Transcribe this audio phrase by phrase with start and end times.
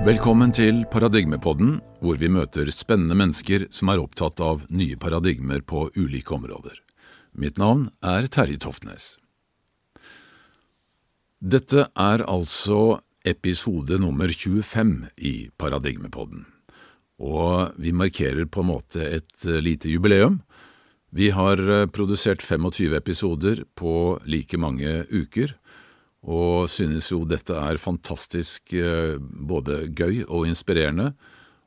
[0.00, 5.90] Velkommen til Paradigmepodden, hvor vi møter spennende mennesker som er opptatt av nye paradigmer på
[5.92, 6.78] ulike områder.
[7.36, 9.18] Mitt navn er Terje Toftnes.
[11.36, 16.46] Dette er altså episode nummer 25 i Paradigmepodden,
[17.20, 20.40] og vi markerer på en måte et lite jubileum.
[21.12, 21.60] Vi har
[21.92, 25.52] produsert 25 episoder på like mange uker,
[26.20, 28.74] og synes jo dette er fantastisk
[29.20, 31.14] både gøy og inspirerende,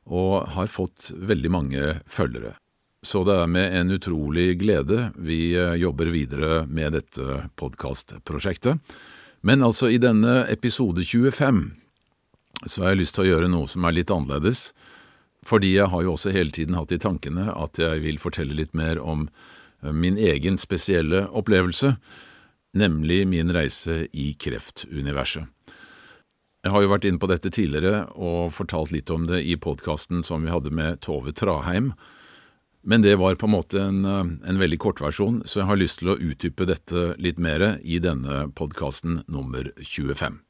[0.04, 2.54] og har fått veldig mange følgere.
[3.04, 8.80] Så det er med en utrolig glede vi jobber videre med dette podkastprosjektet.
[9.44, 11.66] Men altså, i denne episode 25
[12.64, 14.70] så har jeg lyst til å gjøre noe som er litt annerledes,
[15.44, 18.72] fordi jeg har jo også hele tiden hatt i tankene at jeg vil fortelle litt
[18.72, 19.26] mer om
[19.92, 21.92] min egen spesielle opplevelse,
[22.74, 25.46] nemlig min reise i kreftuniverset.
[26.64, 30.22] Jeg har jo vært inne på dette tidligere og fortalt litt om det i podkasten
[30.24, 31.92] som vi hadde med Tove Traheim,
[32.84, 36.12] men det var på en måte en, en veldig kortversjon, så jeg har lyst til
[36.12, 40.40] å utdype dette litt mer i denne podkasten nummer 25.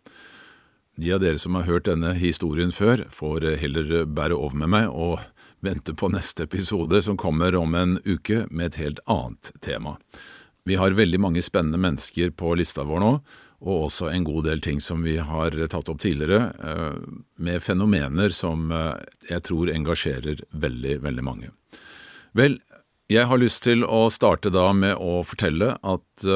[0.98, 4.90] De av dere som har hørt denne historien før, får heller bære over med meg
[4.90, 5.18] og
[5.64, 9.96] vente på neste episode, som kommer om en uke med et helt annet tema.
[10.64, 13.10] Vi har veldig mange spennende mennesker på lista vår nå,
[13.64, 16.54] og også en god del ting som vi har tatt opp tidligere,
[17.36, 18.72] med fenomener som
[19.28, 21.50] jeg tror engasjerer veldig, veldig mange.
[22.32, 22.58] Vel,
[23.12, 26.26] jeg har lyst til å starte da med å fortelle at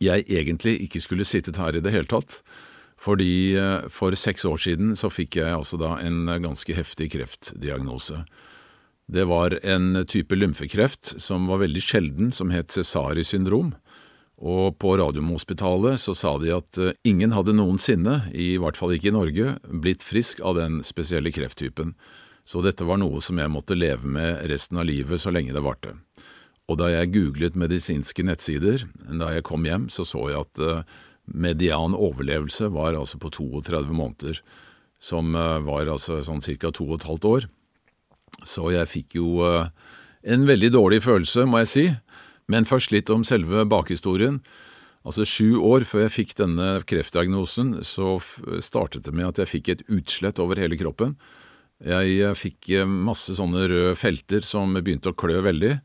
[0.00, 2.40] jeg egentlig ikke skulle sittet her i det hele tatt,
[2.96, 3.54] fordi
[3.92, 8.24] for seks år siden så fikk jeg altså da en ganske heftig kreftdiagnose.
[9.08, 13.72] Det var en type lymfekreft som var veldig sjelden, som het Cesari syndrom,
[14.38, 16.78] og på Radiumhospitalet så sa de at
[17.08, 21.96] ingen hadde noensinne, i hvert fall ikke i Norge, blitt frisk av den spesielle krefttypen,
[22.44, 25.64] så dette var noe som jeg måtte leve med resten av livet så lenge det
[25.64, 25.96] varte.
[26.68, 30.64] Og da jeg googlet medisinske nettsider, da jeg kom hjem, så så jeg at
[31.28, 34.40] median overlevelse var altså på 32 måneder,
[35.00, 36.70] som var altså sånn ca.
[36.70, 37.48] to og et halvt år.
[38.46, 41.86] Så jeg fikk jo en veldig dårlig følelse, må jeg si,
[42.48, 44.40] men først litt om selve bakhistorien.
[45.06, 48.18] Altså sju år før jeg fikk denne kreftdiagnosen, så
[48.64, 51.14] startet det med at jeg fikk et utslett over hele kroppen.
[51.84, 55.76] Jeg fikk masse sånne røde felter som begynte å klø veldig,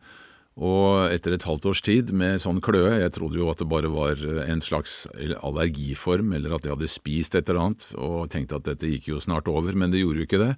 [0.54, 3.90] og etter et halvt års tid med sånn kløe, jeg trodde jo at det bare
[3.94, 5.04] var en slags
[5.42, 9.22] allergiform, eller at jeg hadde spist et eller annet, og tenkte at dette gikk jo
[9.24, 10.52] snart over, men det gjorde jo ikke det.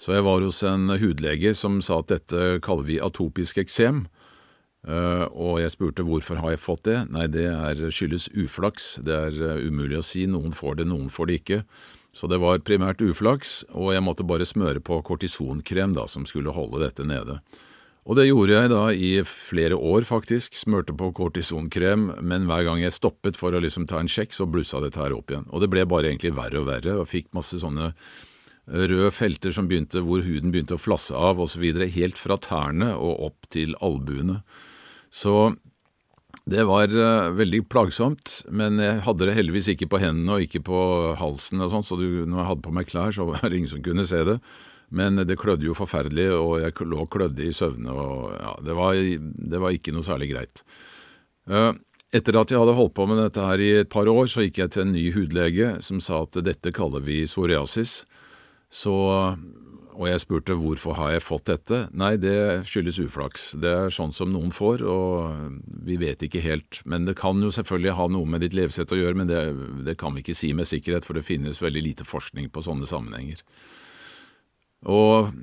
[0.00, 4.06] Så jeg var hos en hudlege som sa at dette kaller vi atopisk eksem,
[4.88, 6.98] og jeg spurte hvorfor har jeg fått det.
[7.12, 11.28] Nei, det er skyldes uflaks, det er umulig å si, noen får det, noen får
[11.28, 11.58] det ikke.
[12.16, 16.56] Så det var primært uflaks, og jeg måtte bare smøre på kortisonkrem da, som skulle
[16.56, 17.36] holde dette nede.
[18.08, 22.80] Og det gjorde jeg da i flere år, faktisk, smørte på kortisonkrem, men hver gang
[22.80, 25.44] jeg stoppet for å liksom ta en sjekk, så blussa dette her opp igjen.
[25.52, 27.92] Og det ble bare egentlig verre og verre, og fikk masse sånne
[28.68, 33.30] røde felter som begynte hvor huden begynte å flasse av videre, helt fra tærne og
[33.30, 34.40] opp til albuene.
[35.10, 35.54] Så
[36.50, 36.92] det var
[37.36, 40.80] veldig plagsomt, men jeg hadde det heldigvis ikke på hendene og ikke på
[41.18, 43.70] halsen og sånn, så du, når jeg hadde på meg klær, så var det ingen
[43.70, 44.38] som kunne se det.
[44.90, 48.74] Men det klødde jo forferdelig, og jeg lå og klødde i søvne, og ja, det
[48.74, 48.98] var,
[49.54, 50.64] det var ikke noe særlig greit.
[52.10, 54.58] Etter at jeg hadde holdt på med dette her i et par år, så gikk
[54.64, 58.00] jeg til en ny hudlege som sa at dette kaller vi psoriasis.
[58.70, 58.94] Så,
[59.96, 61.80] og jeg spurte hvorfor har jeg fått dette?
[61.98, 63.48] Nei, det skyldes uflaks.
[63.60, 66.80] Det er sånn som noen får, og vi vet ikke helt.
[66.86, 69.42] Men det kan jo selvfølgelig ha noe med ditt levesett å gjøre, men det,
[69.88, 72.86] det kan vi ikke si med sikkerhet, for det finnes veldig lite forskning på sånne
[72.88, 73.42] sammenhenger.
[74.88, 75.34] Og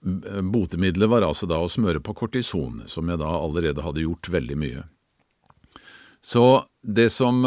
[0.00, 4.58] botemiddelet var altså da å smøre på kortison, som jeg da allerede hadde gjort veldig
[4.58, 4.84] mye.
[6.20, 6.44] Så
[6.84, 7.40] det som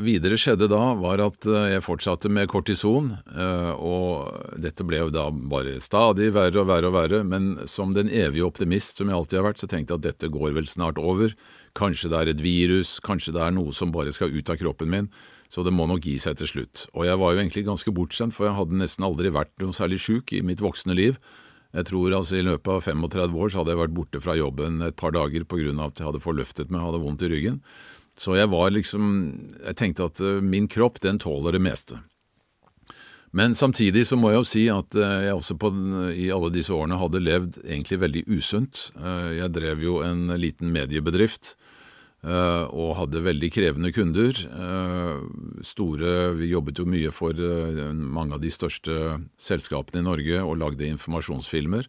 [0.00, 3.14] videre skjedde da, var at jeg fortsatte med kortison,
[3.80, 8.12] og dette ble jo da bare stadig verre og verre og verre, men som den
[8.12, 11.00] evige optimist som jeg alltid har vært, så tenkte jeg at dette går vel snart
[11.00, 11.32] over,
[11.76, 14.92] kanskje det er et virus, kanskje det er noe som bare skal ut av kroppen
[14.92, 15.12] min,
[15.48, 16.88] så det må nok gi seg til slutt.
[16.92, 20.00] Og jeg var jo egentlig ganske bortskjemt, for jeg hadde nesten aldri vært noe særlig
[20.04, 21.16] sjuk i mitt voksne liv.
[21.76, 24.80] Jeg tror altså i løpet av 35 år så hadde jeg vært borte fra jobben
[24.82, 27.30] et par dager på grunn av at jeg hadde forløftet meg og hadde vondt i
[27.30, 27.60] ryggen.
[28.20, 29.04] Så jeg var liksom
[29.64, 32.02] Jeg tenkte at min kropp, den tåler det meste.
[33.32, 35.70] Men samtidig så må jeg jo si at jeg også på,
[36.10, 38.88] i alle disse årene hadde levd egentlig veldig usunt.
[39.38, 41.54] Jeg drev jo en liten mediebedrift
[42.20, 44.34] og hadde veldig krevende kunder,
[45.64, 47.38] store Vi jobbet jo mye for
[47.94, 48.96] mange av de største
[49.40, 51.86] selskapene i Norge og lagde informasjonsfilmer.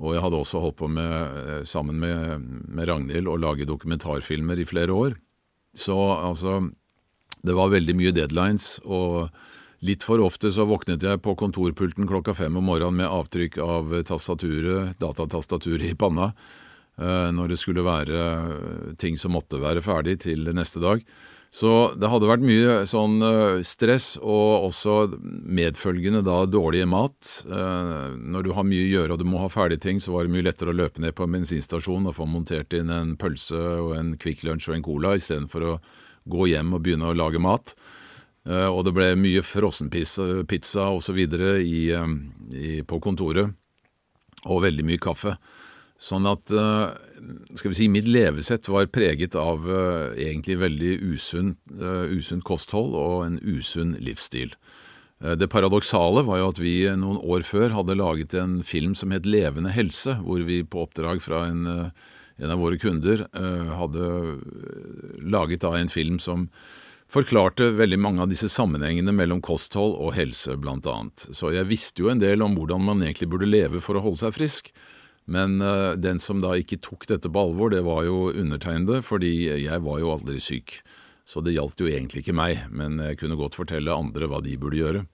[0.00, 4.68] Og jeg hadde også holdt på med, sammen med, med Ragnhild, å lage dokumentarfilmer i
[4.70, 5.18] flere år.
[5.76, 6.70] Så altså
[7.40, 9.30] Det var veldig mye deadlines, og
[9.80, 13.94] litt for ofte så våknet jeg på kontorpulten klokka fem om morgenen med avtrykk av
[14.04, 16.34] tastaturet, datatastaturet i panna,
[17.00, 18.20] når det skulle være
[19.00, 21.00] ting som måtte være ferdig til neste dag.
[21.50, 23.18] Så det hadde vært mye sånn
[23.66, 25.18] stress, og også
[25.50, 27.42] medfølgende da dårlig mat.
[27.50, 30.34] Når du har mye å gjøre og du må ha ferdige ting, så var det
[30.36, 33.96] mye lettere å løpe ned på en bensinstasjon og få montert inn en pølse og
[33.98, 35.78] en Kvikk Lunsj og en cola, istedenfor å
[36.30, 37.74] gå hjem og begynne å lage mat.
[38.46, 41.18] Og det ble mye frossenpizza osv.
[42.86, 43.50] på kontoret,
[44.46, 45.34] og veldig mye kaffe.
[46.00, 49.66] Sånn at skal vi si, mitt levesett var preget av
[50.16, 51.58] egentlig veldig usunt
[52.08, 54.54] usunn kosthold og en usunn livsstil.
[55.20, 59.28] Det paradoksale var jo at vi noen år før hadde laget en film som het
[59.28, 63.26] Levende helse, hvor vi på oppdrag fra en, en av våre kunder
[63.76, 64.06] hadde
[65.20, 66.48] laget da en film som
[67.10, 71.28] forklarte veldig mange av disse sammenhengene mellom kosthold og helse, blant annet.
[71.34, 74.22] Så jeg visste jo en del om hvordan man egentlig burde leve for å holde
[74.22, 74.72] seg frisk.
[75.30, 79.32] Men uh, den som da ikke tok dette på alvor, det var jo undertegnede, fordi
[79.62, 80.80] jeg var jo aldri syk.
[81.28, 84.56] Så det gjaldt jo egentlig ikke meg, men jeg kunne godt fortelle andre hva de
[84.58, 85.04] burde gjøre.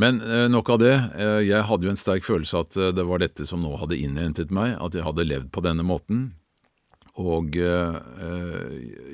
[0.00, 0.96] Men uh, nok av det.
[1.14, 4.54] Uh, jeg hadde jo en sterk følelse at det var dette som nå hadde innhentet
[4.54, 6.30] meg, at jeg hadde levd på denne måten.
[7.20, 7.56] Og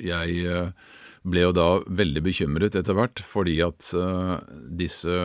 [0.05, 0.33] jeg
[1.27, 3.89] ble jo da veldig bekymret etter hvert, fordi at
[4.79, 5.15] disse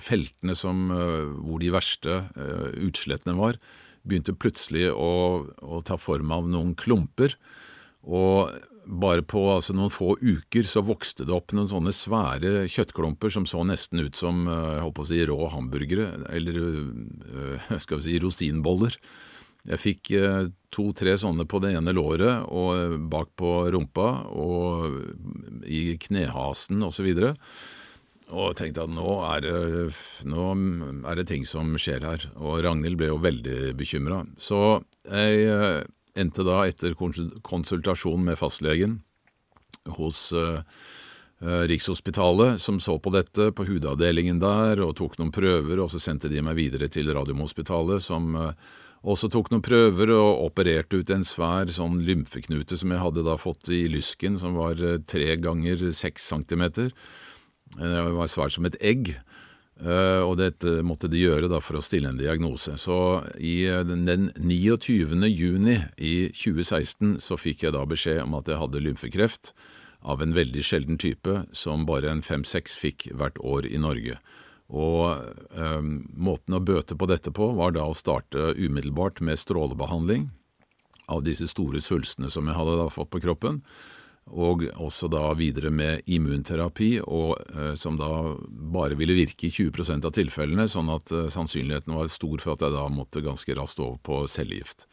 [0.00, 0.88] feltene som,
[1.42, 2.22] hvor de verste
[2.86, 3.58] utslettene var,
[4.06, 5.12] begynte plutselig å,
[5.60, 7.36] å, ta form av noen klumper.
[8.08, 8.52] Og
[8.90, 13.46] bare på altså, noen få uker så vokste det opp noen sånne svære kjøttklumper som
[13.48, 16.62] så nesten ut som jeg håper å si, rå hamburgere, eller
[17.82, 18.96] skal vi si rosinboller.
[19.68, 20.08] Jeg fikk
[20.72, 27.10] to-tre sånne på det ene låret og bak på rumpa og i knehasen osv.
[27.12, 27.79] Og, så
[28.30, 29.90] og tenkte at nå er, det,
[30.28, 30.46] nå
[31.10, 32.26] er det ting som skjer her.
[32.38, 34.22] Og Ragnhild ble jo veldig bekymra.
[34.38, 35.82] Så jeg eh,
[36.20, 39.00] endte da, etter konsultasjon med fastlegen
[39.96, 40.60] hos uh,
[41.40, 46.28] Rikshospitalet, som så på dette på hudavdelingen der og tok noen prøver, og så sendte
[46.28, 48.36] de meg videre til Radiumhospitalet, som
[49.00, 53.38] også tok noen prøver og opererte ut en svær sånn lymfeknute som jeg hadde da
[53.40, 56.92] fått i lysken, som var tre ganger seks centimeter.
[57.76, 59.12] Det var svært som et egg,
[59.80, 62.74] eh, og dette måtte de gjøre da for å stille en diagnose.
[62.80, 62.96] Så
[63.38, 65.14] i eh, den 29.
[65.30, 69.54] juni i 2016 så fikk jeg da beskjed om at jeg hadde lymfekreft
[70.00, 74.18] av en veldig sjelden type, som bare en fem–seks fikk hvert år i Norge.
[74.70, 75.22] Og
[75.54, 75.80] eh,
[76.14, 80.28] måten å bøte på dette på var da å starte umiddelbart med strålebehandling
[81.10, 83.62] av disse store svulstene som jeg hadde da fått på kroppen
[84.30, 90.06] og også da videre med immunterapi, og, eh, som da bare ville virke i 20%
[90.06, 93.82] av tilfellene, sånn at eh, sannsynligheten var stor for at jeg da måtte ganske raskt
[93.82, 94.86] over på cellegift.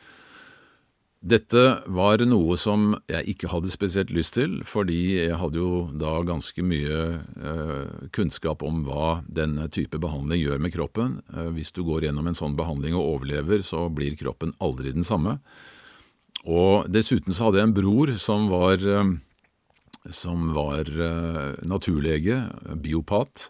[1.27, 6.19] Dette var noe som jeg ikke hadde spesielt lyst til, fordi jeg hadde jo da
[6.25, 11.17] ganske mye eh, kunnskap om hva denne type behandling gjør med kroppen.
[11.57, 15.39] Hvis du går gjennom en sånn behandling og overlever, så blir kroppen aldri den samme.
[16.45, 18.77] Og dessuten så hadde jeg en bror som var
[20.13, 22.43] som var eh, naturlege,
[22.75, 23.49] biopat.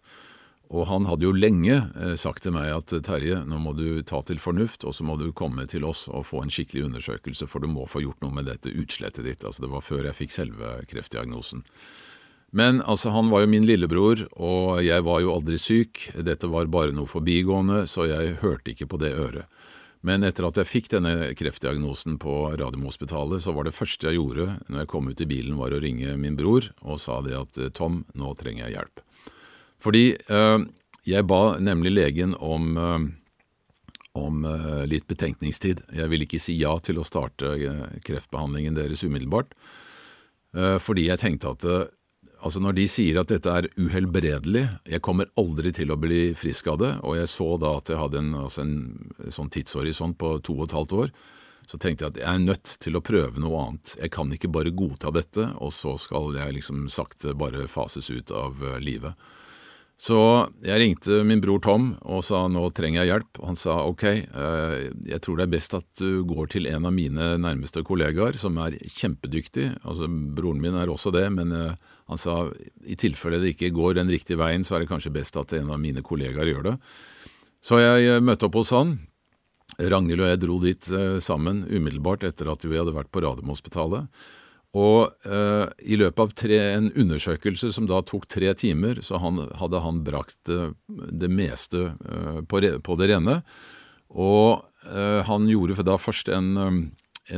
[0.68, 4.20] Og han hadde jo lenge eh, sagt til meg at Terje, nå må du ta
[4.28, 7.64] til fornuft, og så må du komme til oss og få en skikkelig undersøkelse, for
[7.64, 9.48] du må få gjort noe med dette utslettet ditt.
[9.48, 11.64] Altså det var før jeg fikk selve kreftdiagnosen.
[12.56, 16.06] Men altså, han var jo min lillebror, og jeg var jo aldri syk.
[16.16, 19.52] Dette var bare noe forbigående, så jeg hørte ikke på det øret.
[20.06, 24.60] Men etter at jeg fikk denne kreftdiagnosen på Radiumhospitalet, så var det første jeg gjorde
[24.70, 27.60] når jeg kom ut i bilen, var å ringe min bror og sa det at
[27.78, 29.02] Tom, nå trenger jeg hjelp.
[29.84, 30.68] Fordi øh,
[31.08, 33.10] jeg ba nemlig legen om, øh,
[34.18, 35.84] om øh, litt betenkningstid.
[35.96, 37.56] Jeg ville ikke si ja til å starte
[38.06, 39.54] kreftbehandlingen deres umiddelbart,
[40.82, 41.64] fordi jeg tenkte at
[42.46, 46.70] Altså Når de sier at dette er uhelbredelig, jeg kommer aldri til å bli frisk
[46.70, 48.76] av det, og jeg så da at jeg hadde en, altså en
[49.34, 51.12] sånn tidshorisont på to og et halvt år,
[51.68, 53.96] så tenkte jeg at jeg er nødt til å prøve noe annet.
[54.00, 58.32] Jeg kan ikke bare godta dette, og så skal jeg liksom sakte bare fases ut
[58.32, 59.18] av uh, livet.
[59.98, 60.18] Så
[60.62, 63.40] jeg ringte min bror Tom og sa nå trenger jeg hjelp.
[63.48, 64.76] Han sa ok, eh,
[65.10, 68.60] jeg tror det er best at du går til en av mine nærmeste kollegaer som
[68.62, 69.72] er kjempedyktig.
[69.82, 71.74] Altså Broren min er også det, men eh,
[72.14, 72.44] han sa
[72.86, 75.74] i tilfelle det ikke går den riktige veien, så er det kanskje best at en
[75.74, 76.78] av mine kollegaer gjør det.
[77.66, 79.00] Så jeg eh, møtte opp hos han.
[79.82, 80.86] Ragnhild og jeg dro dit
[81.22, 84.08] sammen umiddelbart etter at vi hadde vært på Radiumhospitalet.
[84.76, 89.40] Og eh, i løpet av tre, en undersøkelse som da tok tre timer, så han,
[89.56, 93.40] hadde han brakt eh, det meste eh, på, på, det rene.
[94.12, 94.60] Og
[94.92, 96.80] eh, han gjorde da først en, eh,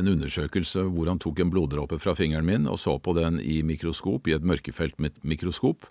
[0.00, 3.60] en, undersøkelse hvor han tok en bloddråpe fra fingeren min og så på den i
[3.62, 5.86] mikroskop, i et mørkefelt mikroskop.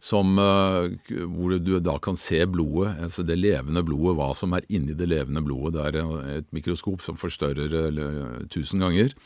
[0.00, 0.92] Som, eh,
[1.28, 5.08] hvor du da kan se blodet, altså det levende blodet, hva som er inni det
[5.08, 5.76] levende blodet.
[5.76, 9.16] Det er et mikroskop som forstørrer tusen ganger.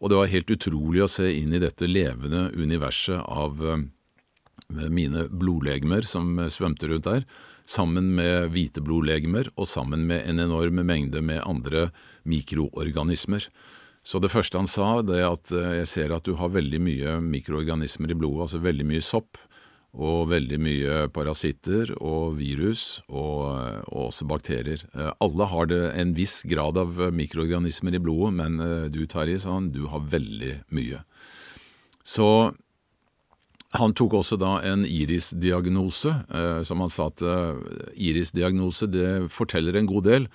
[0.00, 3.82] Og det var helt utrolig å se inn i dette levende universet av eh,
[4.88, 7.26] mine blodlegemer som svømte rundt der,
[7.68, 11.90] sammen med hvite blodlegemer og sammen med en enorm mengde med andre
[12.24, 13.44] mikroorganismer.
[14.02, 16.80] Så det første han sa, det er at eh, jeg ser at du har veldig
[16.82, 19.38] mye mikroorganismer i blodet, altså veldig mye sopp
[19.90, 23.42] og veldig mye parasitter og virus og,
[23.90, 24.84] og, også bakterier.
[24.94, 29.40] Eh, alle har det en viss grad av mikroorganismer i blodet, men eh, du Terje,
[29.42, 31.02] sa han, du har veldig mye.
[32.06, 32.28] Så
[33.74, 37.26] han tok også da en irisdiagnose, eh, som han sa at
[37.98, 38.90] irisdiagnose
[39.30, 40.30] forteller en god del.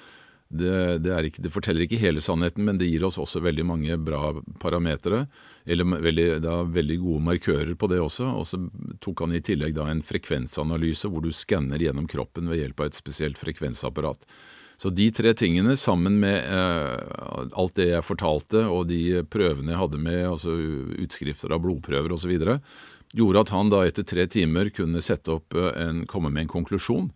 [0.48, 3.98] Det, det, ikke, det, forteller ikke hele sannheten, men det gir oss også veldig mange
[3.98, 4.30] bra
[4.62, 5.24] parametere.
[5.66, 8.30] Eller veldig, da, veldig gode markører på det også.
[8.38, 8.60] Og så
[9.04, 12.92] tok han i tillegg da en frekvensanalyse hvor du skanner gjennom kroppen ved hjelp av
[12.92, 14.30] et spesielt frekvensapparat.
[14.78, 19.80] Så de tre tingene, sammen med eh, alt det jeg fortalte og de prøvene jeg
[19.80, 20.56] hadde med, altså
[21.06, 22.36] utskrifter av blodprøver osv.,
[23.16, 26.54] gjorde at han da etter tre timer kunne sette opp eh, en, komme med en
[26.58, 27.10] konklusjon.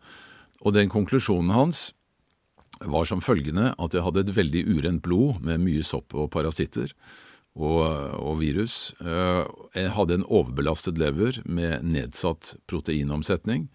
[0.63, 1.89] Og den konklusjonen hans
[2.85, 6.93] var som følgende at jeg hadde et veldig urent blod med mye sopp og parasitter
[7.59, 7.83] og,
[8.15, 8.93] og, virus.
[9.03, 9.43] Eh,
[9.75, 13.67] jeg hadde en overbelastet lever med nedsatt proteinomsetning.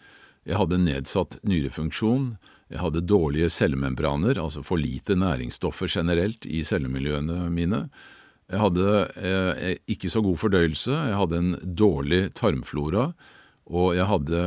[0.49, 2.35] Jeg hadde nedsatt nyrefunksjon.
[2.73, 7.85] Jeg hadde dårlige cellemembraner, altså for lite næringsstoffer generelt i cellemiljøene mine.
[8.51, 8.89] Jeg hadde
[9.21, 10.93] eh, ikke så god fordøyelse.
[10.93, 13.11] Jeg hadde en dårlig tarmflora.
[13.65, 14.41] Og jeg hadde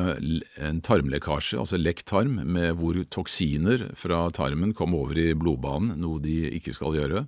[0.61, 6.21] en tarmlekkasje, altså lekk tarm, med hvor toksiner fra tarmen kom over i blodbanen, noe
[6.21, 7.23] de ikke skal gjøre.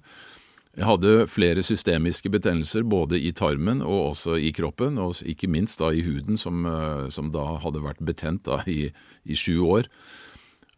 [0.77, 5.81] Jeg hadde flere systemiske betennelser både i tarmen og også i kroppen, og ikke minst
[5.81, 8.91] da i huden, som, eh, som da hadde vært betent da i,
[9.25, 9.89] i sju år.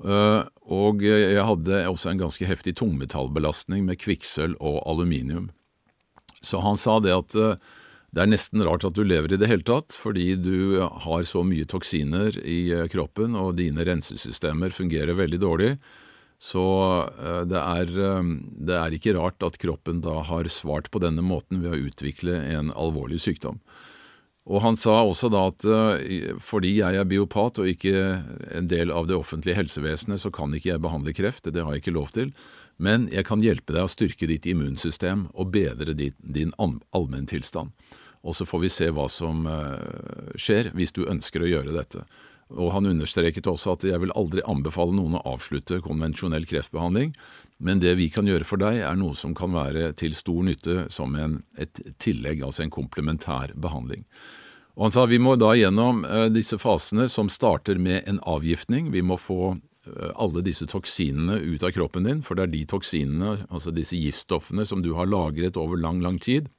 [0.01, 0.41] Eh,
[0.71, 5.51] og jeg hadde også en ganske heftig tungmetallbelastning med kvikksølv og aluminium.
[6.41, 7.59] Så han sa det at eh,
[8.11, 11.45] det er nesten rart at du lever i det hele tatt, fordi du har så
[11.47, 15.69] mye toksiner i eh, kroppen, og dine rensesystemer fungerer veldig dårlig.
[16.41, 16.63] Så
[17.07, 18.33] eh, det er, eh,
[18.67, 22.35] det er, ikke rart at kroppen da har svart på denne måten ved å utvikle
[22.51, 23.61] en alvorlig sykdom.
[24.51, 25.63] Og han sa også da at
[26.41, 27.93] fordi jeg er biopat og ikke
[28.57, 31.83] en del av det offentlige helsevesenet, så kan ikke jeg behandle kreft, det har jeg
[31.83, 32.33] ikke lov til,
[32.81, 37.69] men jeg kan hjelpe deg å styrke ditt immunsystem og bedre din, din allmenntilstand
[38.21, 42.05] og så får vi se hva som eh, skjer hvis du ønsker å gjøre dette.
[42.51, 47.15] Og Han understreket også at jeg vil aldri anbefale noen å avslutte konvensjonell kreftbehandling,
[47.63, 50.85] men det vi kan gjøre for deg, er noe som kan være til stor nytte
[50.93, 54.05] som en, et tillegg, altså en komplementær behandling.
[54.75, 58.89] Og Han sa vi må da gjennom eh, disse fasene som starter med en avgiftning.
[58.93, 62.63] Vi må få eh, alle disse toksinene ut av kroppen din, for det er de
[62.73, 66.49] toksinene, altså disse giftstoffene, som du har lagret over lang, lang tid,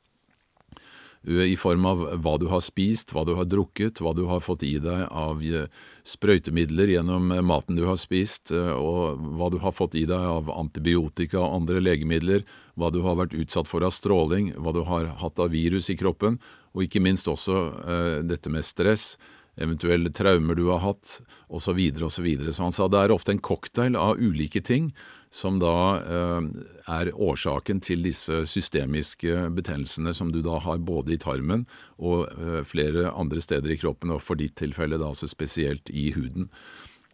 [1.22, 4.64] i form av hva du har spist, hva du har drukket, hva du har fått
[4.66, 5.68] i deg av eh,
[6.02, 10.18] sprøytemidler gjennom eh, maten du har spist, eh, og hva du har fått i deg
[10.18, 12.42] av antibiotika og andre legemidler,
[12.74, 15.98] hva du har vært utsatt for av stråling, hva du har hatt av virus i
[16.00, 16.40] kroppen,
[16.74, 19.14] og ikke minst også eh, dette med stress,
[19.60, 22.08] eventuelle traumer du har hatt, osv., osv.
[22.10, 24.90] Så, videre, så han sa det er ofte en cocktail av ulike ting
[25.32, 26.48] som da eh,
[26.92, 31.64] er årsaken til disse systemiske betennelsene som du da har både i tarmen
[31.96, 36.10] og eh, flere andre steder i kroppen, og for ditt tilfelle da altså spesielt i
[36.12, 36.50] huden.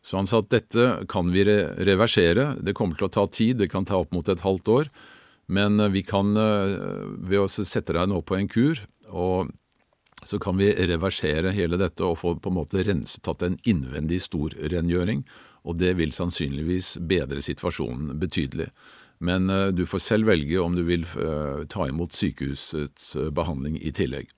[0.02, 3.70] Så han sa at dette kan vi reversere, det kommer til å ta tid, det
[3.70, 4.90] kan ta opp mot et halvt år,
[5.54, 8.82] men eh, vi kan ved å sette deg nå på en kur,
[9.14, 9.54] og
[10.26, 15.22] så kan vi reversere hele dette og få på en måte renset en innvendig storrengjøring
[15.68, 18.70] og det vil sannsynligvis bedre situasjonen betydelig.
[19.18, 23.78] Men eh, du får selv velge om du vil eh, ta imot sykehusets eh, behandling
[23.82, 24.32] i tillegg.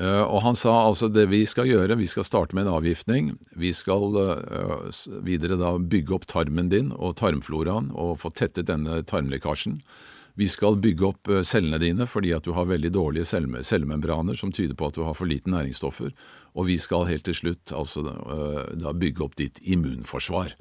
[0.00, 3.32] Og han sa altså det vi skal gjøre, vi skal starte med en avgiftning.
[3.58, 4.14] Vi skal
[5.26, 9.80] videre da bygge opp tarmen din og tarmfloraen og få tettet denne tarmlekkasjen.
[10.38, 13.26] Vi skal bygge opp cellene dine fordi at du har veldig dårlige
[13.66, 16.14] cellemembraner som tyder på at du har for lite næringsstoffer.
[16.54, 20.56] Og vi skal helt til slutt altså uh, da bygge opp ditt immunforsvar.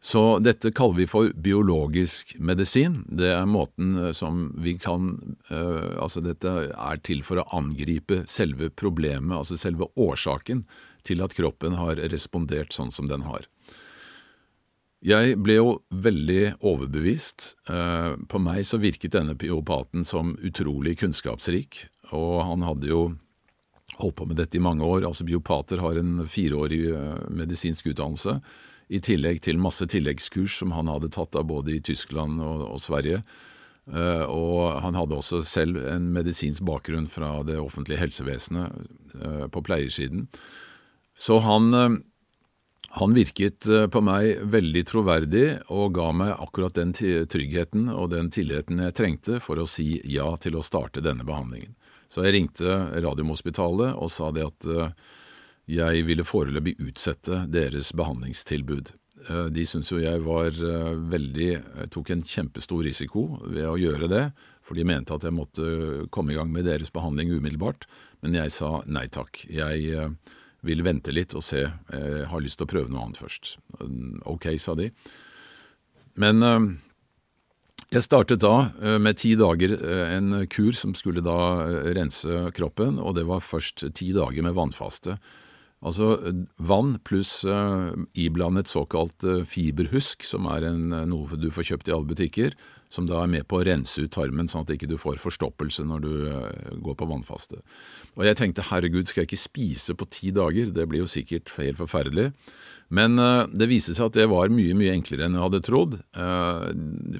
[0.00, 3.00] Så dette kaller vi for biologisk medisin.
[3.10, 5.08] Det er måten eh, som vi kan
[5.50, 10.62] uh, Altså dette er til for å angripe selve problemet, altså selve årsaken
[11.02, 13.48] til at kroppen har respondert sånn som den har.
[15.02, 17.52] Jeg ble jo veldig overbevist.
[17.64, 23.02] På meg så virket denne biopaten som utrolig kunnskapsrik, og han hadde jo
[23.98, 25.06] holdt på med dette i mange år.
[25.08, 28.38] Altså Biopater har en fireårig uh, medisinsk utdannelse
[28.88, 32.82] i tillegg til masse tilleggskurs som han hadde tatt av både i Tyskland og, og
[32.82, 33.22] Sverige.
[33.88, 38.74] Uh, og han hadde også selv en medisinsk bakgrunn fra det offentlige helsevesenet
[39.16, 40.26] uh, på pleiersiden.
[41.18, 41.96] Så han, uh,
[43.00, 48.84] han virket på meg veldig troverdig og ga meg akkurat den tryggheten og den tilliten
[48.84, 51.72] jeg trengte for å si ja til å starte denne behandlingen.
[52.08, 54.68] Så jeg ringte Radiumhospitalet og sa det at
[55.68, 58.94] jeg ville foreløpig utsette deres behandlingstilbud.
[59.26, 61.50] Eh, de syntes jo jeg var eh, veldig
[61.92, 64.24] tok en kjempestor risiko ved å gjøre det,
[64.62, 67.88] for de mente at jeg måtte komme i gang med deres behandling umiddelbart,
[68.22, 69.42] men jeg sa nei takk.
[69.50, 70.36] Jeg eh,
[70.66, 73.52] vil vente litt og se, jeg har lyst til å prøve noe annet først.
[74.26, 74.88] Ok, sa de.
[76.18, 76.42] Men
[77.94, 78.68] jeg startet da
[79.00, 79.74] med ti dager
[80.12, 81.38] en kur som skulle da
[81.96, 85.16] rense kroppen, og det var først ti dager med vannfaste.
[85.86, 86.16] Altså
[86.58, 91.90] vann pluss uh, iblandet såkalt uh, fiberhusk, som er en, uh, noe du får kjøpt
[91.90, 92.56] i alle butikker,
[92.90, 95.84] som da er med på å rense ut tarmen sånn at du ikke får forstoppelse
[95.86, 96.12] når du
[96.80, 97.60] går på vannfaste.
[98.16, 101.52] Og jeg tenkte herregud, skal jeg ikke spise på ti dager, det blir jo sikkert
[101.60, 102.30] helt forferdelig.
[102.88, 103.20] Men
[103.52, 105.98] det viste seg at det var mye, mye enklere enn jeg hadde trodd.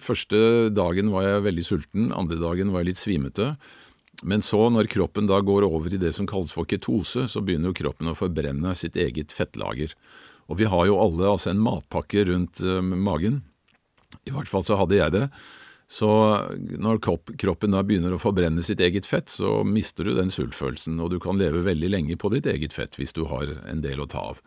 [0.00, 0.40] Første
[0.72, 3.50] dagen var jeg veldig sulten, andre dagen var jeg litt svimete.
[4.22, 7.70] Men så, når kroppen da går over i det som kalles for ketose, så begynner
[7.70, 9.94] jo kroppen å forbrenne sitt eget fettlager.
[10.48, 13.42] Og vi har jo alle altså en matpakke rundt uh, magen.
[14.26, 15.26] I hvert fall så hadde jeg det.
[15.88, 16.08] Så
[16.82, 21.14] når kroppen da begynner å forbrenne sitt eget fett, så mister du den sultfølelsen, og
[21.14, 24.08] du kan leve veldig lenge på ditt eget fett hvis du har en del å
[24.10, 24.42] ta av.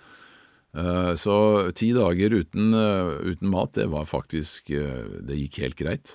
[0.76, 1.36] Uh, så
[1.76, 6.14] ti dager uten, uh, uten, mat, det var faktisk Det gikk helt greit.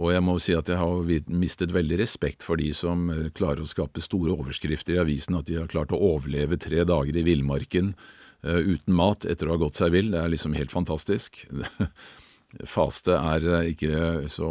[0.00, 3.64] Og jeg må si at jeg har mistet veldig respekt for de som eh, klarer
[3.64, 7.24] å skape store overskrifter i avisen, at de har klart å overleve tre dager i
[7.26, 7.92] villmarken
[8.46, 10.12] uh, uten mat etter å ha gått seg vill.
[10.14, 11.44] Det er liksom helt fantastisk.
[12.68, 14.48] Faste er eh, ikke så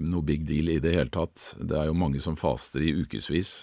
[0.00, 1.54] noe big deal i det hele tatt.
[1.60, 3.62] Det er jo mange som faster i ukevis.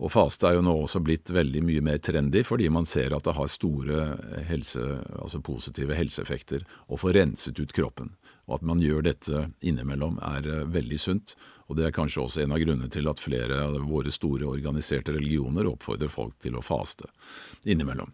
[0.00, 3.28] Og faste er jo nå også blitt veldig mye mer trendy, fordi man ser at
[3.28, 4.06] det har store
[4.48, 4.82] helse,
[5.20, 8.10] altså positive helseeffekter å få renset ut kroppen.
[8.48, 11.36] Og at man gjør dette innimellom er eh, veldig sunt,
[11.68, 15.14] og det er kanskje også en av grunnene til at flere av våre store organiserte
[15.16, 17.08] religioner oppfordrer folk til å faste
[17.64, 18.12] innimellom.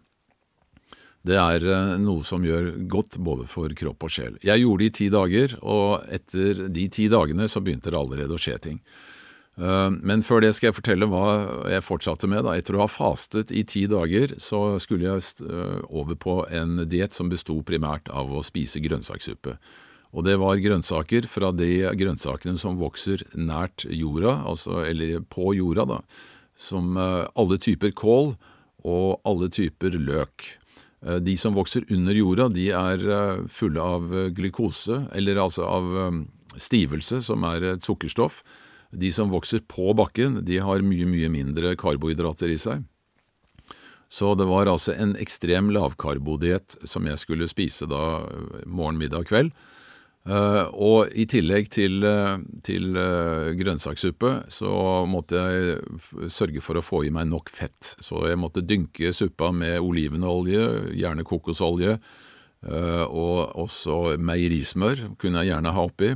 [1.27, 4.37] Det er eh, noe som gjør godt både for kropp og sjel.
[4.45, 8.37] Jeg gjorde det i ti dager, og etter de ti dagene så begynte det allerede
[8.37, 8.81] å skje ting.
[9.59, 11.27] Eh, men før det skal jeg fortelle hva
[11.75, 12.47] jeg fortsatte med.
[12.47, 12.55] Da.
[12.55, 15.53] Etter å ha fastet i ti dager, så skulle jeg
[15.91, 19.59] over på en diett som besto primært av å spise grønnsakssuppe.
[20.11, 25.87] Og det var grønnsaker fra de grønnsakene som vokser nært jorda, altså, eller på jorda,
[25.87, 26.01] da.
[26.59, 28.33] Som eh, alle typer kål
[28.87, 30.57] og alle typer løk.
[31.01, 33.03] De som vokser under jorda, de er
[33.49, 35.87] fulle av glukose, eller altså av
[36.61, 38.43] stivelse, som er et sukkerstoff
[38.91, 42.83] de som vokser på bakken, de har mye, mye mindre karbohydrater i seg.
[44.11, 49.29] Så det var altså en ekstrem lavkarbodiett som jeg skulle spise da eh, morgen, middag,
[49.29, 49.53] kveld.
[50.21, 54.73] Uh, og i tillegg til, uh, til uh, grønnsakssuppe så
[55.09, 57.95] måtte jeg sørge for å få i meg nok fett.
[57.97, 61.97] Så jeg måtte dynke suppa med olivenolje, gjerne kokosolje,
[62.61, 66.11] og også meierismør kunne jeg gjerne ha oppi.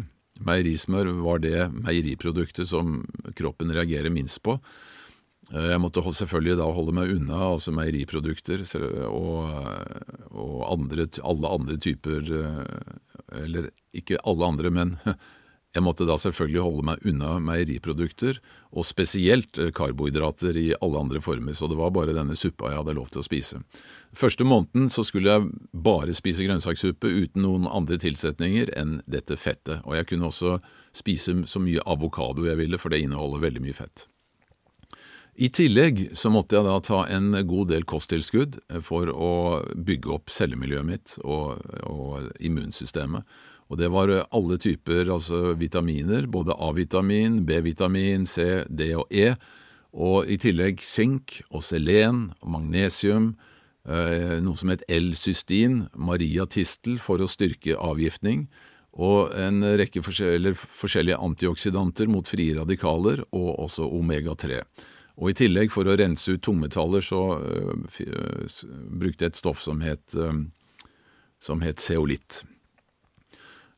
[0.46, 3.00] Meierismør var det meieriproduktet som
[3.34, 4.60] kroppen reagerer minst på.
[5.54, 8.66] Eh, jeg måtte selvfølgelig da holde meg unna altså meieriprodukter
[9.10, 9.50] og,
[10.34, 14.96] og andre, alle andre typer eh, Eller ikke alle andre, men
[15.76, 18.38] Jeg måtte da selvfølgelig holde meg unna meieriprodukter,
[18.72, 22.80] og spesielt eh, karbohydrater i alle andre former, så det var bare denne suppa jeg
[22.80, 23.60] hadde lov til å spise.
[24.16, 29.84] Første måneden så skulle jeg bare spise grønnsakssuppe uten noen andre tilsetninger enn dette fettet,
[29.84, 30.56] og jeg kunne også
[30.96, 34.08] spise så mye avokado jeg ville, for det inneholder veldig mye fett.
[35.36, 38.56] I tillegg så måtte jeg da ta en god del kosttilskudd
[38.88, 39.32] for å
[39.76, 43.28] bygge opp cellemiljøet mitt og, og immunsystemet.
[43.68, 49.34] Og det var alle typer altså vitaminer, både A-vitamin, B-vitamin, C, D og E,
[49.96, 53.34] og i tillegg sink og selen og magnesium,
[53.90, 58.46] eh, noe som het L-cystin, mariatistel for å styrke avgiftning,
[58.96, 64.62] og en rekke forskjellige antioksidanter mot frie radikaler, og også omega-3.
[65.16, 67.72] Og I tillegg, for å rense ut tungmetaller, så uh,
[68.92, 70.50] brukte jeg et stoff som het, um,
[71.44, 72.44] som het zeolitt.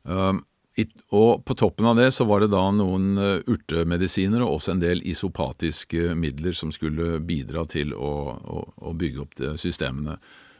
[0.08, 3.18] Og på toppen av det så var det da noen
[3.50, 9.24] urtemedisiner og også en del isopatiske midler som skulle bidra til å, å, å bygge
[9.26, 10.16] opp systemene.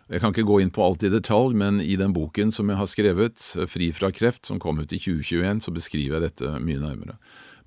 [0.08, 2.80] Jeg kan ikke gå inn på alt i detalj, men i den boken som jeg
[2.80, 6.80] har skrevet, Fri fra kreft, som kom ut i 2021, så beskriver jeg dette mye
[6.80, 7.18] nærmere.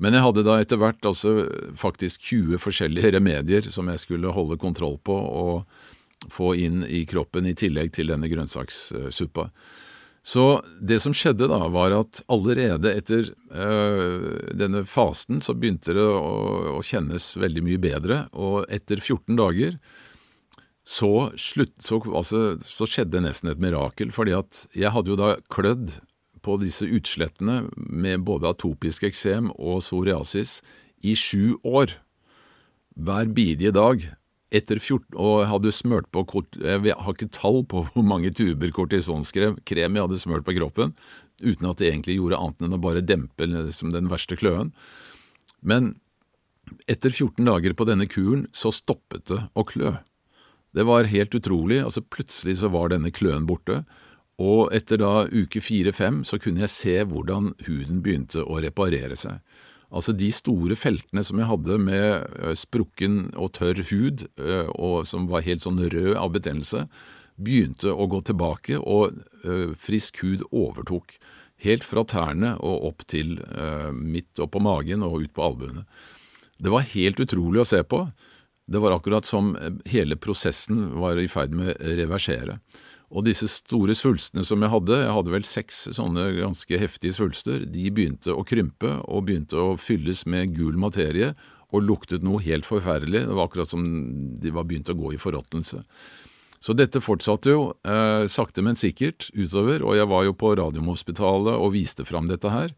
[0.02, 1.36] Men jeg hadde da etter hvert altså
[1.78, 7.48] faktisk 20 forskjellige remedier som jeg skulle holde kontroll på og få inn i kroppen
[7.50, 9.48] i tillegg til denne grønnsakssuppa.
[10.22, 16.04] Så det som skjedde da, var at allerede etter øh, denne fasten så begynte det
[16.06, 19.80] å, å, kjennes veldig mye bedre, og etter 14 dager
[20.86, 25.34] så, slutt, så, altså, så skjedde nesten et mirakel, fordi at jeg hadde jo da
[25.54, 25.98] klødd
[26.46, 30.60] på disse utslettene med både atopisk eksem og psoriasis
[31.06, 31.98] i sju år.
[32.96, 34.10] Hver bidige dag.
[34.52, 36.26] Etter 14, og hadde smurt på
[36.60, 40.92] Jeg har ikke tall på hvor mange tuber kortisonskrem krem jeg hadde smørt på kroppen,
[41.40, 44.74] uten at det egentlig gjorde annet enn å bare dempe liksom, den verste kløen.
[45.64, 45.94] Men
[46.92, 49.96] etter 14 dager på denne kuren så stoppet det å klø.
[50.76, 51.80] Det var helt utrolig.
[51.84, 53.86] altså Plutselig så var denne kløen borte,
[54.42, 59.38] og etter da uke fire-fem så kunne jeg se hvordan huden begynte å reparere seg.
[59.92, 64.24] Altså de store feltene som jeg hadde med sprukken og tørr hud,
[64.80, 66.86] og som var helt sånn rød av betennelse,
[67.42, 69.20] begynte å gå tilbake, og
[69.76, 71.18] frisk hud overtok.
[71.62, 73.36] Helt fra tærne og opp til
[73.92, 75.84] midt oppå magen og ut på albuene.
[76.56, 78.06] Det var helt utrolig å se på.
[78.72, 79.52] Det var akkurat som
[79.92, 82.62] hele prosessen var i ferd med å reversere.
[83.12, 87.66] Og disse store svulstene som jeg hadde, jeg hadde vel seks sånne ganske heftige svulster,
[87.68, 91.34] de begynte å krympe og begynte å fylles med gul materie
[91.72, 93.26] og luktet noe helt forferdelig.
[93.28, 93.84] Det var akkurat som
[94.40, 95.84] de var begynt å gå i forråtnelse.
[96.62, 101.56] Så dette fortsatte jo eh, sakte, men sikkert utover, og jeg var jo på Radiumhospitalet
[101.56, 102.76] og viste fram dette her.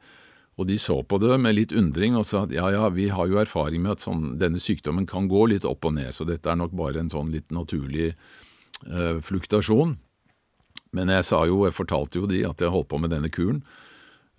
[0.56, 3.28] Og de så på det med litt undring og sa at ja, ja, vi har
[3.30, 6.50] jo erfaring med at sånn, denne sykdommen kan gå litt opp og ned, så dette
[6.50, 9.98] er nok bare en sånn litt naturlig eh, fluktasjon.
[10.94, 13.64] Men jeg sa jo, jeg fortalte jo de at jeg holdt på med denne kuren,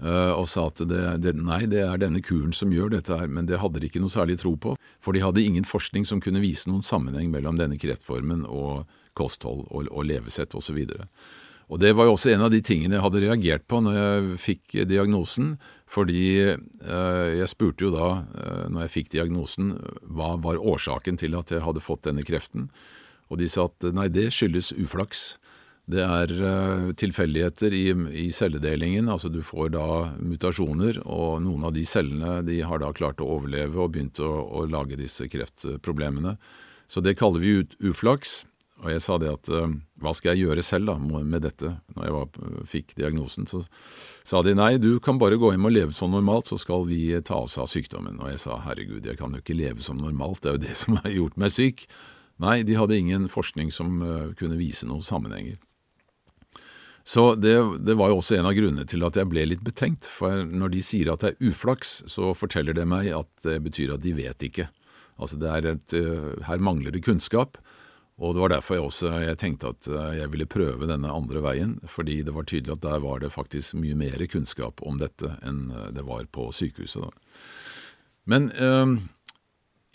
[0.03, 3.31] uh, og sa at det, det, nei, det er denne kuren som gjør dette her,
[3.31, 6.23] men det hadde de ikke noe særlig tro på, for de hadde ingen forskning som
[6.23, 8.85] kunne vise noen sammenheng mellom denne kreftformen og
[9.19, 10.85] kosthold og, og levesett osv.
[11.73, 14.41] Og Det var jo også en av de tingene jeg hadde reagert på når jeg
[14.43, 15.55] fikk diagnosen,
[15.91, 21.35] fordi uh, jeg spurte jo da, uh, når jeg fikk diagnosen, hva var årsaken til
[21.39, 22.69] at jeg hadde fått denne kreften,
[23.33, 25.35] og de sa at nei, det skyldes uflaks.
[25.85, 27.83] Det er uh, tilfeldigheter i,
[28.25, 32.89] i, celledelingen, altså du får da mutasjoner, og noen av de cellene de har da
[32.97, 36.39] klart å overleve og begynt å, å lage disse kreftproblemene.
[36.89, 38.45] Så det kaller vi ut uflaks.
[38.83, 39.69] Og jeg sa det at uh,
[40.01, 42.41] hva skal jeg gjøre selv da med dette, når jeg var,
[42.73, 43.47] fikk diagnosen.
[43.49, 43.61] Så
[44.25, 47.13] sa de nei, du kan bare gå hjem og leve som normalt, så skal vi
[47.29, 48.17] ta oss av sykdommen.
[48.25, 50.75] Og jeg sa herregud, jeg kan jo ikke leve som normalt, det er jo det
[50.87, 51.87] som har gjort meg syk.
[52.41, 54.01] Nei, de hadde ingen forskning som
[54.41, 55.61] kunne vise noen sammenhenger.
[57.05, 57.53] Så det,
[57.85, 60.73] det, var jo også en av grunnene til at jeg ble litt betenkt, for når
[60.73, 64.15] de sier at det er uflaks, så forteller det meg at det betyr at de
[64.17, 64.71] vet ikke.
[65.21, 67.59] Altså et, eh, Her mangler det kunnskap,
[68.17, 71.43] og det var derfor jeg også jeg tenkte at eh, jeg ville prøve denne andre
[71.45, 75.37] veien, fordi det var tydelig at der var det faktisk mye mer kunnskap om dette
[75.43, 77.11] enn eh, det var på sykehuset.
[78.25, 78.97] Men øh,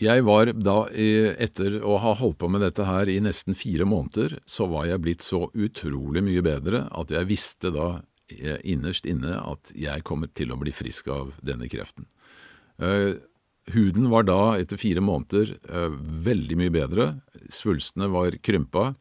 [0.00, 4.38] jeg var da, etter å ha holdt på med dette her i nesten fire måneder,
[4.48, 7.88] så var jeg blitt så utrolig mye bedre at jeg visste da
[8.32, 12.08] eh, innerst inne at jeg kommer til å bli frisk av denne kreften.
[12.80, 13.20] Uh,
[13.74, 15.92] huden var da, etter fire måneder, uh,
[16.24, 17.10] veldig mye bedre.
[17.52, 18.94] Svulstene var krympa.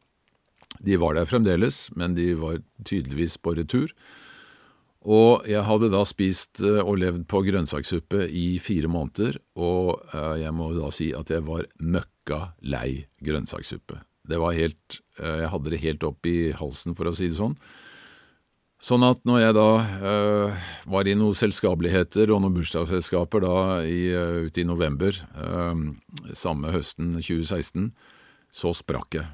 [0.84, 3.96] De var der fremdeles, men de var tydeligvis på retur.
[5.08, 10.42] Og jeg hadde da spist eh, og levd på grønnsakssuppe i fire måneder, og eh,
[10.44, 14.02] jeg må da si at jeg var møkka lei grønnsakssuppe.
[14.30, 17.40] Det var helt eh, Jeg hadde det helt opp i halsen, for å si det
[17.40, 17.56] sånn.
[18.80, 19.70] Sånn at når jeg da
[20.08, 24.08] øh, var i noen selskapeligheter og noen bursdagsselskaper da i,
[24.48, 25.82] ute i november øh,
[26.32, 27.90] samme høsten 2016,
[28.56, 29.28] så sprakk jeg.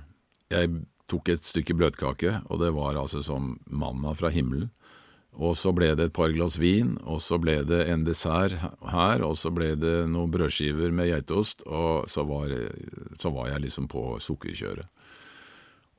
[0.50, 0.72] Jeg
[1.10, 4.72] tok et stykke bløtkake, og det var altså som manna fra himmelen.
[5.36, 8.56] Og så ble det et par glass vin, og så ble det en dessert
[8.92, 12.54] her, og så ble det noen brødskiver med geitost, og så var,
[13.20, 14.88] så var jeg liksom på sukkerkjøret.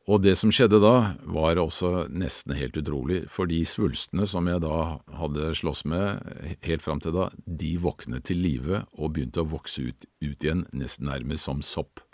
[0.07, 4.63] Og det som skjedde da, var også nesten helt utrolig, for de svulstene som jeg
[4.63, 6.23] da hadde slåss med
[6.63, 10.63] helt fram til da, de våknet til live og begynte å vokse ut, ut igjen,
[10.71, 12.06] nesten nærmest som sopp.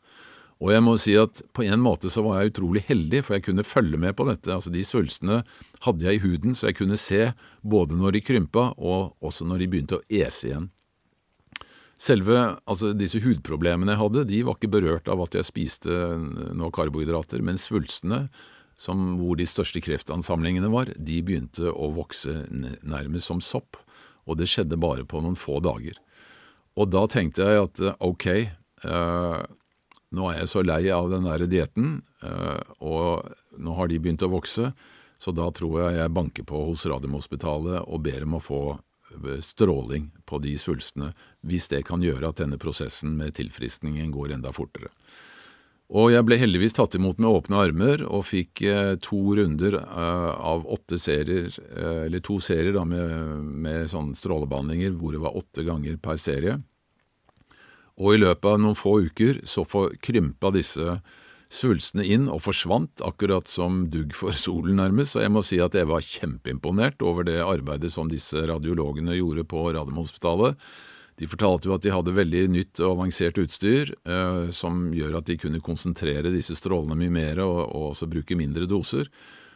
[0.62, 3.46] Og jeg må si at på en måte så var jeg utrolig heldig, for jeg
[3.48, 4.52] kunne følge med på dette.
[4.54, 5.40] Altså De svulstene
[5.82, 7.32] hadde jeg i huden, så jeg kunne se
[7.66, 10.70] både når de krympa og også når de begynte å ese igjen.
[12.02, 15.98] Selve altså disse hudproblemene jeg hadde, de var ikke berørt av at jeg spiste
[16.54, 18.24] noe karbohydrater, men svulstene,
[18.78, 23.78] som hvor de største kreftansamlingene var, de begynte å vokse nærmest som sopp,
[24.26, 25.98] og det skjedde bare på noen få dager.
[26.78, 29.42] Og da tenkte jeg at ok, eh,
[30.12, 34.24] nå er jeg så lei av den der dietten, eh, og nå har de begynt
[34.26, 34.72] å vokse,
[35.22, 38.62] så da tror jeg jeg banker på hos Radiumhospitalet og ber om å få
[39.44, 41.10] stråling på de svulstene,
[41.44, 44.88] hvis det kan gjøre at denne prosessen med tilfriskningen går enda fortere.
[45.92, 50.30] Og jeg ble heldigvis tatt imot med åpne armer og fikk eh, to runder eh,
[50.32, 55.36] av åtte serier, eh, eller to serier da, med, med sånne strålebehandlinger hvor det var
[55.36, 56.56] åtte ganger per serie.
[58.00, 59.64] Og i løpet av noen få uker så
[60.00, 61.00] krympa disse
[61.52, 65.76] svulstene inn og forsvant, akkurat som dugg for solen, nærmest, og jeg må si at
[65.76, 70.56] jeg var kjempeimponert over det arbeidet som disse radiologene gjorde på Radiumhospitalet.
[71.20, 75.28] De fortalte jo at de hadde veldig nytt og avansert utstyr eh, som gjør at
[75.28, 79.10] de kunne konsentrere disse strålene mye mer og, og også bruke mindre doser.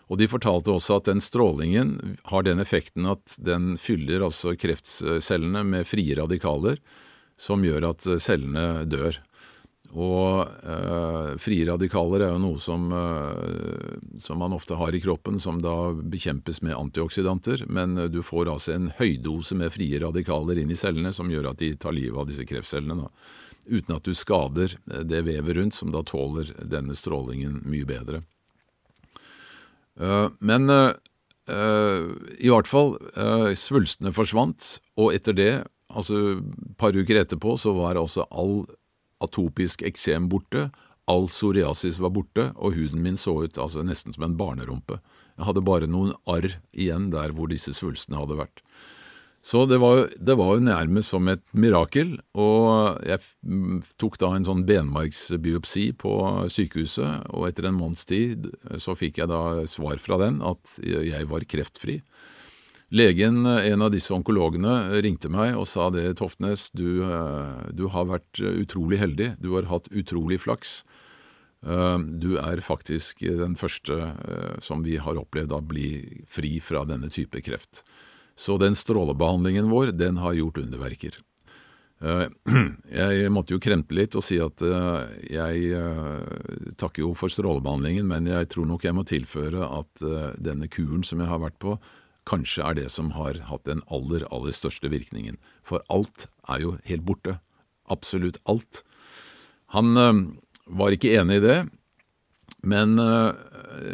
[0.06, 5.64] Og de fortalte også at den strålingen har den effekten at den fyller altså kreftcellene
[5.66, 6.78] med frie radikaler,
[7.36, 9.20] som gjør at cellene dør.
[9.94, 15.38] Og eh, frie radikaler er jo noe som, eh, som, man ofte har i kroppen,
[15.40, 20.60] som da bekjempes med antioksidanter, men eh, du får altså en høydose med frie radikaler
[20.60, 23.08] inn i cellene som gjør at de tar livet av disse kreftcellene, da,
[23.66, 28.22] uten at du skader det vevet rundt, som da tåler denne strålingen mye bedre.
[30.00, 30.70] Eh, men
[31.46, 32.96] i hvert fall,
[33.54, 34.64] svulstene forsvant,
[34.98, 35.50] og etter det,
[35.88, 36.40] altså
[36.80, 38.64] par uker etterpå, så var altså all
[39.24, 40.68] atopisk eksem borte,
[41.06, 44.98] all psoriasis var borte, og huden min så ut altså nesten som en barnerumpe.
[45.36, 48.62] Jeg hadde bare noen arr igjen der hvor disse svulstene hadde vært.
[49.46, 53.20] Så det var, det var jo nærmest som et mirakel, og jeg
[53.94, 56.14] tok da en sånn benmargsbiopsi på
[56.50, 58.48] sykehuset, og etter en måneds tid
[58.82, 62.00] så fikk jeg da svar fra den at jeg var kreftfri.
[62.88, 68.06] Legen, en av disse onkologene, ringte meg og sa det, Toftnes, du, eh, du, har
[68.06, 70.84] vært utrolig heldig, du har hatt utrolig flaks.
[71.66, 76.84] Eh, du er faktisk den første eh, som vi har opplevd å bli fri fra
[76.86, 77.82] denne type kreft.
[78.38, 81.18] Så den strålebehandlingen vår, den har gjort underverker.
[82.92, 85.78] Jeg måtte jo kremte litt og si at jeg
[86.76, 90.04] takker jo for strålebehandlingen, men jeg tror nok jeg må tilføre at
[90.36, 91.78] denne kuren som jeg har vært på,
[92.26, 95.38] kanskje er det som har hatt den aller, aller største virkningen.
[95.66, 97.38] For alt er jo helt borte.
[97.90, 98.82] Absolutt alt.
[99.74, 100.22] Han øh,
[100.66, 101.58] var ikke enig i det,
[102.66, 103.32] men øh,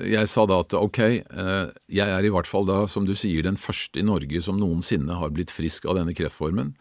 [0.08, 3.44] jeg sa da at ok, øh, jeg er i hvert fall da, som du sier,
[3.44, 6.74] den første i Norge som noensinne har blitt frisk av denne kreftformen.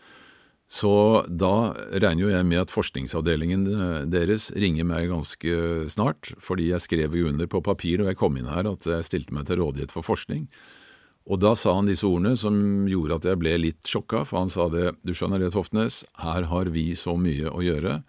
[0.71, 3.65] Så da regner jo jeg med at forskningsavdelingen
[4.07, 5.55] deres ringer meg ganske
[5.91, 9.03] snart, fordi jeg skrev jo under på papir da jeg kom inn her at jeg
[9.03, 10.45] stilte meg til rådighet for forskning.
[11.29, 12.55] Og da sa han disse ordene som
[12.89, 16.47] gjorde at jeg ble litt sjokka, for han sa det, du skjønner det, Toftnes, her
[16.49, 17.99] har vi så mye å gjøre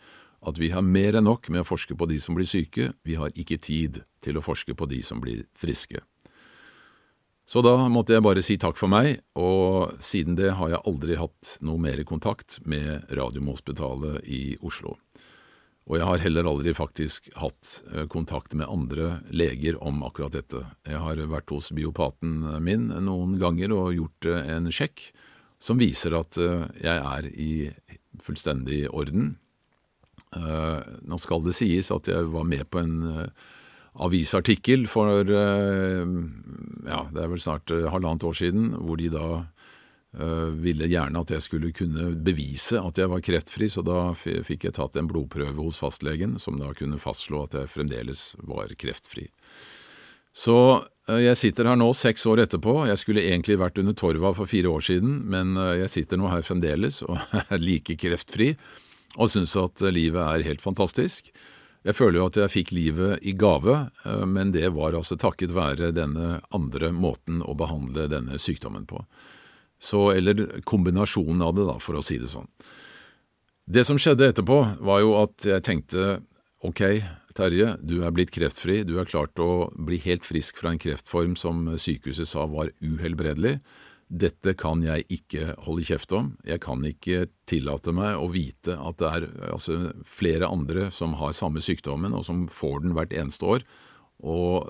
[0.43, 3.19] at vi har mer enn nok med å forske på de som blir syke, vi
[3.21, 6.03] har ikke tid til å forske på de som blir friske.
[7.47, 11.19] Så da måtte jeg bare si takk for meg, og siden det har jeg aldri
[11.21, 14.97] hatt noe mer kontakt med Radiumhospitalet i Oslo.
[15.91, 20.63] Og jeg har heller aldri faktisk hatt eh, kontakt med andre leger om akkurat dette.
[20.87, 25.09] Jeg har vært hos biopaten min noen ganger og gjort eh, en sjekk
[25.63, 27.53] som viser at eh, jeg er i
[28.23, 29.37] fullstendig orden.
[30.33, 33.27] Nå skal det sies at jeg var med på en
[34.01, 39.27] avisartikkel for ja, det er vel snart halvannet år siden, hvor de da
[40.13, 44.77] ville gjerne at jeg skulle kunne bevise at jeg var kreftfri, så da fikk jeg
[44.77, 49.31] tatt en blodprøve hos fastlegen som da kunne fastslå at jeg fremdeles var kreftfri.
[50.37, 50.57] Så
[51.09, 52.77] jeg sitter her nå seks år etterpå.
[52.89, 56.45] Jeg skulle egentlig vært under Torva for fire år siden, men jeg sitter nå her
[56.45, 58.53] fremdeles og er like kreftfri
[59.21, 61.29] og syns at livet er helt fantastisk.
[61.83, 63.75] Jeg føler jo at jeg fikk livet i gave,
[64.07, 69.03] men det var altså takket være denne andre måten å behandle denne sykdommen på.
[69.83, 72.47] Så, eller kombinasjonen av det, da, for å si det sånn.
[73.67, 76.21] Det som skjedde etterpå, var jo at jeg tenkte
[76.63, 76.83] ok,
[77.33, 81.33] Terje, du er blitt kreftfri, du er klart å bli helt frisk fra en kreftform
[81.41, 83.57] som sykehuset sa var uhelbredelig.
[84.13, 86.35] Dette kan jeg ikke holde kjeft om.
[86.45, 91.33] Jeg kan ikke tillate meg å vite at det er altså, flere andre som har
[91.37, 93.65] samme sykdommen, og som får den hvert eneste år,
[94.21, 94.69] og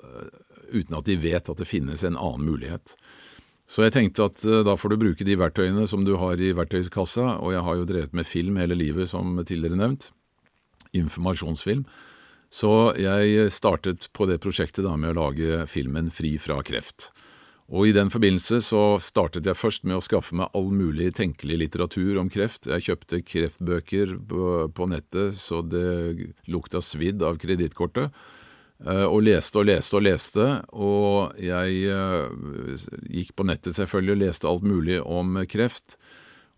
[0.71, 2.95] uten at de vet at det finnes en annen mulighet.
[3.69, 6.53] Så jeg tenkte at eh, da får du bruke de verktøyene som du har i
[6.55, 10.11] verktøyskassa, og jeg har jo drevet med film hele livet, som tidligere nevnt.
[10.93, 11.85] Informasjonsfilm.
[12.53, 17.09] Så jeg startet på det prosjektet da med å lage filmen Fri fra kreft.
[17.73, 21.61] Og i den forbindelse så startet jeg først med å skaffe meg all mulig tenkelig
[21.63, 22.67] litteratur om kreft.
[22.69, 24.13] Jeg kjøpte kreftbøker
[24.75, 28.11] på nettet så det lukta svidd av kredittkortet.
[28.83, 34.21] Eh, og leste og leste og leste, og jeg eh, gikk på nettet selvfølgelig og
[34.25, 35.95] leste alt mulig om kreft.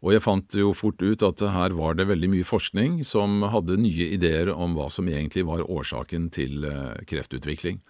[0.05, 3.77] Og jeg fant jo fort ut at her var det veldig mye forskning som hadde
[3.81, 7.81] nye ideer om hva som egentlig var årsaken til eh, kreftutvikling.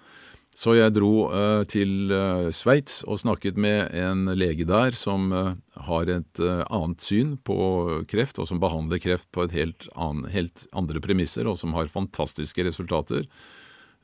[0.56, 1.28] Så jeg dro
[1.68, 2.14] til
[2.56, 7.58] Sveits og snakket med en lege der som har et annet syn på
[8.08, 12.64] kreft, og som behandler kreft på helt, an, helt andre premisser, og som har fantastiske
[12.70, 13.28] resultater.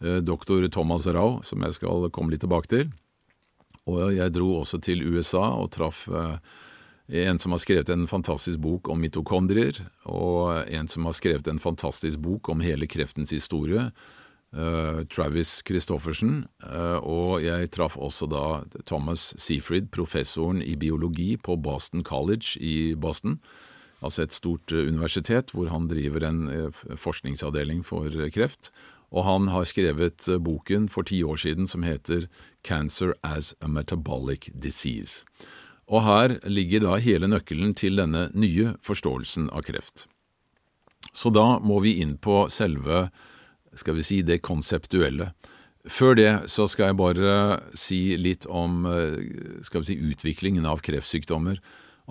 [0.02, 2.90] Eh, doktor Thomas Rau, som jeg skal komme litt tilbake til.
[3.90, 6.38] Og jeg dro også til USA og traff eh,
[7.26, 11.60] en som har skrevet en fantastisk bok om mitokondrier, og en som har skrevet en
[11.60, 13.90] fantastisk bok om hele kreftens historie,
[14.56, 16.46] uh, Travis Christoffersen.
[17.04, 18.46] Og jeg traff også da
[18.88, 23.42] Thomas Seafried, professoren i biologi på Boston College i Boston.
[24.00, 28.72] Altså et stort universitet hvor han driver en forskningsavdeling for kreft
[29.12, 32.28] og han har skrevet eh, boken for ti år siden som heter
[32.64, 35.26] Cancer as a Metabolic Disease.
[35.92, 40.08] Og her ligger da hele nøkkelen til denne nye forståelsen av kreft.
[41.12, 43.10] Så da må vi inn på selve,
[43.76, 45.34] skal vi si, det konseptuelle.
[45.90, 47.36] Før det så skal jeg bare
[47.76, 51.60] si litt om, eh, skal vi si, utviklingen av kreftsykdommer.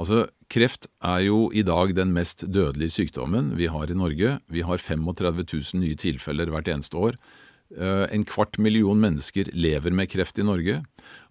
[0.01, 4.39] Altså, Kreft er jo i dag den mest dødelige sykdommen vi har i Norge.
[4.49, 7.19] Vi har 35 000 nye tilfeller hvert eneste år.
[7.77, 10.81] Eh, en kvart million mennesker lever med kreft i Norge.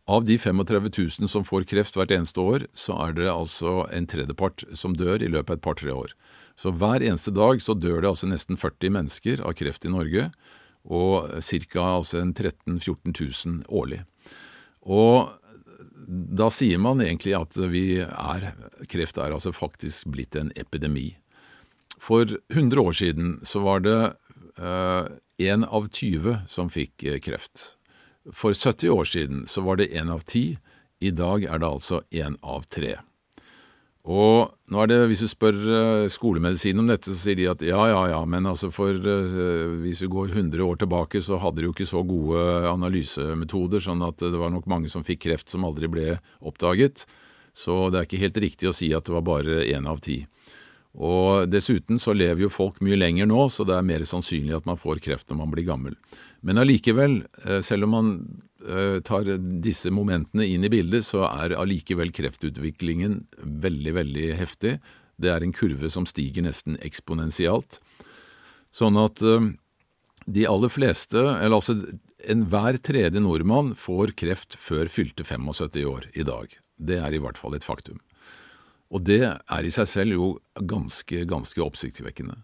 [0.09, 0.87] Av de 35
[1.19, 5.21] 000 som får kreft hvert eneste år, så er det altså en tredjepart som dør
[5.21, 6.13] i løpet av et par-tre år.
[6.57, 10.29] Så hver eneste dag så dør det altså nesten 40 mennesker av kreft i Norge,
[10.89, 11.83] og ca.
[11.99, 14.01] Altså 13 000-14 000 årlig.
[14.87, 15.27] Og
[16.09, 18.45] da sier man egentlig at er,
[18.89, 21.11] kreft er altså faktisk blitt en epidemi.
[21.99, 23.97] For 100 år siden så var det
[25.37, 27.75] én eh, av 20 som fikk uh, kreft.
[28.33, 30.57] For 70 år siden så var det én av ti.
[30.99, 32.97] I dag er det altså én av tre.
[34.09, 37.61] Og nå er det, Hvis du spør uh, skolemedisin om dette, så sier de at
[37.65, 41.61] ja, ja, ja, men altså for uh, hvis vi går 100 år tilbake, så hadde
[41.61, 42.41] de jo ikke så gode
[42.71, 47.05] analysemetoder, sånn at det var nok mange som fikk kreft som aldri ble oppdaget.
[47.53, 50.23] Så det er ikke helt riktig å si at det var bare én av ti.
[50.97, 54.65] Og Dessuten så lever jo folk mye lenger nå, så det er mer sannsynlig at
[54.65, 55.97] man får kreft når man blir gammel.
[56.41, 58.48] Men allikevel, uh, selv om man Eh,
[59.07, 59.29] tar
[59.63, 64.73] disse momentene inn i bildet, så er allikevel kreftutviklingen veldig, veldig heftig.
[65.19, 67.79] Det er en kurve som stiger nesten eksponentielt.
[68.75, 69.51] Sånn at eh,
[70.29, 71.75] de aller fleste, eller altså
[72.19, 76.53] enhver tredje nordmann, får kreft før fylte 75 år i dag.
[76.79, 77.99] Det er i hvert fall et faktum.
[78.89, 80.29] Og det er i seg selv jo
[80.69, 82.39] ganske, ganske oppsiktsvekkende.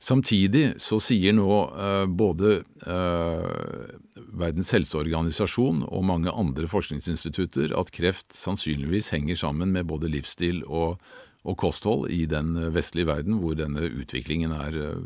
[0.00, 3.96] Samtidig så sier nå eh, både eh,
[4.40, 10.96] Verdens helseorganisasjon og mange andre forskningsinstitutter at kreft sannsynligvis henger sammen med både livsstil og,
[11.44, 15.02] og kosthold i den vestlige verden, hvor denne utviklingen er eh,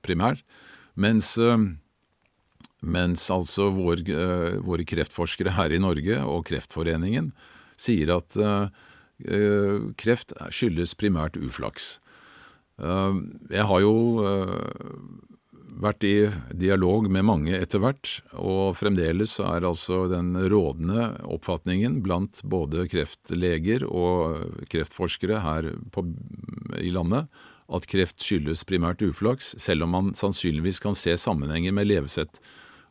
[0.00, 0.40] primær.
[0.94, 1.58] Mens, eh,
[2.80, 7.32] mens altså vår, eh, våre kreftforskere her i Norge og Kreftforeningen
[7.76, 8.72] sier at eh,
[10.00, 11.98] kreft skyldes primært uflaks.
[12.82, 13.20] Eh,
[13.54, 13.94] jeg har jo
[14.24, 14.90] eh,
[15.84, 16.14] vært i
[16.54, 23.86] dialog med mange etter hvert, og fremdeles er altså den rådende oppfatningen blant både kreftleger
[23.88, 26.06] og kreftforskere her på,
[26.78, 27.30] i landet
[27.74, 32.40] at kreft skyldes primært uflaks, selv om man sannsynligvis kan se sammenhenger med levesett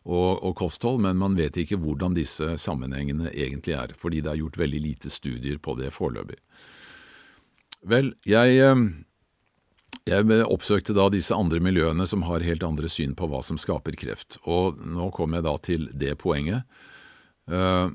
[0.03, 4.41] og, og, kosthold, men man vet ikke hvordan disse sammenhengene egentlig er, fordi det er
[4.41, 6.39] gjort veldig lite studier på det foreløpig.
[7.87, 8.83] Vel, jeg, eh,
[10.09, 13.95] jeg oppsøkte da disse andre miljøene som har helt andre syn på hva som skaper
[13.99, 16.67] kreft, og nå kommer jeg da til det poenget.
[17.47, 17.87] Uh,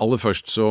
[0.00, 0.68] aller først så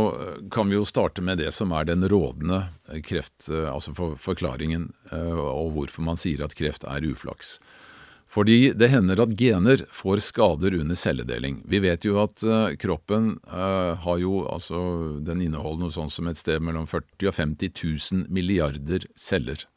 [0.53, 2.63] kan vi jo starte med det som er den rådende
[3.05, 7.57] kreft, altså for, forklaringen, og hvorfor man sier at kreft er uflaks.
[8.28, 11.61] Fordi det hender at gener får skader under celledeling.
[11.68, 12.43] Vi vet jo at
[12.80, 14.80] kroppen har jo, altså,
[15.24, 19.68] den inneholder noe sånt som et sted mellom 40 og 50 000 milliarder celler.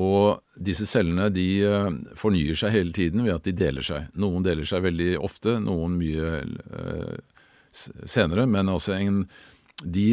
[0.00, 4.08] Og disse cellene de uh, fornyer seg hele tiden ved at de deler seg.
[4.16, 7.18] Noen deler seg veldig ofte, noen mye
[7.72, 9.22] senere, men altså en,
[9.80, 10.06] de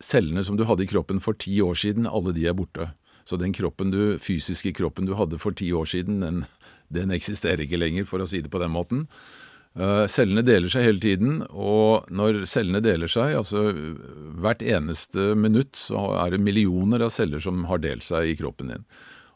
[0.00, 2.90] cellene som du hadde i kroppen for ti år siden, alle de er borte.
[3.28, 6.44] Så den kroppen du, fysiske kroppen du hadde for ti år siden, den
[6.92, 9.06] den eksisterer ikke lenger, for å si det på den måten.
[9.72, 13.70] Uh, cellene deler seg hele tiden, og når cellene deler seg, altså
[14.42, 18.74] hvert eneste minutt, så er det millioner av celler som har delt seg i kroppen
[18.74, 18.84] din.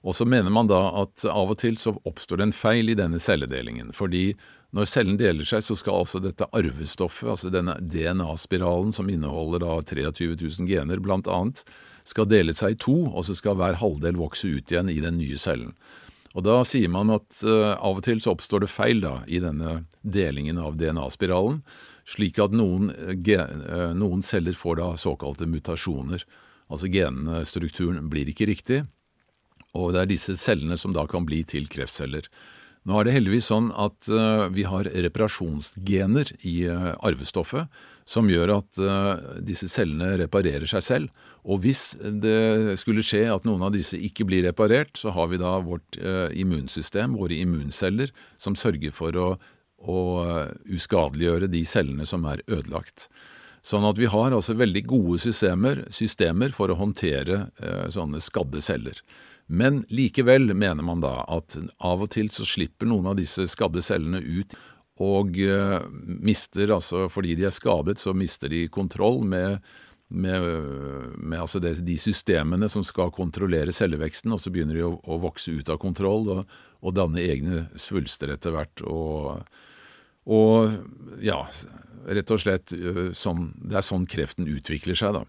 [0.06, 2.98] Og så mener man da at av og til så oppstår det en feil i
[2.98, 3.90] denne celledelingen.
[3.96, 4.36] Fordi
[4.76, 9.80] når cellen deler seg, så skal altså dette arvestoffet, altså denne DNA-spiralen som inneholder da
[9.82, 11.64] 23 000 gener blant annet,
[12.06, 15.18] skal dele seg i to, og så skal hver halvdel vokse ut igjen i den
[15.18, 15.74] nye cellen.
[16.36, 19.40] Og Da sier man at uh, av og til så oppstår det feil da, i
[19.40, 21.62] denne delingen av DNA-spiralen,
[22.06, 26.22] slik at noen, uh, noen, celler får da såkalte mutasjoner.
[26.68, 28.84] Altså genstrukturen blir ikke riktig,
[29.76, 32.28] og det er disse cellene som da kan bli til kreftceller.
[32.86, 37.66] Nå er det heldigvis sånn at uh, vi har reparasjonsgener i arvestoffet,
[38.06, 38.78] som gjør at
[39.42, 44.26] disse cellene reparerer seg selv, og hvis det skulle skje at noen av disse ikke
[44.26, 49.28] blir reparert, så har vi da vårt eh, immunsystem, våre immunceller, som sørger for å,
[49.78, 50.00] å
[50.74, 53.06] uskadeliggjøre de cellene som er ødelagt.
[53.66, 57.48] Sånn at vi har altså veldig gode systemer, systemer for å håndtere
[57.90, 59.00] sånne skadde celler.
[59.46, 63.84] Men likevel mener man da at av og til så slipper noen av disse skadde
[63.84, 64.56] cellene ut
[65.02, 65.82] og uh,
[66.24, 69.60] mister, altså fordi de er skadet, så mister de kontroll med
[70.08, 70.42] med,
[71.18, 75.50] med altså de systemene som skal kontrollere celleveksten, og så begynner de å, å vokse
[75.50, 78.84] ut av kontroll og, og, danne egne svulster etter hvert.
[78.86, 79.42] Og,
[80.30, 80.76] og,
[81.24, 81.40] ja,
[82.06, 85.24] rett og slett øh, sånn, det er sånn kreften utvikler seg, da.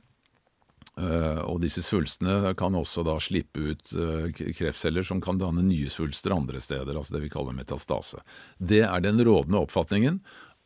[0.98, 5.92] Uh, og disse svulstene kan også da slippe ut uh, kreftceller som kan danne nye
[5.94, 8.24] svulster andre steder, altså det vi kaller metastase.
[8.58, 10.18] Det er den rådende oppfatningen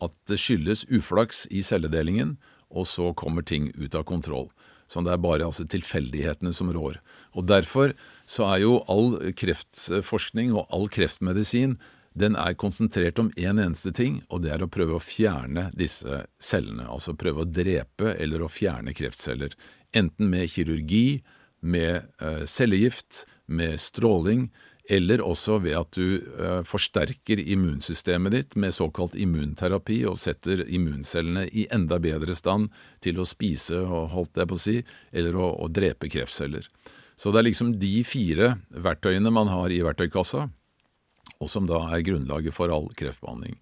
[0.01, 2.37] at det skyldes uflaks i celledelingen,
[2.71, 4.47] og så kommer ting ut av kontroll.
[4.87, 6.97] Så det er bare altså tilfeldighetene som rår.
[7.35, 7.93] Og Derfor
[8.27, 11.77] så er jo all kreftforskning og all kreftmedisin
[12.17, 15.69] den er konsentrert om én en eneste ting, og det er å prøve å fjerne
[15.77, 16.87] disse cellene.
[16.91, 19.55] Altså prøve å drepe eller å fjerne kreftceller.
[19.95, 21.21] Enten med kirurgi,
[21.61, 24.49] med uh, cellegift, med stråling,
[24.91, 31.45] eller også ved at du uh, forsterker immunsystemet ditt med såkalt immunterapi og setter immuncellene
[31.47, 32.71] i enda bedre stand
[33.03, 34.79] til å spise, og holdt jeg på å si,
[35.13, 36.67] eller å, å drepe kreftceller.
[37.15, 40.49] Så det er liksom de fire verktøyene man har i verktøykassa,
[41.41, 43.57] og som da er grunnlaget for all kreftbehandling.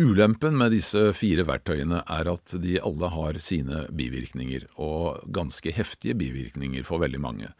[0.00, 6.14] Ulempen med disse fire verktøyene er at de alle har sine bivirkninger, og ganske heftige
[6.16, 7.50] bivirkninger for veldig mange.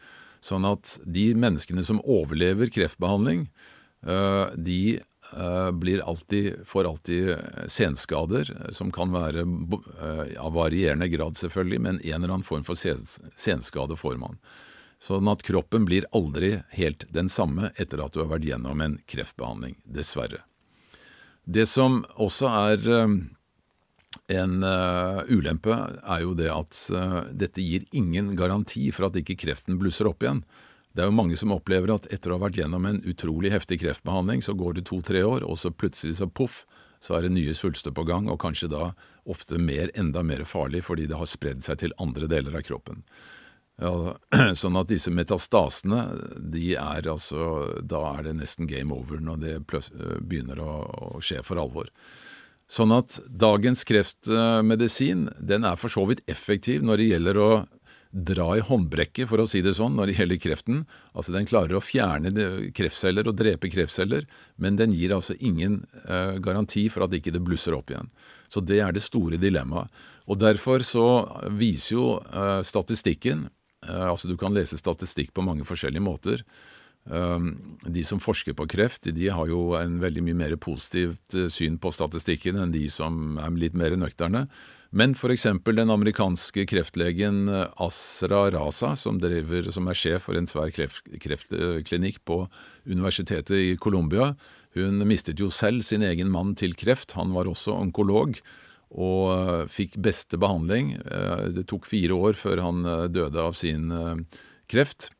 [0.40, 3.48] Sånn at de menneskene som overlever kreftbehandling,
[4.06, 7.34] eh, de eh, blir alltid, får alltid
[7.68, 12.78] senskader, som kan være eh, av varierende grad, selvfølgelig, men en eller annen form for
[12.78, 14.40] senskade får man.
[15.00, 18.98] Sånn at kroppen blir aldri helt den samme etter at du har vært gjennom en
[19.08, 20.42] kreftbehandling, dessverre.
[21.44, 22.84] Det som også er
[24.30, 29.38] en uh, ulempe er jo det at uh, dette gir ingen garanti for at ikke
[29.40, 30.44] kreften blusser opp igjen.
[30.92, 33.80] Det er jo mange som opplever at etter å ha vært gjennom en utrolig heftig
[33.82, 36.64] kreftbehandling, så går det to–tre år, og så plutselig så poff,
[37.00, 38.90] så er det nye svulster på gang, og kanskje da
[39.30, 43.04] ofte mer, enda mer farlig fordi det har spredd seg til andre deler av kroppen.
[43.80, 44.16] Ja,
[44.60, 46.04] sånn at disse metastasene,
[46.52, 47.46] de er altså
[47.80, 49.54] Da er det nesten game over når det
[50.20, 50.74] begynner å,
[51.16, 51.88] å skje for alvor.
[52.70, 57.50] Sånn at dagens kreftmedisin den er for så vidt effektiv når det gjelder å
[58.10, 60.80] dra i håndbrekket, for å si det sånn, når det gjelder kreften.
[61.14, 62.30] Altså Den klarer å fjerne
[62.74, 64.26] kreftceller og drepe kreftceller,
[64.58, 68.10] men den gir altså ingen eh, garanti for at ikke det blusser opp igjen.
[68.50, 69.90] Så det er det store dilemmaet.
[70.26, 71.06] Og Derfor så
[71.54, 76.44] viser jo eh, statistikken eh, Altså du kan lese statistikk på mange forskjellige måter.
[77.08, 81.92] De som forsker på kreft, de har jo en veldig mye mer positivt syn på
[81.96, 84.44] statistikken enn de som er litt mer nøkterne.
[84.90, 90.50] Men for eksempel den amerikanske kreftlegen Asra Raza, som, driver, som er sjef for en
[90.50, 92.42] svær kreft, kreftklinikk på
[92.90, 94.34] universitetet i Colombia,
[94.74, 97.14] hun mistet jo selv sin egen mann til kreft.
[97.18, 98.36] Han var også onkolog
[98.90, 100.96] og fikk beste behandling.
[101.54, 102.82] Det tok fire år før han
[103.14, 103.92] døde av sin
[104.70, 105.12] kreft.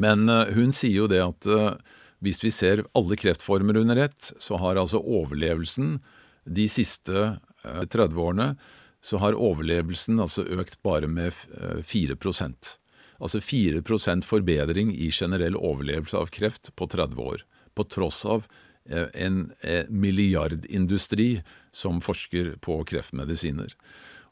[0.00, 0.24] Men
[0.56, 1.48] hun sier jo det at
[2.24, 5.98] hvis vi ser alle kreftformer under ett, så har altså overlevelsen
[6.48, 8.54] de siste 30 årene
[9.00, 11.36] så har overlevelsen altså økt bare med
[11.84, 12.76] 4%
[13.20, 17.42] Altså 4% forbedring i generell overlevelse av kreft på 30 år,
[17.76, 18.46] på tross av
[18.90, 19.42] en
[19.88, 21.32] milliardindustri
[21.72, 23.74] som forsker på kreftmedisiner.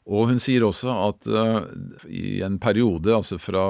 [0.09, 1.67] Og hun sier også at uh,
[2.09, 3.65] i en periode, altså fra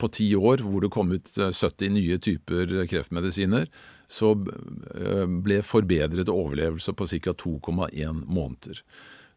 [0.00, 3.68] på ti år, hvor det kom ut 70 nye typer kreftmedisiner,
[4.10, 7.32] så ble forbedret overlevelse på ca.
[7.44, 8.82] 2,1 måneder.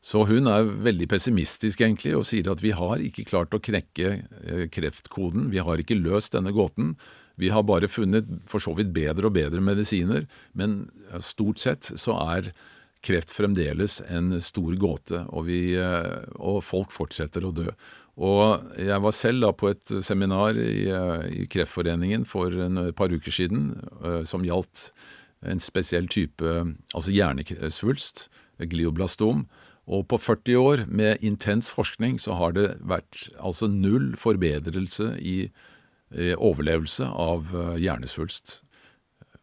[0.04, 4.70] Så hun er veldig pessimistisk, egentlig, og sier at vi har ikke klart å knekke
[4.74, 6.96] kreftkoden, vi har ikke løst denne gåten.
[7.38, 10.26] Vi har bare funnet for så vidt bedre og bedre medisiner,
[10.58, 10.88] men
[11.22, 12.52] stort sett så er
[13.06, 17.70] kreft fremdeles en stor gåte, og, vi, eh, og, folk fortsetter å dø.
[18.18, 23.14] Og jeg var selv da på et seminar i, eh, i Kreftforeningen for en par
[23.14, 23.70] uker siden
[24.02, 24.90] eh, som gjaldt
[25.46, 26.42] en spesiell type
[26.98, 28.26] altså hjernesvulst,
[28.58, 29.46] glioblastom.
[29.88, 35.38] Og på 40 år med intens forskning så har det vært altså null forbedrelse i
[36.16, 38.62] overlevelse av hjernesvulst.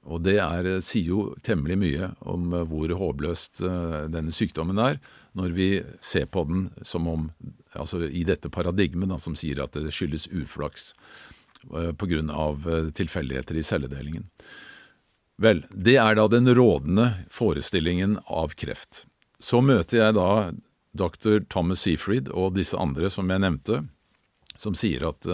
[0.05, 4.79] Og det er, eh, sier jo temmelig mye om eh, hvor håpløst eh, denne sykdommen
[4.79, 4.99] er,
[5.33, 5.69] når vi
[6.05, 7.31] ser på den som om
[7.75, 10.93] Altså i dette paradigmet da, som sier at det skyldes uflaks
[11.75, 14.29] av tilfeldigheter i celledelingen.
[15.43, 19.09] Vel, det er da den rådende forestillingen av kreft.
[19.43, 20.53] Så møter jeg da
[20.95, 21.43] dr.
[21.51, 23.81] Thomas Seafried og disse andre som jeg nevnte,
[24.55, 25.27] som sier at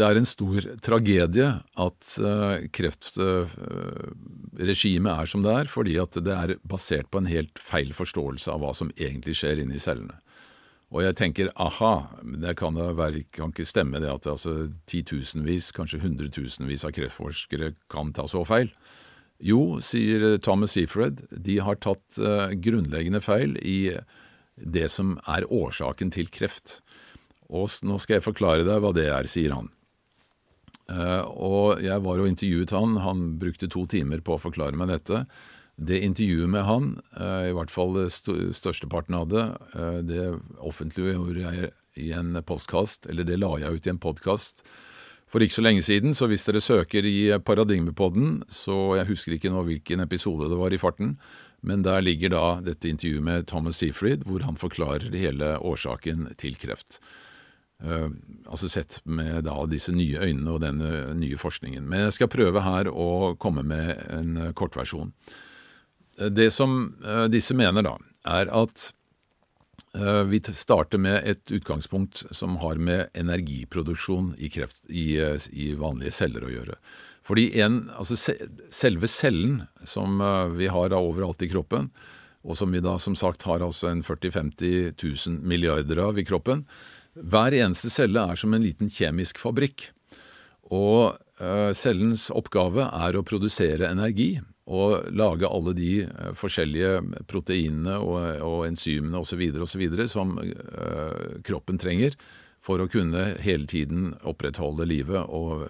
[0.00, 1.48] det er en stor tragedie
[1.84, 7.58] at uh, kreftregimet er som det er, fordi at det er basert på en helt
[7.60, 10.14] feil forståelse av hva som egentlig skjer inni cellene.
[10.90, 11.94] Og jeg tenker aha,
[12.42, 18.12] det kan, være, kan ikke stemme det at altså, titusenvis, kanskje hundretusenvis av kreftforskere kan
[18.16, 18.68] ta så feil.
[19.40, 23.92] Jo, sier Thomas Seafred, de har tatt uh, grunnleggende feil i
[24.60, 26.80] det som er årsaken til kreft.
[27.50, 29.70] Og nå skal jeg forklare deg hva det er, sier han.
[30.90, 34.92] Eh, og jeg var og intervjuet han, han brukte to timer på å forklare meg
[34.92, 35.24] dette.
[35.80, 39.46] Det intervjuet med han, eh, i hvert fall størsteparten av det,
[39.78, 40.24] eh, det
[40.58, 44.64] offentliggjorde jeg i en postkast, eller det la jeg ut i en podkast
[45.30, 49.52] for ikke så lenge siden, så hvis dere søker i Paradigmepodden, så jeg husker ikke
[49.54, 51.14] nå hvilken episode det var i farten,
[51.62, 56.58] men der ligger da dette intervjuet med Thomas Seafried, hvor han forklarer hele årsaken til
[56.58, 56.98] kreft.
[57.80, 58.10] Uh,
[58.44, 61.86] altså sett med da disse nye øynene og denne nye forskningen.
[61.88, 65.14] Men jeg skal prøve her å komme med en uh, kortversjon.
[66.20, 66.92] Uh, det som
[67.32, 67.96] disse mener, da,
[68.28, 68.90] er at
[70.30, 75.16] vi starter med et utgangspunkt som har med energiproduksjon i, kreft, i,
[75.50, 76.76] i vanlige celler å gjøre.
[77.26, 78.14] Fordi en, altså
[78.70, 80.22] selve cellen som
[80.54, 81.88] vi har da overalt i kroppen,
[82.46, 84.94] og som vi da som sagt har altså en 40 000-50
[85.26, 86.62] 000 milliarder av i kroppen,
[87.20, 89.88] hver eneste celle er som en liten kjemisk fabrikk.
[90.70, 94.36] Og uh, cellens oppgave er å produsere energi
[94.70, 99.42] og lage alle de uh, forskjellige proteinene og, og enzymene osv.
[99.66, 99.82] osv.
[100.10, 102.14] som uh, kroppen trenger
[102.60, 105.64] for å kunne hele tiden opprettholde livet og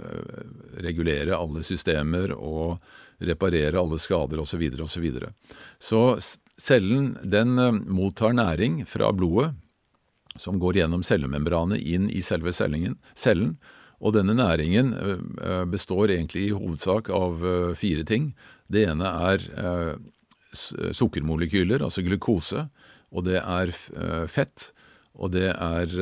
[0.82, 2.82] regulere alle systemer og
[3.22, 4.64] reparere alle skader osv.
[4.74, 4.88] osv.
[4.90, 5.30] Så, videre,
[5.78, 6.01] så
[6.59, 7.55] cellen den
[7.86, 9.53] mottar næring fra blodet
[10.41, 13.59] som går gjennom cellemembranet inn i selve cellen.
[14.01, 14.95] Og denne næringen
[15.68, 17.45] består egentlig i hovedsak av
[17.76, 18.30] fire ting.
[18.72, 19.45] Det ene er
[20.97, 22.64] sukkermolekyler, altså glukose,
[23.12, 23.74] og det er
[24.32, 24.70] fett.
[25.20, 25.93] Og det er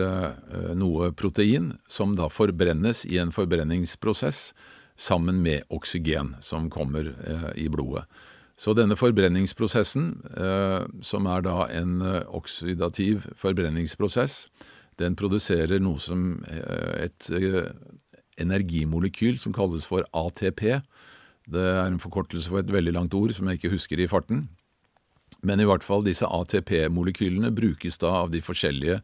[0.79, 4.53] noe protein som da forbrennes i en forbrenningsprosess
[4.99, 7.11] sammen med oksygen som kommer
[7.59, 8.07] i blodet.
[8.59, 14.49] Så denne forbrenningsprosessen, eh, som er da en eh, oksidativ forbrenningsprosess,
[14.99, 17.29] den produserer noe som eh, et
[18.39, 20.81] energimolekyl som kalles for ATP.
[21.47, 24.49] Det er en forkortelse for et veldig langt ord som jeg ikke husker i farten.
[25.47, 28.99] Men i hvert fall disse ATP-molekylene brukes da av de forskjellige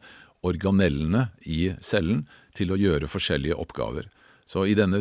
[0.45, 2.25] organellene i cellen
[2.55, 4.11] til å gjøre forskjellige oppgaver.
[4.45, 4.99] Så i denne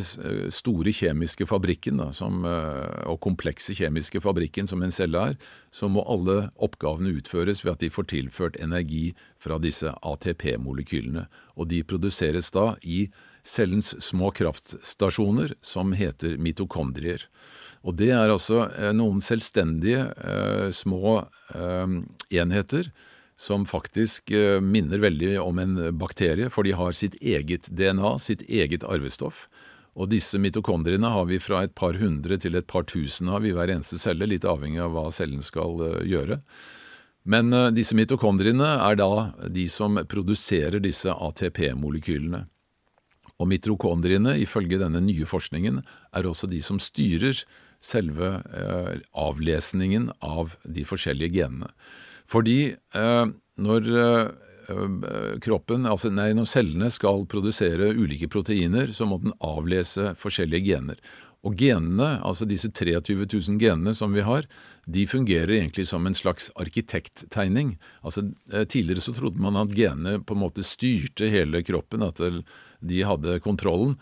[0.54, 5.36] store kjemiske fabrikken, da, som, og komplekse kjemiske fabrikken som en celle er,
[5.68, 11.26] så må alle oppgavene utføres ved at de får tilført energi fra disse ATP-molekylene.
[11.60, 13.04] Og de produseres da i
[13.44, 17.28] cellens små kraftstasjoner, som heter mitokondrier.
[17.84, 18.64] Og det er altså
[18.96, 21.18] noen selvstendige eh, små
[21.52, 21.98] eh,
[22.32, 22.88] enheter
[23.36, 28.44] som faktisk eh, minner veldig om en bakterie, for de har sitt eget DNA, sitt
[28.46, 29.48] eget arvestoff.
[29.94, 33.52] Og disse mitokondriene har vi fra et par hundre til et par tusen av i
[33.54, 36.40] hver eneste celle, litt avhengig av hva cellen skal eh, gjøre.
[37.26, 39.10] Men eh, disse mitokondriene er da
[39.50, 42.46] de som produserer disse ATP-molekylene.
[43.42, 45.82] Og mitokondriene, ifølge denne nye forskningen,
[46.14, 47.42] er også de som styrer
[47.82, 48.28] selve
[49.12, 51.72] avlesningen av de forskjellige genene.
[52.30, 53.26] Fordi eh,
[53.64, 60.14] når eh, kroppen, altså nei, når cellene skal produsere ulike proteiner, så må den avlese
[60.18, 61.00] forskjellige gener.
[61.44, 64.48] Og genene, altså disse 23 000 genene som vi har,
[64.88, 67.76] de fungerer egentlig som en slags arkitekttegning.
[68.02, 72.22] Altså eh, Tidligere så trodde man at genene på en måte styrte hele kroppen, at
[72.80, 73.98] de hadde kontrollen.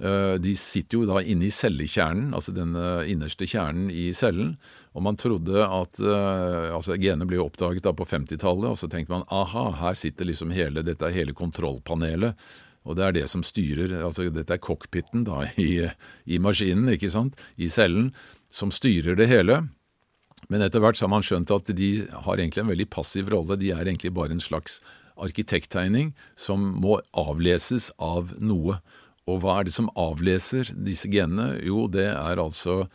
[0.00, 2.72] Eh, de sitter jo da inne i cellekjernen, altså den
[3.12, 4.56] innerste kjernen i cellen,
[4.96, 8.88] og man trodde at uh, altså genene ble jo oppdaget da på 50-tallet, og så
[8.88, 12.32] tenkte man aha, her sitter liksom hele dette er hele kontrollpanelet.
[12.86, 15.84] Og det er det som styrer altså Dette er cockpiten da i,
[16.24, 18.14] i maskinen, ikke sant, i cellen,
[18.48, 19.66] som styrer det hele.
[20.48, 23.58] Men etter hvert så har man skjønt at de har egentlig en veldig passiv rolle.
[23.60, 24.78] De er egentlig bare en slags
[25.20, 28.78] arkitekttegning som må avleses av noe.
[29.26, 31.56] Og hva er det som avleser disse genene?
[31.66, 32.86] Jo, det er altså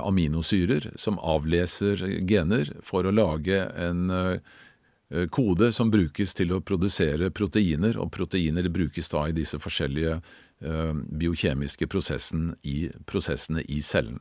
[0.00, 7.28] aminosyrer som avleser gener for å lage en eh, kode som brukes til å produsere
[7.30, 10.22] proteiner, og proteiner brukes da i disse forskjellige
[10.62, 14.20] biokjemiske biokjemiske i, prosessene i cellen.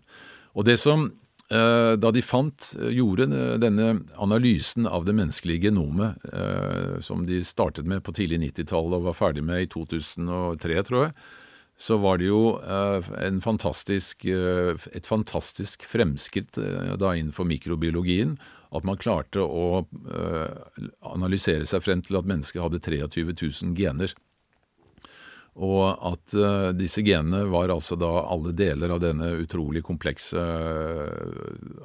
[0.57, 1.11] Og det som
[1.51, 3.27] da de fant, gjorde
[3.59, 3.87] denne
[4.23, 6.23] analysen av det menneskelige genomet,
[7.03, 11.13] som de startet med på tidlig 90-tallet og var ferdig med i 2003, tror jeg,
[11.81, 18.35] så var det jo eh, fantastisk, eh, et fantastisk fremskritt eh, da innenfor mikrobiologien
[18.71, 19.81] at man klarte å
[21.03, 24.13] analysere seg frem til at mennesket hadde 23 000 gener.
[25.59, 26.31] Og at
[26.79, 30.39] disse genene var altså da alle deler av denne utrolig komplekse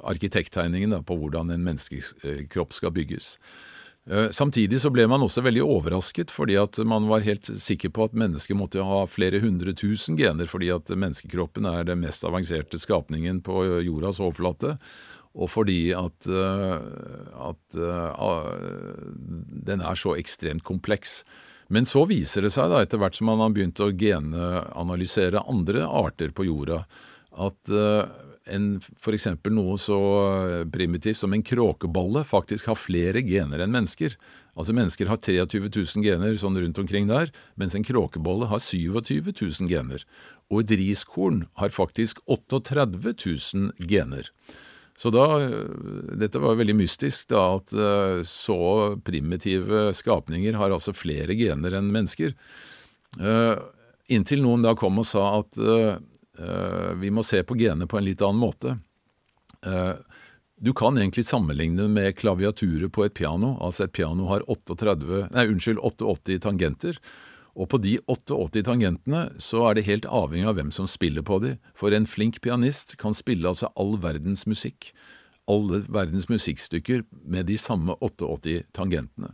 [0.07, 3.33] arkitekttegningen på hvordan en menneskekropp skal bygges.
[4.09, 8.07] Eh, samtidig så ble man også veldig overrasket, fordi at man var helt sikker på
[8.07, 12.79] at mennesket måtte ha flere hundre tusen gener, fordi at menneskekroppen er den mest avanserte
[12.79, 14.77] skapningen på jordas overflate,
[15.37, 16.77] og fordi at, eh,
[17.49, 17.77] at
[19.67, 21.21] den er så ekstremt kompleks.
[21.67, 25.83] Men så viser det seg, da, etter hvert som man har begynt å genanalysere andre
[25.83, 26.85] arter på jorda,
[27.37, 27.69] at
[28.47, 33.73] uh, for eksempel noe så eh, primitivt som en kråkebolle faktisk har flere gener enn
[33.73, 34.15] mennesker.
[34.57, 37.29] Altså Mennesker har 23 000 gener sånn rundt omkring der,
[37.59, 40.05] mens en kråkebolle har 27 000 gener.
[40.49, 44.31] Og et riskorn har faktisk 38 000 gener.
[44.97, 48.59] Så da, eh, Dette var veldig mystisk, da, at eh, så
[49.05, 52.33] primitive skapninger har altså flere gener enn mennesker.
[54.11, 55.57] Inntil noen da kom og sa at
[57.01, 58.75] vi må se på genene på en litt annen måte.
[59.65, 59.93] Eh,
[60.57, 63.57] du kan egentlig sammenligne med klaviaturet på et piano.
[63.61, 66.97] Altså et piano har 38, nei, unnskyld, 88 tangenter.
[67.57, 71.39] Og på de 88 tangentene så er det helt avhengig av hvem som spiller på
[71.45, 71.55] de.
[71.77, 74.91] For en flink pianist kan spille altså all verdens musikk.
[75.49, 79.33] Alle verdens musikkstykker med de samme 88 tangentene.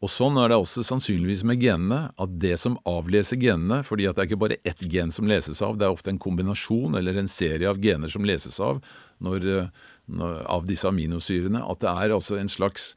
[0.00, 4.16] Og Sånn er det også sannsynligvis med genene, at det som avleser genene, fordi at
[4.16, 7.20] det er ikke bare ett gen som leses av, det er ofte en kombinasjon eller
[7.20, 8.80] en serie av gener som leses av
[9.20, 9.68] når,
[10.08, 12.94] når, av disse aminosyrene, at det er altså en slags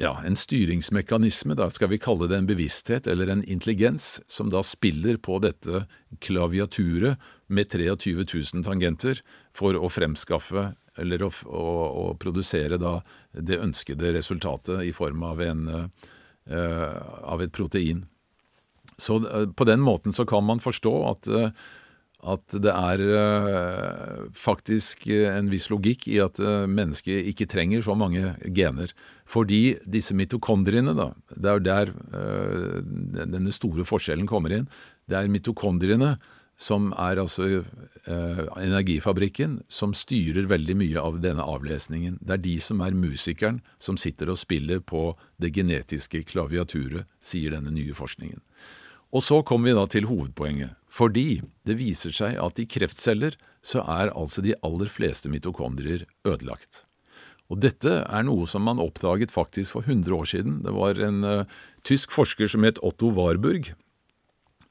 [0.00, 4.64] ja, en styringsmekanisme, da skal vi kalle det en bevissthet eller en intelligens, som da
[4.64, 5.84] spiller på dette
[6.24, 7.20] klaviaturet
[7.52, 9.20] med 23 000 tangenter
[9.54, 11.68] for å fremskaffe eller å, å,
[12.00, 12.96] å produsere da
[13.36, 16.13] det ønskede resultatet i form av en Eh,
[16.50, 18.02] av et protein.
[18.96, 21.50] Så eh, på den måten så kan man forstå at, eh,
[22.24, 23.02] at det er
[24.32, 28.94] faktisk en viss logikk i at mennesket ikke trenger så mange gener.
[29.28, 31.92] Fordi disse mitokondriene, da, det er der
[33.28, 34.64] denne store forskjellen kommer inn.
[35.04, 36.14] Det er mitokondriene
[36.60, 37.46] som er altså
[38.06, 42.20] eh, energifabrikken, som styrer veldig mye av denne avlesningen.
[42.22, 47.56] Det er de som er musikeren som sitter og spiller på det genetiske klaviaturet, sier
[47.56, 48.40] denne nye forskningen.
[49.14, 50.74] Og så kommer vi da til hovedpoenget.
[50.90, 56.84] Fordi det viser seg at i kreftceller så er altså de aller fleste mitokondrier ødelagt.
[57.52, 60.60] Og dette er noe som man oppdaget faktisk for 100 år siden.
[60.64, 63.72] Det var en uh, tysk forsker som het Otto Warburg,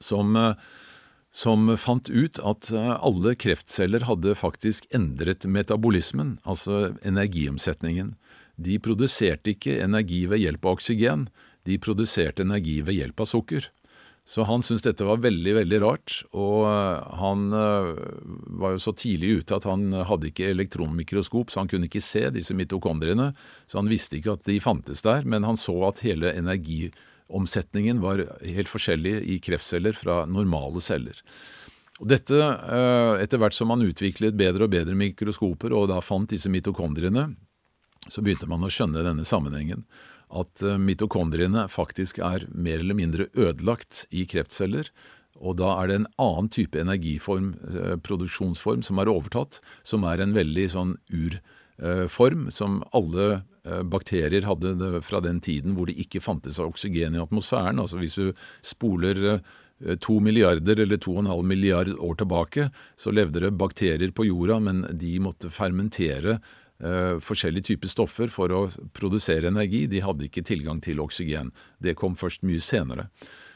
[0.02, 0.58] som, uh,
[1.34, 8.14] som fant ut at uh, alle kreftceller hadde faktisk endret metabolismen, altså energiomsetningen.
[8.54, 11.24] De produserte ikke energi ved hjelp av oksygen,
[11.66, 13.66] de produserte energi ved hjelp av sukker.
[14.24, 17.90] Så han syntes dette var veldig, veldig rart, og eh, han eh,
[18.56, 22.22] var jo så tidlig ute at han hadde ikke elektronmikroskop, så han kunne ikke se
[22.32, 23.34] disse mitokondriene,
[23.68, 28.24] så han visste ikke at de fantes der, men han så at hele energiomsetningen var
[28.42, 31.20] helt forskjellig i kreftceller fra normale celler.
[32.00, 36.28] Og dette, eh, etter hvert som man utviklet bedre og bedre mikroskoper og da fant
[36.28, 37.36] disse mitokondriene,
[38.08, 39.84] så begynte man å skjønne denne sammenhengen
[40.34, 44.90] at eh, mitokondriene faktisk er mer eller mindre ødelagt i kreftceller.
[45.38, 50.20] Og da er det en annen type energiform, eh, produksjonsform, som er overtatt, som er
[50.20, 56.20] en veldig sånn urform, som alle bakterier hadde det fra den tiden hvor det ikke
[56.20, 57.80] fantes oksygen i atmosfæren.
[57.80, 59.40] Altså hvis du spoler
[60.00, 64.26] to milliarder eller to og en halv milliard år tilbake, så levde det bakterier på
[64.28, 69.86] jorda, men de måtte fermentere uh, forskjellige typer stoffer for å produsere energi.
[69.90, 71.50] De hadde ikke tilgang til oksygen.
[71.82, 73.08] Det kom først mye senere.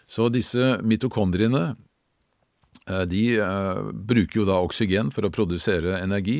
[0.08, 1.76] Så disse mitokondriene
[2.88, 3.22] de
[3.92, 6.38] bruker jo da oksygen for å produsere energi,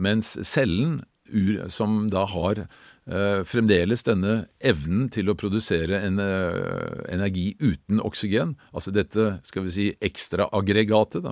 [0.00, 1.02] mens cellen,
[1.68, 2.64] som da har
[3.50, 6.20] fremdeles denne evnen til å produsere en,
[7.10, 11.26] energi uten oksygen, altså dette skal vi si ekstraaggregatet,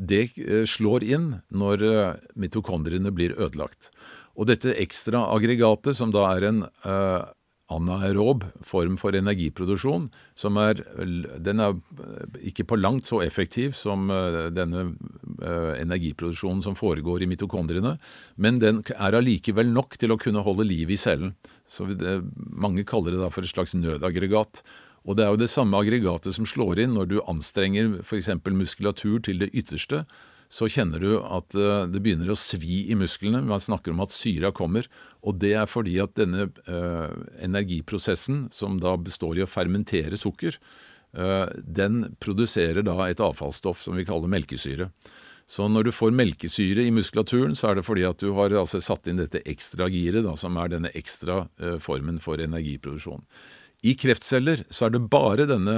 [0.00, 0.22] det
[0.70, 1.84] slår inn når
[2.40, 3.90] mitokondriene blir ødelagt.
[4.40, 7.28] Og dette ekstra aggregatet, som da er en uh,
[7.70, 10.08] anaerob form for energiproduksjon,
[10.38, 10.82] som er,
[11.38, 11.78] den er
[12.50, 17.96] ikke på langt så effektiv som uh, denne uh, energiproduksjonen som foregår i mitokondriene,
[18.36, 21.34] men den er allikevel nok til å kunne holde liv i cellen.
[21.70, 24.64] Så det, Mange kaller det da for et slags nødaggregat.
[25.08, 28.34] Og det er jo det samme aggregatet som slår inn når du anstrenger f.eks.
[28.50, 30.04] muskulatur til det ytterste,
[30.50, 33.44] så kjenner du at eh, det begynner å svi i musklene.
[33.46, 34.88] Man snakker om at syra kommer.
[35.26, 37.12] Og det er fordi at denne uh,
[37.44, 40.56] energiprosessen, som da består i å fermentere sukker,
[41.18, 44.90] uh, den produserer da et avfallsstoff som vi kaller melkesyre.
[45.50, 48.80] Så når du får melkesyre i muskulaturen, så er det fordi at du har altså
[48.80, 53.26] satt inn dette ekstra giret, da, som er denne ekstra uh, formen for energiproduksjon.
[53.80, 55.74] I kreftceller så er det bare denne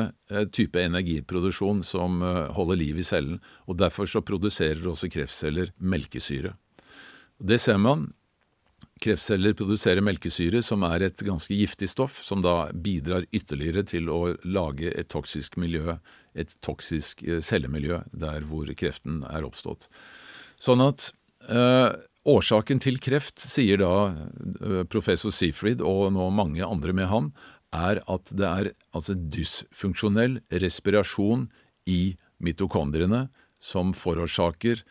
[0.51, 2.17] type energiproduksjon som
[2.51, 3.37] holder liv i cellen,
[3.71, 6.57] og derfor så produserer også kreftceller melkesyre.
[7.39, 8.09] Det ser man.
[9.03, 14.21] Kreftceller produserer melkesyre, som er et ganske giftig stoff, som da bidrar ytterligere til å
[14.47, 15.99] lage et toksisk miljø,
[16.39, 19.89] et toksisk eh, cellemiljø, der hvor kreften er oppstått.
[20.63, 21.11] Sånn at
[21.51, 21.91] øh,
[22.23, 27.33] Årsaken til kreft, sier da professor Seafried og nå mange andre med ham,
[27.75, 31.49] er at det er altså dysfunksjonell respirasjon
[31.91, 33.25] i mitokondriene
[33.63, 34.85] som forårsaker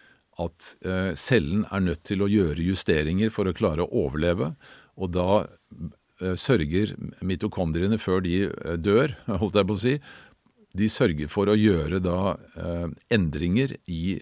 [0.45, 4.53] at eh, cellen er nødt til å gjøre justeringer for å klare å overleve,
[4.97, 9.95] og da eh, sørger mitokondriene før de eh, dør, holdt jeg på å si,
[10.71, 12.37] de sørger for å gjøre da
[13.11, 14.21] endringer i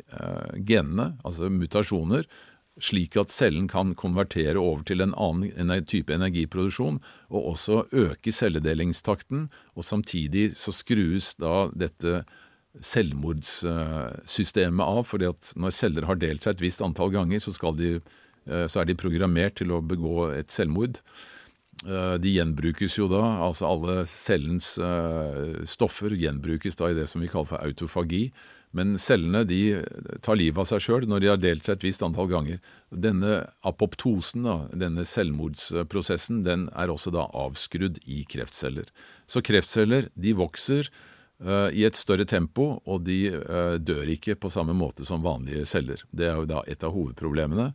[0.65, 2.25] genene, altså mutasjoner,
[2.81, 6.97] slik at cellen kan konvertere over til en annen type energiproduksjon,
[7.29, 9.45] og også øke celledelingstakten,
[9.77, 12.23] og samtidig så skrues da dette
[12.85, 17.97] selvmordssystemet av, fordi at når celler har delt seg et visst antall ganger, så, de,
[18.47, 21.01] eh, så er de programmert til å begå et selvmord.
[21.87, 27.23] Eh, de gjenbrukes jo da, altså alle cellens eh, stoffer gjenbrukes da i det som
[27.23, 28.29] vi kaller for autofagi,
[28.75, 29.79] men cellene de
[30.21, 32.59] tar livet av seg sjøl når de har delt seg et visst antall ganger.
[32.93, 38.91] Denne apoptosen, da, denne selvmordsprosessen, den er også da avskrudd i kreftceller.
[39.25, 40.91] Så kreftceller de vokser
[41.39, 46.01] i et større tempo, og de uh, dør ikke på samme måte som vanlige celler.
[46.11, 47.69] Det er jo da et av hovedproblemene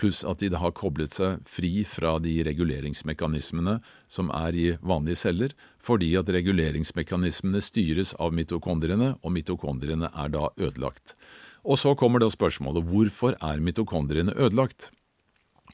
[0.00, 3.78] pluss at de da har koblet seg fri fra de reguleringsmekanismene
[4.10, 10.48] som er i vanlige celler, fordi at reguleringsmekanismene styres av mitokondriene, og mitokondriene er da
[10.56, 11.16] ødelagt.
[11.64, 14.90] Og så kommer da spørsmålet hvorfor er mitokondriene ødelagt?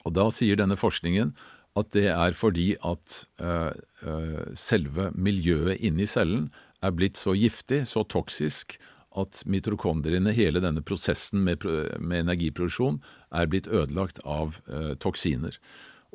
[0.05, 1.33] Og da sier denne forskningen
[1.77, 3.71] at det er fordi at øh,
[4.01, 6.47] øh, selve miljøet inni cellen
[6.83, 8.77] er blitt så giftig, så toksisk,
[9.17, 11.63] at mitokondriene, hele denne prosessen med,
[11.97, 12.99] med, energiproduksjon,
[13.33, 15.57] er blitt ødelagt av eh, toksiner.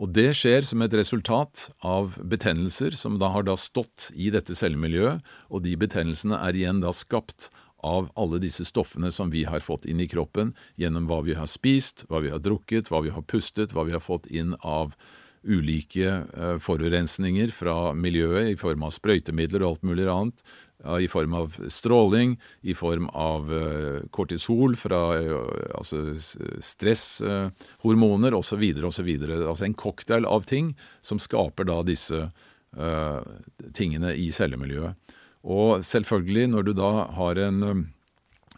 [0.00, 4.54] Og Det skjer som et resultat av betennelser som da har da stått i dette
[4.56, 7.50] cellemiljøet, og de betennelsene er igjen da skapt
[7.82, 11.50] av alle disse stoffene som vi har fått inn i kroppen gjennom hva vi har
[11.50, 14.94] spist, hva vi har drukket, hva vi har pustet, hva vi har fått inn av
[15.42, 20.38] ulike eh, forurensninger fra miljøet i form av sprøytemidler og alt mulig annet,
[20.98, 22.32] i form av stråling,
[22.66, 25.30] i form av eh, kortisol fra eh,
[25.78, 28.58] altså stresshormoner osv.
[28.90, 29.10] osv.
[29.30, 32.26] Altså en cocktail av ting som skaper da disse
[33.76, 34.96] tingene i cellemiljøet.
[35.44, 37.92] Og selvfølgelig, når du da har en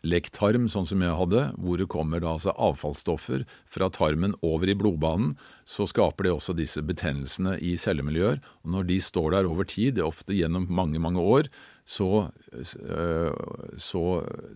[0.05, 4.77] lekktarm, sånn som jeg hadde, hvor det kommer da altså avfallsstoffer fra tarmen over i
[4.79, 5.35] blodbanen,
[5.65, 8.43] så skaper det også disse betennelsene i cellemiljøer.
[8.65, 11.51] Og når de står der over tid, ofte gjennom mange, mange år,
[11.85, 13.35] så, øh,
[13.77, 14.05] så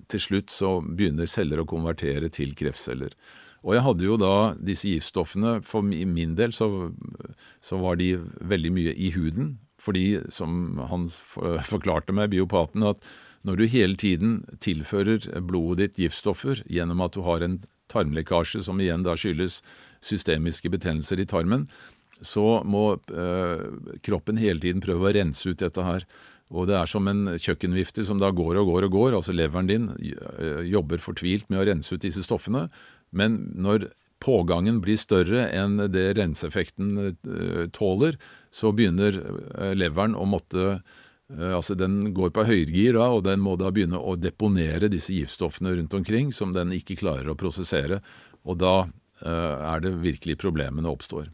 [0.08, 3.12] til slutt så begynner celler å konvertere til kreftceller.
[3.66, 6.92] Og jeg hadde jo da disse giftstoffene, for min del så,
[7.60, 11.06] så var de veldig mye i huden, fordi, som han
[11.66, 13.02] forklarte meg, biopaten, at
[13.46, 18.80] når du hele tiden tilfører blodet ditt giftstoffer gjennom at du har en tarmlekkasje, som
[18.82, 19.60] igjen da skyldes
[20.04, 21.68] systemiske betennelser i tarmen,
[22.20, 23.62] så må øh,
[24.04, 26.04] kroppen hele tiden prøve å rense ut dette her.
[26.48, 29.70] Og det er som en kjøkkenvifte som da går og går og går, altså leveren
[29.70, 32.66] din øh, jobber fortvilt med å rense ut disse stoffene,
[33.14, 38.18] men når pågangen blir større enn det renseeffekten øh, tåler,
[38.50, 39.20] så begynner
[39.78, 44.16] leveren å måtte Eh, altså Den går på høyregir, og den må da begynne å
[44.16, 48.00] deponere disse giftstoffene rundt omkring som den ikke klarer å prosessere.
[48.48, 51.28] Og da uh, er det virkelig problemene oppstår.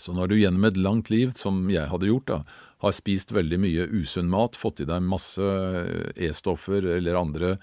[0.00, 3.58] Så når du gjennom et langt liv, som jeg hadde gjort, da, har spist veldig
[3.62, 7.56] mye usunn mat, fått i deg masse eh, E-stoffer eller andre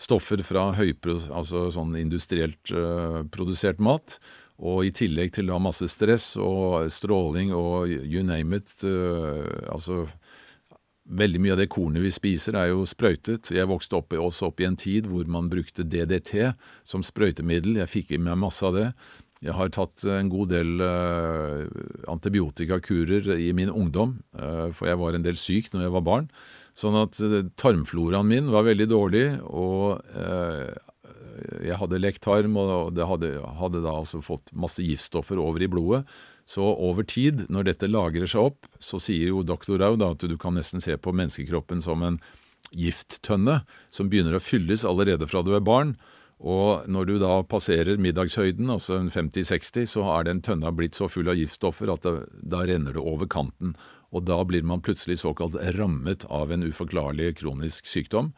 [0.00, 4.18] stoffer fra altså sånn industrielt uh, produsert mat,
[4.58, 10.08] og i tillegg til da masse stress og stråling og you name it, uh, altså
[11.04, 13.50] Veldig mye av det kornet vi spiser er jo sprøytet.
[13.52, 16.54] Jeg vokste opp, også opp i en tid hvor man brukte DDT
[16.88, 17.76] som sprøytemiddel.
[17.82, 18.86] Jeg fikk i meg masse av det.
[19.44, 21.66] Jeg har tatt en god del uh,
[22.08, 26.30] antibiotikakurer i min ungdom, uh, for jeg var en del syk når jeg var barn.
[26.72, 30.00] Sånn at uh, tarmfloraen min var veldig dårlig, og
[31.64, 35.68] jeg hadde lekt tarm, og det hadde, hadde da altså fått masse giftstoffer over i
[35.68, 36.06] blodet.
[36.44, 40.36] Så over tid, når dette lagrer seg opp, så sier jo doktor Rau at du
[40.40, 42.18] kan nesten se på menneskekroppen som en
[42.74, 45.94] gifttønne som begynner å fylles allerede fra du er barn.
[46.44, 51.30] Og når du da passerer middagshøyden, altså 50-60, så er den tønna blitt så full
[51.30, 53.72] av giftstoffer at det, da renner det over kanten.
[54.14, 58.34] Og da blir man plutselig såkalt rammet av en uforklarlig kronisk sykdom.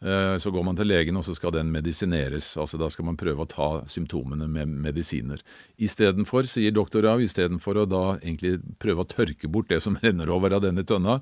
[0.00, 2.56] Eh, så går man til legen, og så skal den medisineres.
[2.56, 5.42] altså Da skal man prøve å ta symptomene med medisiner.
[5.76, 10.30] Istedenfor, sier doktor Rav, istedenfor å da egentlig prøve å tørke bort det som renner
[10.30, 11.20] over av denne tønna,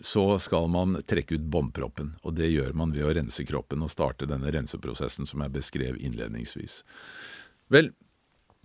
[0.00, 2.16] så skal man trekke ut båndproppen.
[2.26, 6.00] Og det gjør man ved å rense kroppen og starte denne renseprosessen som jeg beskrev
[6.02, 6.82] innledningsvis.
[7.70, 7.92] Vel,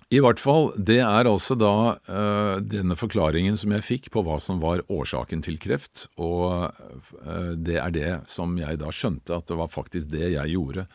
[0.09, 1.73] i hvert fall, det er altså da
[2.09, 7.53] uh, denne forklaringen som jeg fikk på hva som var årsaken til kreft, og uh,
[7.53, 10.87] det er det som jeg da skjønte at det var faktisk det jeg gjorde.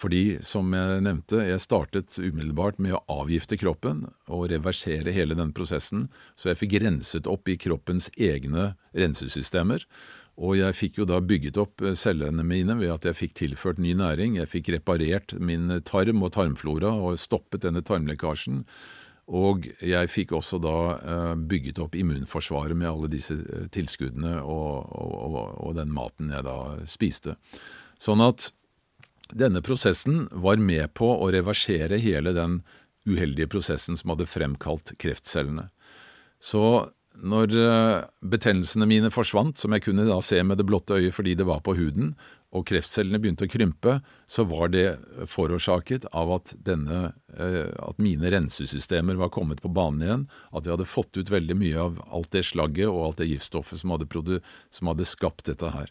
[0.00, 5.52] Fordi, som jeg nevnte, jeg startet umiddelbart med å avgifte kroppen og reversere hele den
[5.54, 9.84] prosessen, så jeg fikk renset opp i kroppens egne rensesystemer.
[10.42, 13.80] Og jeg fikk jo da bygget opp eh, cellene mine ved at jeg fikk tilført
[13.82, 14.38] ny næring.
[14.40, 18.64] Jeg fikk reparert min tarm og tarmflora og stoppet denne tarmlekkasjen.
[19.34, 24.90] Og jeg fikk også da eh, bygget opp immunforsvaret med alle disse eh, tilskuddene og,
[24.90, 26.58] og, og den maten jeg da
[26.90, 27.38] spiste.
[28.02, 28.50] Sånn at
[29.32, 32.60] denne prosessen var med på å reversere hele den
[33.08, 35.70] uheldige prosessen som hadde fremkalt kreftcellene.
[36.40, 36.90] Så
[37.22, 41.36] når eh, betennelsene mine forsvant, som jeg kunne da se med det blotte øyet fordi
[41.38, 42.14] det var på huden,
[42.54, 43.96] og kreftcellene begynte å krympe,
[44.30, 44.86] så var det
[45.30, 50.76] forårsaket av at, denne, eh, at mine rensesystemer var kommet på banen igjen, at jeg
[50.76, 54.40] hadde fått ut veldig mye av alt det slagget og alt det giftstoffet som hadde,
[54.74, 55.90] som hadde skapt dette her.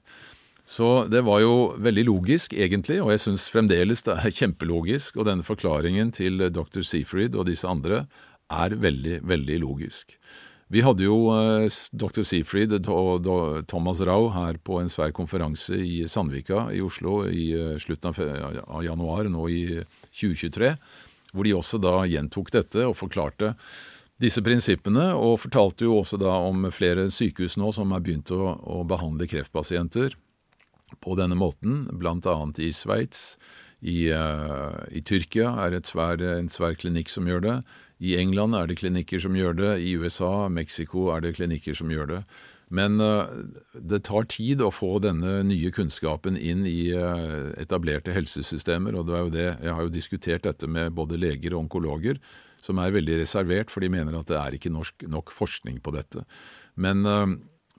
[0.64, 5.28] Så det var jo veldig logisk, egentlig, og jeg syns fremdeles det er kjempelogisk, og
[5.28, 6.80] denne forklaringen til dr.
[6.88, 8.06] Seafried og disse andre
[8.54, 10.16] er veldig, veldig logisk.
[10.74, 12.24] Vi hadde jo eh, dr.
[12.26, 13.28] Seafried og
[13.70, 18.82] Thomas Rau her på en svær konferanse i Sandvika i Oslo i eh, slutten av
[18.82, 19.64] januar nå i
[20.10, 20.72] 2023,
[21.34, 23.54] hvor de også da gjentok dette og forklarte
[24.24, 28.56] disse prinsippene, og fortalte jo også da om flere sykehus nå som har begynt å,
[28.58, 30.18] å behandle kreftpasienter
[31.04, 33.36] på denne måten, blant annet i Sveits.
[33.84, 37.56] I, uh, I, Tyrkia er det en svær klinikk som gjør det.
[38.04, 41.92] I England er det klinikker som gjør det, i USA, Mexico er det klinikker som
[41.94, 42.20] gjør det.
[42.74, 42.98] Men
[43.78, 46.90] det tar tid å få denne nye kunnskapen inn i
[47.62, 51.54] etablerte helsesystemer, og det er jo det, jeg har jo diskutert dette med både leger
[51.54, 52.20] og onkologer,
[52.64, 55.96] som er veldig reservert, for de mener at det er ikke norsk, nok forskning på
[55.96, 56.26] dette.
[56.76, 57.06] Men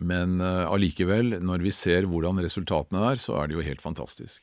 [0.02, 4.42] men allikevel, når vi ser hvordan resultatene er, så er det jo helt fantastisk.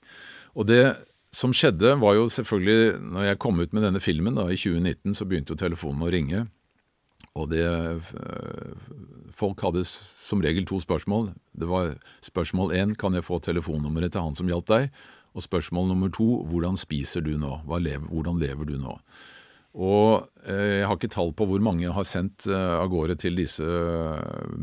[0.55, 0.95] Og det
[1.31, 5.15] som skjedde, var jo selvfølgelig Når jeg kom ut med denne filmen da, i 2019,
[5.15, 6.45] så begynte jo telefonen å ringe.
[7.39, 7.63] Og det
[9.31, 11.31] Folk hadde som regel to spørsmål.
[11.55, 14.89] Det var spørsmål én kan jeg få telefonnummeret til han som hjalp deg?
[15.31, 17.61] Og spørsmål nummer to hvordan spiser du nå?
[17.79, 18.97] Lever, hvordan lever du nå?
[19.71, 23.63] Og jeg har ikke tall på hvor mange har sendt av gårde til disse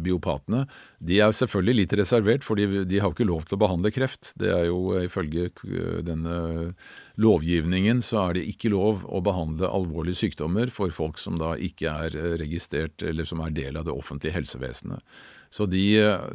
[0.05, 0.67] biopatene.
[1.01, 4.35] De er selvfølgelig litt reservert, for de har ikke lov til å behandle kreft.
[4.37, 5.49] Det er jo ifølge
[6.05, 6.75] denne
[7.19, 11.95] lovgivningen så er det ikke lov å behandle alvorlige sykdommer for folk som da ikke
[12.09, 15.01] er registrert eller som er del av det offentlige helsevesenet.
[15.55, 15.83] Så de,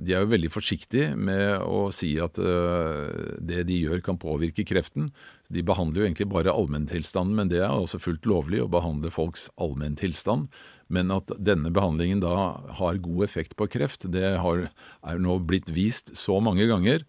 [0.02, 5.12] de, er jo veldig forsiktige med å si at det de gjør kan påvirke kreften.
[5.54, 9.52] De behandler jo egentlig bare allmenntilstanden, men det er også fullt lovlig å behandle folks
[9.62, 10.50] allmenntilstand.
[10.94, 12.34] Men at denne behandlingen da
[12.80, 14.68] har god effekt på kreft, det har,
[15.06, 17.06] er nå blitt vist så mange ganger.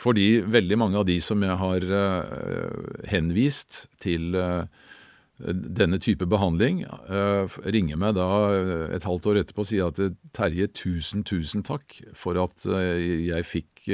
[0.00, 1.84] Fordi veldig mange av de som jeg har
[3.10, 4.38] henvist til
[5.48, 6.82] denne type behandling,
[7.64, 8.28] ringer meg da
[8.92, 10.00] et halvt år etterpå og sier at
[10.36, 13.88] Terje, tusen, tusen takk for at jeg fikk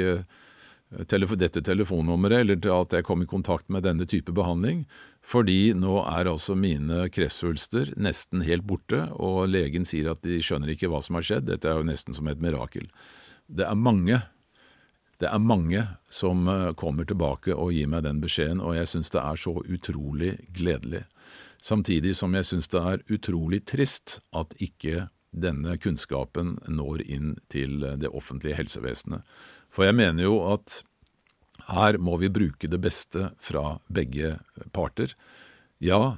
[1.37, 4.85] dette telefonnummeret, eller at jeg kom i kontakt med denne type behandling,
[5.23, 10.75] fordi nå er altså mine kreftsvulster nesten helt borte, og legen sier at de skjønner
[10.75, 12.87] ikke hva som har skjedd, dette er jo nesten som et mirakel.
[13.47, 14.23] Det er mange
[15.23, 16.45] det er mange som
[16.77, 21.07] kommer tilbake og gir meg den beskjeden, og jeg syns det er så utrolig gledelig
[21.67, 27.83] samtidig som jeg syns det er utrolig trist at ikke denne kunnskapen når inn til
[28.01, 29.25] det offentlige helsevesenet.
[29.69, 30.81] For jeg mener jo at
[31.73, 34.37] her må vi bruke det beste fra begge
[34.77, 35.13] parter.
[35.83, 36.17] Ja,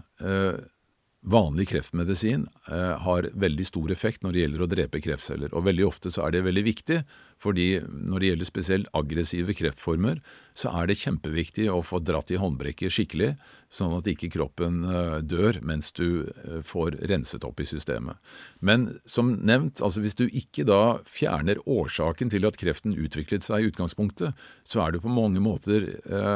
[1.23, 6.13] vanlig kreftmedisin har veldig stor effekt når det gjelder å drepe kreftceller, og veldig ofte
[6.15, 7.01] så er det veldig viktig,
[7.39, 10.19] fordi når det gjelder spesielt aggressive kreftformer,
[10.59, 13.29] så er det kjempeviktig å få dratt i håndbrekket skikkelig,
[13.71, 14.81] sånn at ikke kroppen
[15.23, 16.27] dør mens du
[16.67, 18.19] får renset opp i systemet.
[18.59, 23.63] Men som nevnt, altså hvis du ikke da fjerner årsaken til at kreften utviklet seg
[23.63, 24.35] i utgangspunktet,
[24.67, 25.87] så er du på mange måter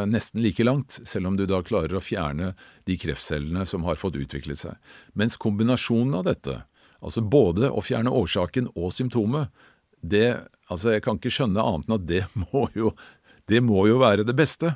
[0.06, 2.52] nesten like langt, selv om du da klarer å fjerne
[2.86, 4.78] de kreftcellene som har fått utviklet seg.
[5.18, 6.60] Mens kombinasjonen av dette,
[7.02, 9.50] altså både å fjerne årsaken og symptomet,
[10.02, 10.34] det
[10.72, 12.94] Altså, jeg kan ikke skjønne annet enn at det må jo,
[13.50, 14.74] det må jo være det beste.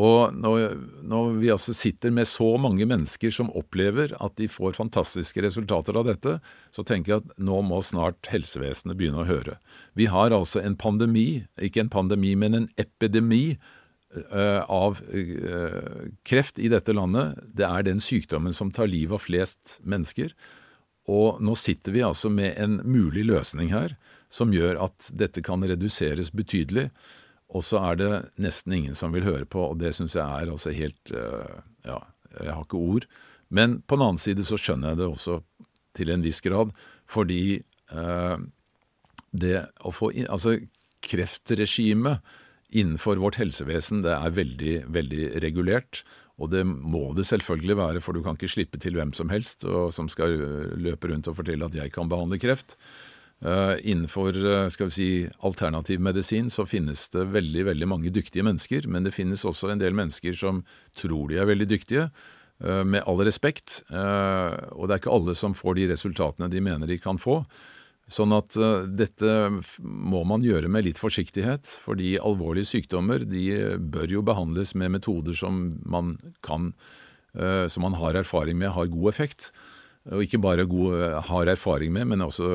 [0.00, 4.78] Og når, når, vi altså sitter med så mange mennesker som opplever at de får
[4.78, 6.38] fantastiske resultater av dette,
[6.72, 9.58] så tenker jeg at nå må snart helsevesenet begynne å høre.
[9.98, 13.58] Vi har altså en pandemi, ikke en pandemi, men en epidemi
[14.32, 17.36] uh, av uh, kreft i dette landet.
[17.52, 20.32] Det er den sykdommen som tar livet av flest mennesker.
[21.12, 23.98] Og nå sitter vi altså med en mulig løsning her
[24.32, 26.88] som gjør at dette kan reduseres betydelig.
[27.52, 30.52] Og så er det nesten ingen som vil høre på, og det syns jeg er
[30.52, 31.98] altså helt uh, Ja,
[32.38, 33.06] jeg har ikke ord.
[33.52, 35.42] Men på den annen side så skjønner jeg det også
[35.98, 36.70] til en viss grad,
[37.10, 37.42] fordi
[37.92, 38.44] eh,
[39.32, 40.56] det å få inn Altså,
[41.04, 42.22] kreftregimet
[42.72, 46.00] innenfor vårt helsevesen, det er veldig, veldig regulert.
[46.40, 49.66] Og det må det selvfølgelig være, for du kan ikke slippe til hvem som helst
[49.68, 50.32] og som skal
[50.80, 52.78] løpe rundt og fortelle at jeg kan behandle kreft.
[53.42, 55.06] Uh, innenfor uh, skal vi si,
[55.42, 59.82] alternativ medisin så finnes det veldig veldig mange dyktige mennesker, men det finnes også en
[59.82, 60.60] del mennesker som
[60.94, 62.04] tror de er veldig dyktige,
[62.62, 66.86] uh, med all respekt, og det er ikke alle som får de resultatene de mener
[66.86, 67.40] de kan få.
[68.12, 68.54] Sånn at
[68.98, 69.34] dette
[69.80, 75.38] må man gjøre med litt forsiktighet, fordi alvorlige sykdommer de bør jo behandles med metoder
[75.38, 76.72] som man kan,
[77.32, 79.52] som man har erfaring med har god effekt
[80.10, 82.48] og ikke bare god, har erfaring med, men også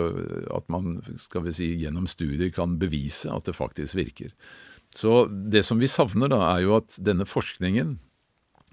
[0.52, 4.34] at man skal vi si, gjennom studier kan bevise at det faktisk virker.
[4.96, 7.98] Så det som vi savner, da, er jo at denne forskningen,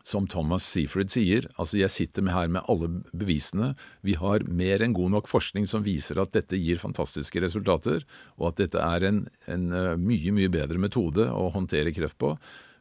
[0.04, 3.70] som Thomas Seaford sier, altså jeg sitter med her med alle bevisene,
[4.04, 8.04] vi har mer enn god nok forskning som viser at dette gir fantastiske resultater,
[8.36, 12.34] og at dette er en, en eh, mye, mye bedre metode å håndtere kreft på,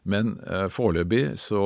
[0.03, 1.63] men uh, foreløpig så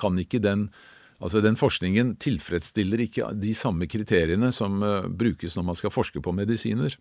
[0.00, 0.70] kan ikke den
[1.18, 6.22] Altså Den forskningen tilfredsstiller ikke de samme kriteriene som uh, brukes når man skal forske
[6.22, 6.94] på medisiner.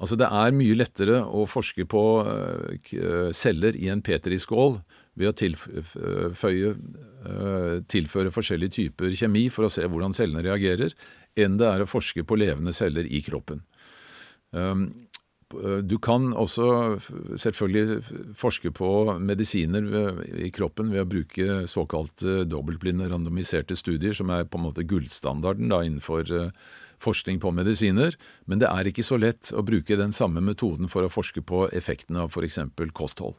[0.00, 4.78] Altså Det er mye lettere å forske på uh, celler i en petriskål
[5.14, 6.70] ved å tilføye,
[7.86, 10.90] tilføre forskjellige typer kjemi for å se hvordan cellene reagerer,
[11.38, 13.60] enn det er å forske på levende celler i kroppen.
[15.54, 16.98] Um, du kan også
[17.40, 18.00] selvfølgelig
[18.36, 18.88] forske på
[19.22, 19.86] medisiner
[20.38, 25.70] i kroppen ved å bruke såkalte dobbeltblinde randomiserte studier, som er på en måte gullstandarden
[25.72, 26.28] da innenfor
[27.04, 28.16] forskning på medisiner,
[28.48, 31.66] men det er ikke så lett å bruke den samme metoden for å forske på
[31.74, 32.60] effekten av f.eks.
[32.96, 33.36] kosthold.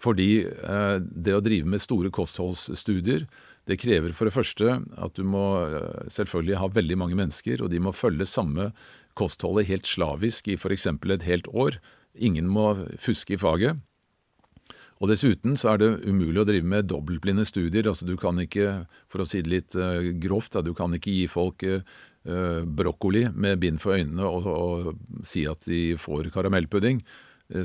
[0.00, 3.26] Fordi eh, det å drive med store kostholdsstudier,
[3.68, 7.68] det krever for det første at du må eh, selvfølgelig ha veldig mange mennesker, og
[7.72, 8.70] de må følge samme
[9.18, 10.86] kostholdet helt slavisk i f.eks.
[10.86, 11.80] et helt år.
[12.14, 13.80] Ingen må fuske i faget.
[15.00, 17.88] Og Dessuten så er det umulig å drive med dobbeltblinde studier.
[17.88, 21.24] altså Du kan ikke, for å si det litt uh, grovt, du kan ikke gi
[21.30, 21.80] folk uh,
[22.68, 24.92] brokkoli med bind for øynene og,
[25.24, 27.00] si at de får karamellpudding.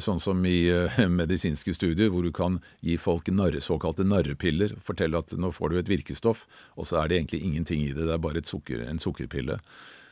[0.02, 0.66] Sånn som i
[1.20, 4.72] medisinske studier, hvor du kan gi folk narre, såkalte narrepiller.
[4.82, 6.48] Fortelle at nå får du et virkestoff,
[6.80, 8.08] og så er det egentlig ingenting i det.
[8.08, 9.60] Det er bare sukker, en sukkerpille.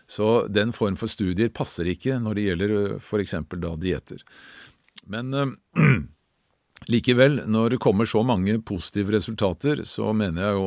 [0.09, 3.37] Så den form for studier passer ikke når det gjelder f.eks.
[3.55, 4.25] da dietter.
[5.09, 5.33] Men
[6.91, 10.65] Likevel, når det kommer så mange positive resultater, så mener jeg jo,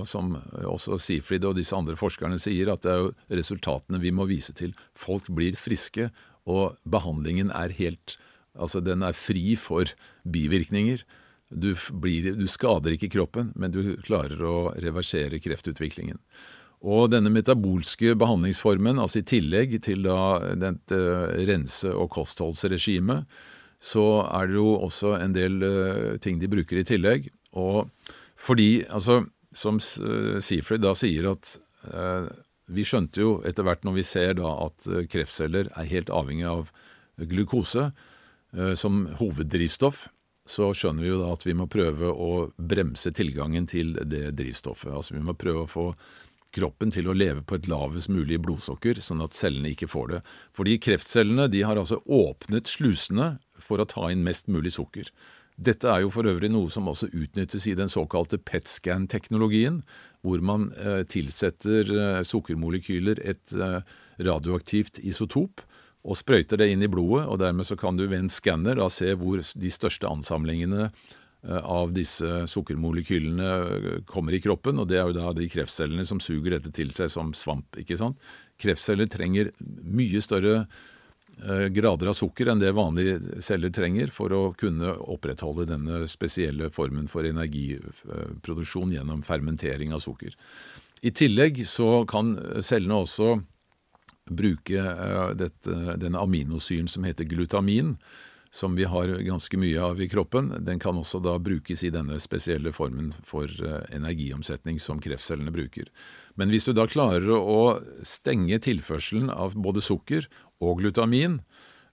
[0.00, 0.32] og som
[0.66, 4.54] også Sifrid og disse andre forskerne sier, at det er jo resultatene vi må vise
[4.58, 4.74] til.
[4.98, 6.08] Folk blir friske,
[6.50, 8.18] og behandlingen er helt
[8.58, 9.86] Altså, den er fri for
[10.26, 11.04] bivirkninger.
[11.50, 11.68] Du,
[12.02, 16.18] blir, du skader ikke kroppen, men du klarer å reversere kreftutviklingen.
[16.80, 20.20] Og denne metabolske behandlingsformen, altså i tillegg til da
[20.56, 21.00] dette
[21.48, 23.26] rense- og kostholdsregimet,
[23.80, 27.28] så er det jo også en del uh, ting de bruker i tillegg.
[27.56, 27.90] Og
[28.40, 29.22] fordi, altså,
[29.52, 31.56] som uh, Seafried da sier at
[31.92, 32.28] uh,
[32.70, 36.68] vi skjønte jo etter hvert når vi ser da at kreftceller er helt avhengig av
[37.18, 37.88] glukose
[38.78, 40.04] som hoveddrivstoff,
[40.46, 44.92] så skjønner vi jo da at vi må prøve å bremse tilgangen til det drivstoffet.
[44.94, 45.84] Altså vi må prøve å få
[46.54, 50.22] kroppen til å leve på et lavest mulig blodsukker, sånn at cellene ikke får det.
[50.56, 55.10] Fordi kreftcellene de har altså åpnet slusene for å ta inn mest mulig sukker.
[55.60, 59.82] Dette er jo for øvrig noe som også utnyttes i den såkalte PET-scan-teknologien,
[60.24, 63.82] hvor man eh, tilsetter eh, sukkermolekyler et eh,
[64.24, 65.60] radioaktivt isotop
[66.00, 69.12] og sprøyter det inn i blodet, og dermed så kan du ved en skanner se
[69.20, 70.88] hvor de største ansamlingene
[71.48, 76.20] av disse sukkermolekylene eh, kommer i kroppen, og det er jo da de kreftcellene som
[76.20, 77.80] suger dette til seg som svamp.
[77.80, 78.18] ikke sant?
[78.60, 80.66] Kreftceller trenger mye større
[81.48, 86.68] Eh, grader av sukker enn det vanlige celler trenger for å kunne opprettholde denne spesielle
[86.74, 90.34] formen for energiproduksjon gjennom fermentering av sukker.
[91.00, 93.38] I tillegg så kan cellene også
[94.28, 97.94] bruke eh, dette, denne aminosyren som heter glutamin,
[98.50, 100.50] som vi har ganske mye av i kroppen.
[100.66, 105.90] Den kan også da brukes i denne spesielle formen for eh, energiomsetning som kreftcellene bruker.
[106.34, 110.26] Men hvis du da klarer å stenge tilførselen av både sukker
[110.60, 111.40] og glutamin,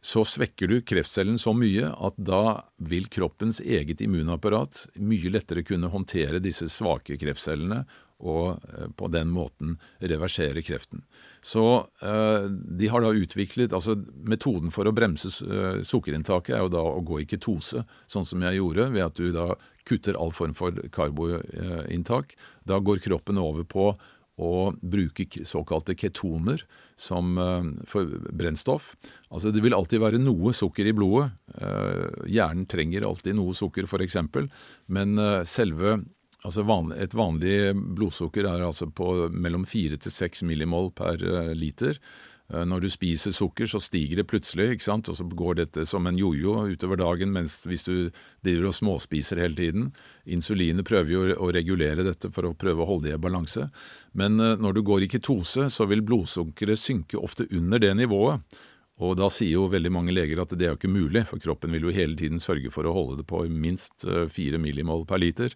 [0.01, 5.89] så svekker du kreftcellen så mye at da vil kroppens eget immunapparat mye lettere kunne
[5.93, 7.83] håndtere disse svake kreftcellene
[8.19, 11.03] og eh, på den måten reversere kreften.
[11.45, 11.63] Så
[12.01, 13.97] eh, de har da utviklet altså
[14.27, 18.43] Metoden for å bremse eh, sukkerinntaket er jo da å gå i ketose, sånn som
[18.45, 19.51] jeg gjorde, ved at du da
[19.87, 22.35] kutter all form for karboinntak.
[22.67, 23.91] Da går kroppen over på
[24.37, 24.51] å
[24.81, 26.61] bruke såkalte ketoner
[26.99, 27.39] som
[27.89, 28.91] for brennstoff.
[29.31, 31.31] Altså Det vil alltid være noe sukker i blodet.
[32.29, 34.19] Hjernen trenger alltid noe sukker, f.eks.
[34.93, 35.95] Men selve
[36.47, 41.19] Altså vanlig, Et vanlig blodsukker er altså på mellom 4 til 6 millimol per
[41.57, 41.99] liter.
[42.53, 45.09] Eh, når du spiser sukker, så stiger det plutselig, ikke sant?
[45.11, 48.09] og så går dette som en jojo utover dagen, mens hvis du
[48.45, 49.89] driver og småspiser hele tiden
[50.23, 53.67] Insulinet prøver jo å regulere dette for å prøve å holde det i balanse.
[54.15, 58.47] Men eh, når du går i ketose, så vil blodsukkeret synke ofte under det nivået.
[59.03, 61.75] Og da sier jo veldig mange leger at det er jo ikke mulig, for kroppen
[61.75, 65.21] vil jo hele tiden sørge for å holde det på minst eh, fire millimol per
[65.21, 65.53] liter.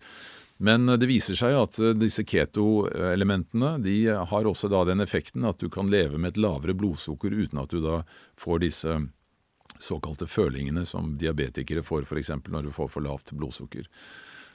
[0.62, 5.62] Men det viser seg at eh, disse keto-elementene de har også da den effekten at
[5.62, 8.02] du kan leve med et lavere blodsukker uten at du da
[8.40, 9.00] får disse
[9.82, 12.36] såkalte følingene som diabetikere får f.eks.
[12.54, 13.88] når du får for lavt blodsukker.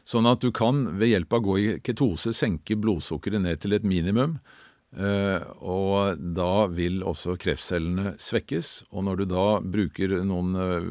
[0.07, 3.75] Sånn at du kan ved hjelp av å gå i ketose senke blodsukkeret ned til
[3.75, 4.66] et minimum, Eh,
[4.97, 8.87] og da vil også kreftcellene svekkes.
[8.97, 10.87] Og når du da bruker noen eh,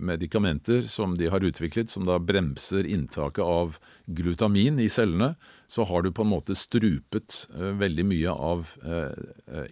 [0.00, 3.76] medikamenter som de har utviklet, som da bremser inntaket av
[4.08, 5.34] glutamin i cellene,
[5.68, 8.74] så har du på en måte strupet eh, veldig mye av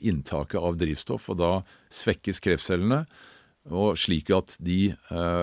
[0.00, 1.52] inntaket av drivstoff, og da
[1.92, 3.04] svekkes kreftcellene.
[3.70, 4.94] Og slik at de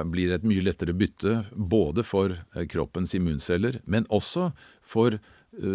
[0.09, 2.33] blir et mye lettere bytte både for
[2.69, 4.49] kroppens immunceller, men også
[4.81, 5.19] for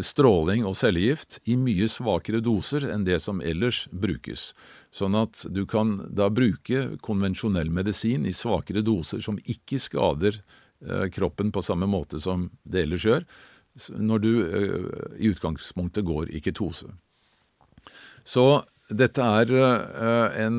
[0.02, 4.52] stråling og cellegift i mye svakere doser enn det som ellers brukes.
[4.94, 10.42] Sånn at du kan da bruke konvensjonell medisin i svakere doser som ikke skader
[11.14, 13.26] kroppen på samme måte som det ellers gjør,
[13.96, 14.32] når du
[15.18, 16.90] i utgangspunktet går i ketose.
[18.26, 19.52] Så dette er
[20.42, 20.58] en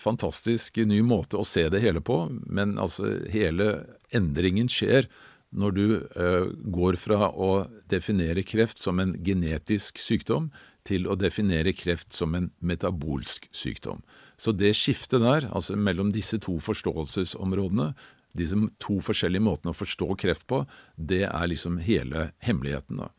[0.00, 5.08] fantastisk ny måte å se det hele på, men altså hele endringen skjer
[5.52, 10.50] når du uh, går fra å definere kreft som en genetisk sykdom
[10.88, 14.02] til å definere kreft som en metabolsk sykdom.
[14.40, 17.92] Så det skiftet der, altså mellom disse to forståelsesområdene,
[18.34, 20.64] disse to forskjellige måtene å forstå kreft på,
[20.96, 23.04] det er liksom hele hemmeligheten.
[23.04, 23.10] da.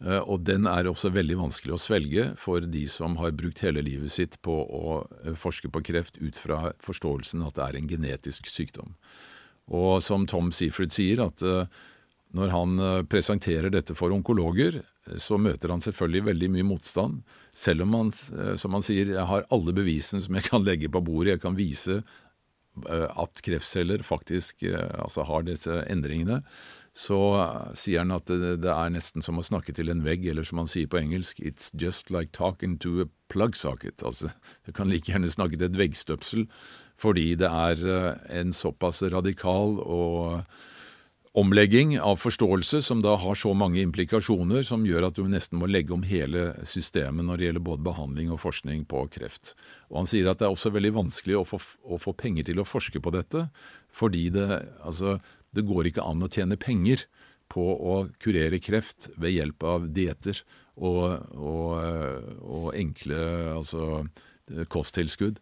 [0.00, 3.82] Eh, og den er også veldig vanskelig å svelge for de som har brukt hele
[3.84, 7.90] livet sitt på å eh, forske på kreft ut fra forståelsen at det er en
[7.90, 8.94] genetisk sykdom.
[9.70, 11.66] Og som Tom Seaford sier, at eh,
[12.36, 14.76] når han presenterer dette for onkologer,
[15.18, 19.48] så møter han selvfølgelig veldig mye motstand, selv om han, som han sier, jeg har
[19.50, 21.96] alle bevisene som jeg kan legge på bordet, jeg kan vise
[22.86, 26.38] at kreftceller faktisk altså har disse endringene
[26.96, 27.18] så
[27.78, 30.70] sier han at det, er nesten som å snakke til en vegg, eller som han
[30.70, 34.02] sier på engelsk, it's just like talking to a plug socket.
[34.02, 34.32] Altså,
[34.66, 36.48] du kan like gjerne snakke til et veggstøpsel,
[37.00, 40.42] fordi det er uh, en såpass radikal og
[41.38, 45.68] omlegging av forståelse som da har så mange implikasjoner som gjør at du nesten må
[45.70, 49.54] legge om hele systemet når det gjelder både behandling og forskning på kreft.
[49.92, 52.58] Og Han sier at det er også veldig vanskelig å få, å få penger til
[52.58, 53.46] å forske på dette,
[53.94, 54.48] fordi det,
[54.82, 55.20] altså,
[55.54, 57.06] det går ikke an å tjene penger
[57.50, 60.42] på å kurere kreft ved hjelp av dietter
[60.80, 61.72] og, og,
[62.40, 63.22] og, enkle
[63.54, 64.04] altså,
[64.70, 65.38] kosttilskudd.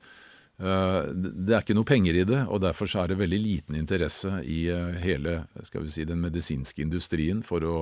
[0.58, 4.40] Eh, det er ikke noe penger i det, og derfor er det veldig liten interesse
[4.42, 5.44] i eh, hele
[5.86, 7.80] si, den medisinske industrien for å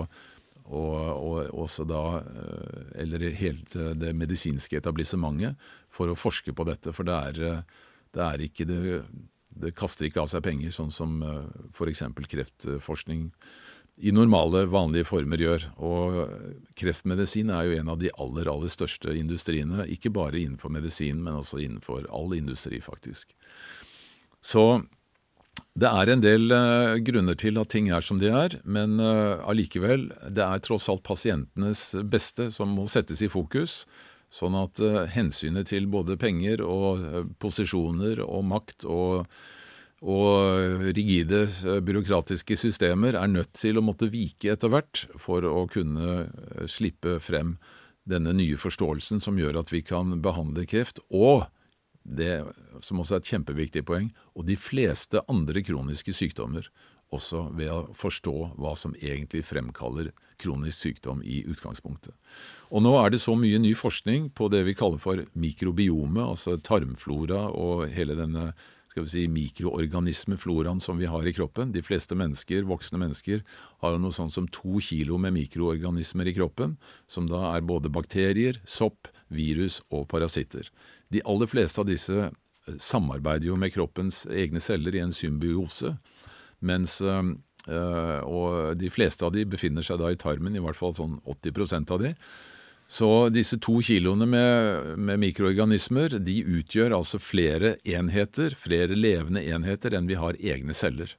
[0.66, 5.54] og, og, da, eh, eller helt det medisinske etablissementet,
[5.94, 6.90] for å forske på dette.
[6.90, 7.60] For det er,
[8.10, 8.80] det er ikke det
[9.56, 11.14] det kaster ikke av seg penger, sånn som
[11.70, 12.02] f.eks.
[12.28, 13.30] kreftforskning
[13.96, 15.68] i normale, vanlige former gjør.
[15.80, 16.18] Og
[16.76, 21.38] kreftmedisin er jo en av de aller, aller største industriene, ikke bare innenfor medisin, men
[21.40, 23.32] også innenfor all industri, faktisk.
[24.44, 24.84] Så
[25.76, 29.44] det er en del uh, grunner til at ting er som de er, men uh,
[29.52, 33.84] det er tross alt pasientenes beste som må settes i fokus.
[34.32, 39.28] Sånn at uh, hensynet til både penger og posisjoner og makt og,
[40.06, 41.44] og rigide
[41.82, 46.28] byråkratiske systemer er nødt til å måtte vike etter hvert for å kunne
[46.70, 47.56] slippe frem
[48.06, 51.48] denne nye forståelsen som gjør at vi kan behandle kreft, og
[52.06, 52.44] det
[52.86, 56.68] som også er et kjempeviktig poeng, og de fleste andre kroniske sykdommer
[57.14, 60.10] også ved å forstå hva som egentlig fremkaller
[60.42, 62.14] kronisk sykdom i utgangspunktet.
[62.74, 66.58] Og nå er det så mye ny forskning på det vi kaller for mikrobiome, altså
[66.58, 68.50] tarmflora og hele denne
[68.96, 71.68] skal vi si, mikroorganismefloraen som vi har i kroppen.
[71.72, 73.42] De fleste mennesker, voksne mennesker
[73.84, 77.92] har jo noe sånt som to kilo med mikroorganismer i kroppen, som da er både
[77.92, 80.70] bakterier, sopp, virus og parasitter.
[81.12, 82.32] De aller fleste av disse eh,
[82.80, 85.96] samarbeider jo med kroppens egne celler i en symbiose
[86.64, 87.02] mens
[87.66, 91.16] Uh, og de fleste av de befinner seg da i tarmen, i hvert fall sånn
[91.26, 92.12] 80% av de.
[92.88, 99.96] Så disse to kiloene med, med, mikroorganismer de utgjør altså flere enheter, flere levende enheter,
[99.98, 101.16] enn vi har egne celler.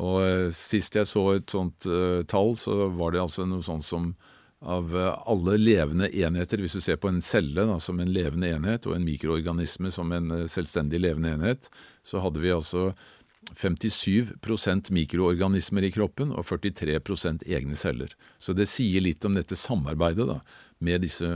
[0.00, 3.86] Og uh, Sist jeg så et sånt uh, tall, så var det altså noe sånt
[3.86, 4.12] som
[4.60, 8.84] av alle levende enheter, hvis du ser på en celle da, som en levende enhet,
[8.84, 11.70] og en mikroorganisme som en selvstendig levende enhet,
[12.04, 12.90] så hadde vi altså
[13.56, 18.12] 57% mikroorganismer i kroppen og 43% egne celler.
[18.38, 20.40] Så det sier litt om dette samarbeidet, da,
[20.80, 21.28] med disse,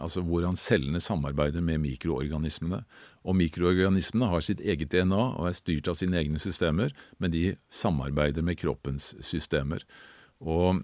[0.00, 2.82] altså hvordan cellene samarbeider med mikroorganismene.
[3.24, 7.54] Og mikroorganismene har sitt eget DNA og er styrt av sine egne systemer, men de
[7.72, 9.86] samarbeider med kroppens systemer.
[10.40, 10.82] Og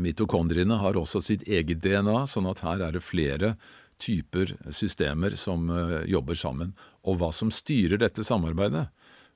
[0.00, 3.54] mitokondriene har også sitt eget DNA, sånn at her er det flere
[4.02, 6.72] typer systemer som uh, jobber sammen.
[7.06, 8.88] Og hva som styrer dette samarbeidet,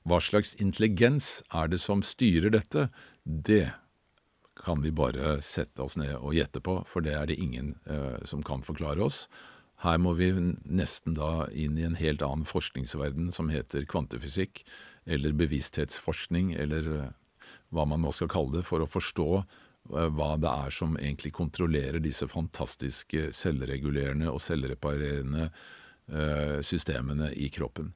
[0.09, 2.89] hva slags intelligens er det som styrer dette?
[3.25, 3.67] Det
[4.69, 8.19] kan vi bare sette oss ned og gjette på, for det er det ingen eh,
[8.29, 9.25] som kan forklare oss.
[9.81, 14.65] Her må vi nesten da inn i en helt annen forskningsverden som heter kvantefysikk,
[15.09, 17.05] eller bevissthetsforskning, eller uh,
[17.73, 21.33] hva man nå skal kalle det, for å forstå uh, hva det er som egentlig
[21.39, 25.51] kontrollerer disse fantastiske selvregulerende og selvreparerende
[26.65, 27.91] systemene i kroppen.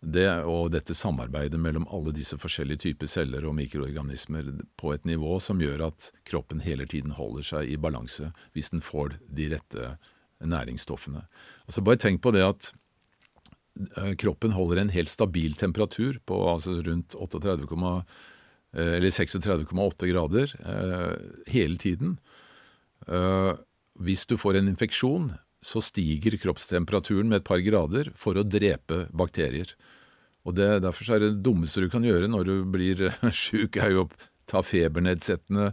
[0.00, 4.46] Det, og dette samarbeidet mellom alle disse forskjellige typer celler og mikroorganismer
[4.80, 8.80] på et nivå som gjør at kroppen hele tiden holder seg i balanse hvis den
[8.84, 9.90] får de rette
[10.40, 11.26] næringsstoffene.
[11.68, 12.70] Altså Bare tenk på det at
[13.98, 17.68] eh, kroppen holder en helt stabil temperatur på altså rundt 38,
[18.72, 22.18] eh, 36,8 grader eh, hele tiden.
[24.00, 29.04] Hvis du får en infeksjon, så stiger kroppstemperaturen med et par grader for å drepe
[29.12, 29.74] bakterier.
[30.48, 33.10] Og det, Derfor er det dummeste du kan gjøre når du blir
[33.42, 34.10] sjuk, er jo å
[34.50, 35.70] ta febernedsettende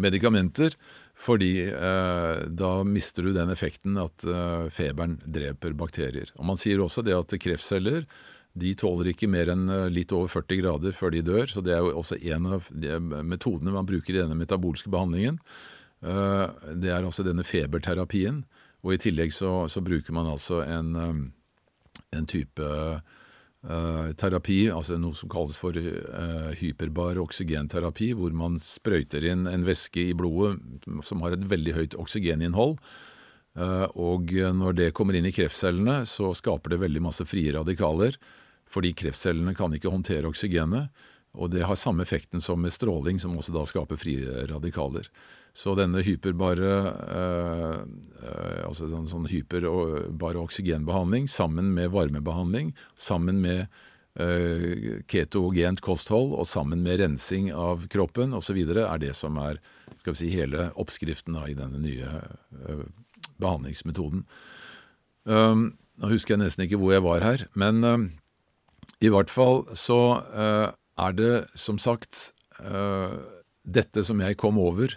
[0.00, 0.74] medikamenter,
[1.18, 6.30] fordi eh, da mister du den effekten at eh, feberen dreper bakterier.
[6.38, 8.04] Og Man sier også det at kreftceller
[8.58, 11.74] de tåler ikke mer enn eh, litt over 40 grader før de dør, så det
[11.74, 12.70] er jo også en av
[13.26, 15.40] metodene man bruker i denne metabolske behandlingen.
[16.02, 16.46] Eh,
[16.78, 18.44] det er altså denne feberterapien.
[18.86, 21.22] Og i tillegg så, så bruker man altså en, um,
[22.14, 29.26] en type uh, terapi, altså noe som kalles for uh, hyperbar oksygenterapi, hvor man sprøyter
[29.32, 30.58] inn en væske i blodet
[31.06, 32.78] som har et veldig høyt oksygeninnhold.
[33.58, 38.14] Uh, og når det kommer inn i kreftcellene, så skaper det veldig masse frie radikaler,
[38.68, 40.92] fordi kreftcellene kan ikke håndtere oksygenet.
[41.38, 45.08] Og det har samme effekten som med stråling, som også da skaper frie radikaler.
[45.58, 46.72] Så denne hyperbare
[47.10, 47.78] eh,
[48.68, 53.64] altså sånn, sånn hyperbare oksygenbehandling sammen med varmebehandling, sammen med
[54.22, 58.60] eh, ketogent kosthold og sammen med rensing av kroppen osv.
[58.70, 59.58] er det som er
[59.98, 62.86] skal vi si, hele oppskriften da, i denne nye eh,
[63.42, 64.22] behandlingsmetoden.
[65.26, 68.06] Um, nå husker jeg nesten ikke hvor jeg var her, men um,
[69.02, 72.32] i hvert fall så er det som sagt
[73.62, 74.94] dette som jeg kom over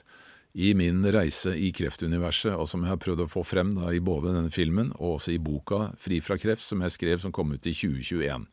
[0.54, 4.04] i min reise i kreftuniverset, og som jeg har prøvd å få frem da, i
[4.04, 7.54] både denne filmen og også i boka Fri fra kreft, som jeg skrev som kom
[7.56, 8.48] ut i 2021.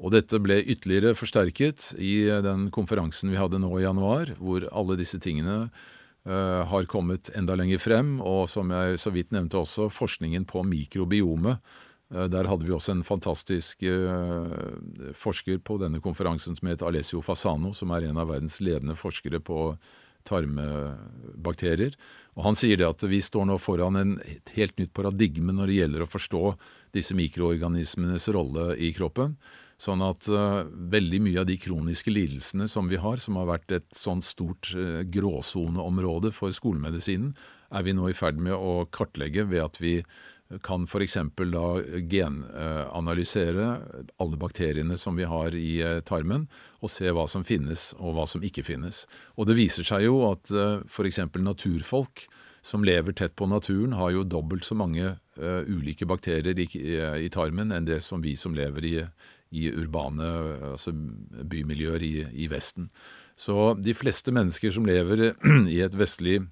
[0.00, 4.96] Og dette ble ytterligere forsterket i den konferansen vi hadde nå i januar, hvor alle
[4.98, 9.90] disse tingene uh, har kommet enda lenger frem, og som jeg så vidt nevnte også,
[9.92, 11.60] forskningen på mikrobiomet.
[12.08, 17.20] Uh, der hadde vi også en fantastisk uh, forsker på denne konferansen som het Alessio
[17.20, 19.76] Fasano, som er en av verdens ledende forskere på
[20.28, 21.96] tarmbakterier.
[22.38, 24.12] Og Han sier det at vi står nå foran en
[24.54, 26.44] helt nytt paradigme når det gjelder å forstå
[26.94, 29.36] disse mikroorganismenes rolle i kroppen.
[29.80, 33.72] Sånn at uh, veldig mye av de kroniske lidelsene som vi har, som har vært
[33.72, 37.32] et sånt stort uh, gråsoneområde for skolemedisinen,
[37.72, 39.94] er vi nå i ferd med å kartlegge ved at vi
[40.58, 41.16] kan f.eks.
[41.36, 41.66] da
[42.10, 43.66] genanalysere
[44.18, 46.48] alle bakteriene som vi har i eh, tarmen,
[46.82, 49.04] og se hva som finnes og hva som ikke finnes.
[49.38, 51.22] Og det viser seg jo at eh, f.eks.
[51.38, 52.26] naturfolk
[52.66, 57.70] som lever tett på naturen, har jo dobbelt så mange ulike bakterier i, i, tarmen
[57.72, 58.92] enn det som vi som lever i,
[59.56, 60.26] i urbane
[60.74, 62.10] altså bymiljøer i,
[62.44, 62.90] i, Vesten.
[63.32, 65.30] Så de fleste mennesker som lever
[65.72, 66.42] i et vestlig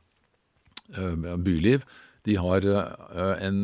[0.88, 1.84] byliv,
[2.28, 3.60] de har eh, en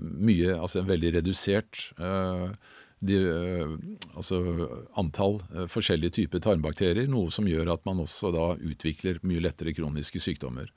[0.00, 2.46] mye, altså en veldig redusert eh,
[3.06, 3.74] de, eh,
[4.16, 4.38] altså
[4.96, 10.22] antall forskjellige typer tarmbakterier, noe som gjør at man også da utvikler mye lettere kroniske
[10.22, 10.70] sykdommer.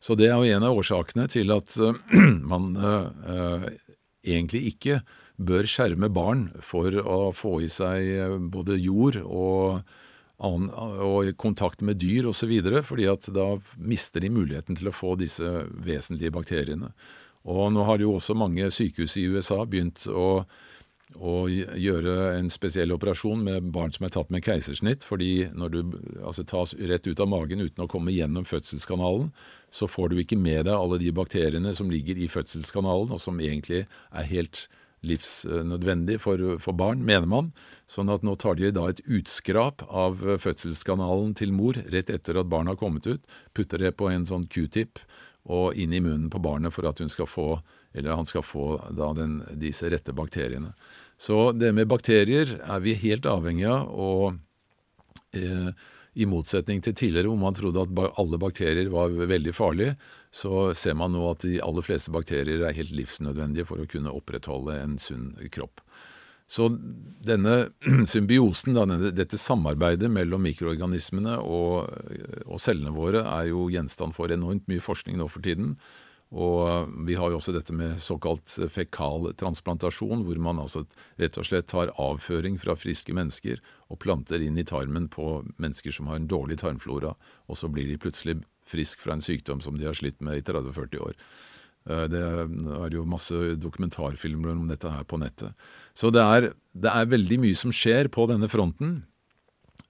[0.00, 1.76] Så det er jo en av årsakene til at
[2.52, 2.72] man
[4.24, 4.98] egentlig ikke
[5.36, 9.84] bør skjerme barn for å få i seg både jord og
[10.38, 12.52] og i kontakt med dyr osv.,
[12.82, 15.44] fordi at da mister de muligheten til å få disse
[15.84, 16.90] vesentlige bakteriene.
[17.44, 20.44] Og nå har jo også mange sykehus i USA begynt å,
[21.14, 25.80] å gjøre en spesiell operasjon med barn som er tatt med keisersnitt, fordi når du
[26.24, 29.28] altså, tas rett ut av magen uten å komme gjennom fødselskanalen,
[29.70, 33.38] så får du ikke med deg alle de bakteriene som ligger i fødselskanalen, og som
[33.40, 34.66] egentlig er helt
[35.06, 37.52] livsnødvendig for, for, barn, mener man.
[37.90, 42.50] Sånn at nå tar de da et utskrap av fødselskanalen til mor rett etter at
[42.50, 43.24] barnet har kommet ut,
[43.56, 45.02] putter det på en sånn q-tip
[45.44, 47.48] og inn i munnen på barnet for at hun skal få,
[47.92, 50.72] eller han skal få da den, disse rette bakteriene.
[51.20, 53.90] Så det med bakterier er vi helt avhengig av.
[53.92, 55.74] og eh,
[56.14, 59.96] i motsetning til tidligere hvor man trodde at alle bakterier var veldig farlige,
[60.34, 64.14] så ser man nå at de aller fleste bakterier er helt livsnødvendige for å kunne
[64.14, 65.84] opprettholde en sunn kropp.
[66.50, 66.66] Så
[67.24, 67.70] denne
[68.10, 68.76] symbiosen,
[69.14, 71.92] dette samarbeidet mellom mikroorganismene og,
[72.60, 75.76] cellene våre, er jo gjenstand for enormt mye forskning nå for tiden.
[76.34, 80.82] Og vi har jo også dette med såkalt fekaltransplantasjon, hvor man altså
[81.20, 83.62] rett og slett tar avføring fra friske mennesker
[83.92, 87.14] og planter inn i tarmen på mennesker som har en dårlig tarmflora,
[87.46, 90.44] og så blir de plutselig frisk fra en sykdom som de har slitt med i
[90.46, 91.18] 30-40 år.
[91.84, 95.52] Det er jo masse dokumentarfilmer om dette her på nettet.
[95.92, 99.02] Så det er, det er veldig mye som skjer på denne fronten.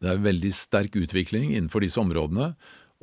[0.03, 2.53] Det er veldig sterk utvikling innenfor disse områdene,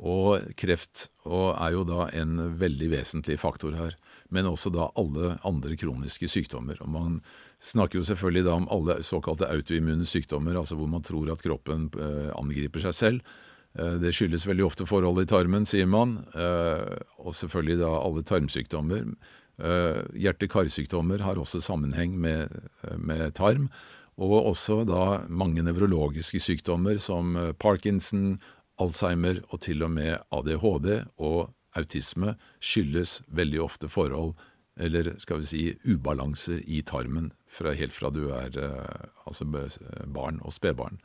[0.02, 3.94] og kreft og er jo da en veldig vesentlig faktor her.
[4.32, 6.80] Men også da alle andre kroniske sykdommer.
[6.82, 7.18] Og man
[7.62, 11.90] snakker jo selvfølgelig da om alle såkalte autoimmune sykdommer, altså hvor man tror at kroppen
[11.94, 13.34] eh, angriper seg selv.
[13.78, 18.26] Eh, det skyldes veldig ofte forholdet i tarmen, sier man, eh, og selvfølgelig da alle
[18.26, 19.14] tarmsykdommer.
[19.62, 22.50] Hjerte-karsykdommer har også sammenheng med,
[22.96, 23.68] med tarm,
[24.16, 28.40] og også da mange nevrologiske sykdommer som parkinson,
[28.80, 30.88] Alzheimer og til og med ADHD
[31.20, 34.34] og autisme skyldes veldig ofte forhold,
[34.80, 40.40] eller skal vi si ubalanser i tarmen, fra, helt fra du er eh, altså barn
[40.40, 41.00] og spedbarn.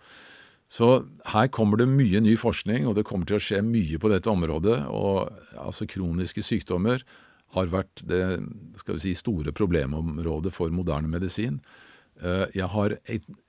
[0.68, 4.12] Så her kommer det mye ny forskning, og det kommer til å skje mye på
[4.12, 4.82] dette området.
[4.92, 7.04] og altså Kroniske sykdommer
[7.56, 8.24] har vært det
[8.82, 11.62] skal vi si, store problemområdet for moderne medisin.
[12.18, 12.96] Eh, jeg har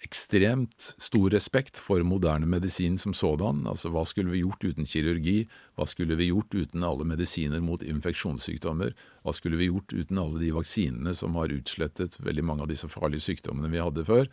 [0.04, 3.64] ekstremt stor respekt for moderne medisin som sådan.
[3.66, 5.46] Altså, hva skulle vi gjort uten kirurgi?
[5.78, 8.92] Hva skulle vi gjort uten alle medisiner mot infeksjonssykdommer?
[9.24, 12.90] Hva skulle vi gjort uten alle de vaksinene som har utslettet veldig mange av disse
[12.92, 14.28] farlige sykdommene vi hadde før?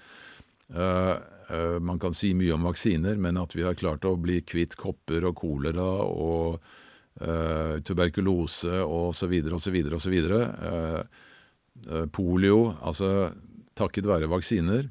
[0.74, 1.18] Uh,
[1.52, 4.74] uh, man kan si mye om vaksiner, men at vi har klart å bli kvitt
[4.80, 6.58] kopper og kolera og
[7.22, 9.60] uh, tuberkulose og så videre.
[12.16, 13.30] polio, altså
[13.76, 14.90] takket være vaksiner.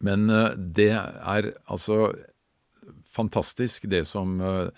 [0.00, 2.10] Men eh, det er altså
[3.10, 4.68] fantastisk, det som eh,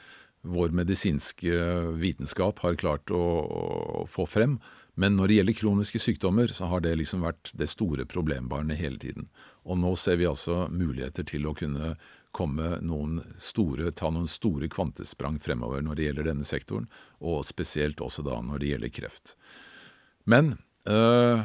[0.42, 1.58] vår medisinske
[2.00, 4.58] vitenskap har klart å, få frem.
[4.98, 8.98] Men når det gjelder kroniske sykdommer, så har det liksom vært det store problembarnet hele
[9.00, 9.30] tiden.
[9.64, 11.94] Og nå ser vi altså muligheter til å kunne
[12.82, 16.88] noen store, ta noen store kvantesprang fremover når det gjelder denne sektoren,
[17.20, 19.34] og spesielt også da når det gjelder kreft.
[20.24, 20.56] Men
[20.88, 21.44] øh,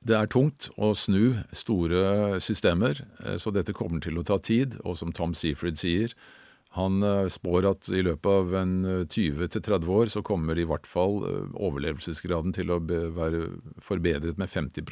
[0.00, 4.78] det er tungt å snu store systemer, eh, så dette kommer til å ta tid.
[4.84, 6.14] Og som Tom Seafried sier,
[6.76, 8.74] han eh, spår at i løpet av en
[9.04, 11.20] 20-30 eh, år så kommer i hvert fall
[11.52, 13.50] overlevelsesgraden til å være
[13.84, 14.88] forbedret med 50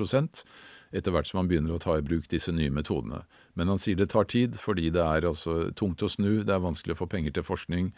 [0.93, 3.25] etter hvert som man begynner å ta i bruk disse nye metodene.
[3.55, 6.65] Men han sier det tar tid, fordi det er altså tungt å snu, det er
[6.65, 7.93] vanskelig å få penger til forskning,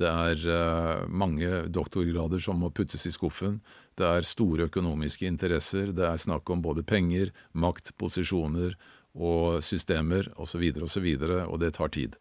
[0.00, 3.60] det er uh, mange doktorgrader som må puttes i skuffen.
[3.98, 5.92] Det er store økonomiske interesser.
[5.92, 8.76] Det er snakk om både penger, makt, posisjoner
[9.12, 12.16] og systemer osv., osv., og, så videre, og det tar tid.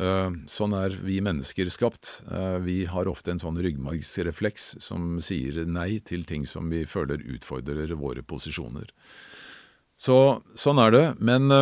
[0.00, 2.20] Uh, sånn er vi mennesker skapt.
[2.28, 7.24] Uh, vi har ofte en sånn ryggmargsrefleks som sier nei til ting som vi føler
[7.32, 8.92] utfordrer våre posisjoner.
[10.00, 10.16] Så
[10.56, 11.04] sånn er det.
[11.20, 11.52] Men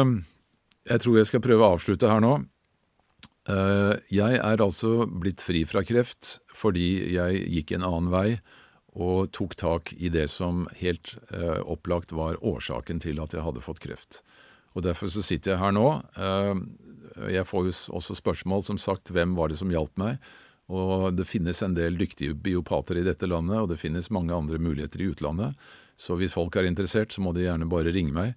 [0.86, 2.36] jeg tror jeg skal prøve å avslutte her nå.
[3.48, 8.40] Eh, jeg er altså blitt fri fra kreft fordi jeg gikk en annen vei
[8.98, 13.62] og tok tak i det som helt eh, opplagt var årsaken til at jeg hadde
[13.65, 14.20] fått kreft.
[14.77, 15.86] Og Derfor så sitter jeg her nå.
[16.19, 16.60] Eh,
[17.39, 20.19] jeg får jo også spørsmål, som sagt, hvem var det som hjalp meg?
[20.69, 24.60] Og det finnes en del dyktige biopater i dette landet, og det finnes mange andre
[24.60, 25.56] muligheter i utlandet.
[25.98, 28.36] Så hvis folk er interessert, så må de gjerne bare ringe meg.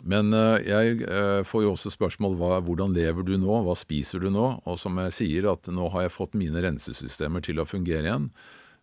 [0.00, 4.22] Men eh, jeg eh, får jo også spørsmål hva, hvordan lever du nå, hva spiser
[4.22, 4.46] du nå?
[4.68, 8.30] Og som jeg sier, at nå har jeg fått mine rensesystemer til å fungere igjen.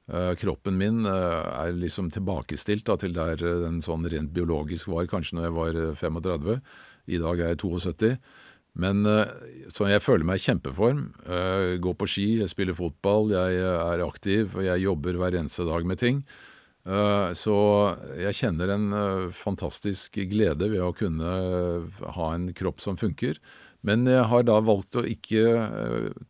[0.08, 5.40] Eh, kroppen min er liksom tilbakestilt da, til der den sånn rent biologisk var kanskje
[5.40, 6.60] når jeg var 35.
[7.08, 8.14] I dag er jeg 72.
[8.78, 9.02] Men
[9.74, 11.00] Så jeg føler meg i kjempeform.
[11.82, 15.88] Går på ski, jeg spiller fotball, jeg er aktiv, og jeg jobber hver eneste dag
[15.88, 16.20] med ting.
[16.88, 17.56] Eh, så
[18.16, 23.42] jeg kjenner en eh, fantastisk glede ved å kunne eh, ha en kropp som funker.
[23.88, 25.44] Men jeg har da valgt å ikke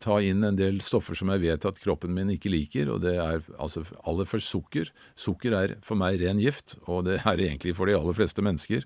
[0.04, 3.14] ta inn en del stoffer som jeg vet at kroppen min ikke liker, og det
[3.18, 4.90] er altså aller først sukker.
[5.18, 8.84] Sukker er for meg ren gift, og det er egentlig for de aller fleste mennesker.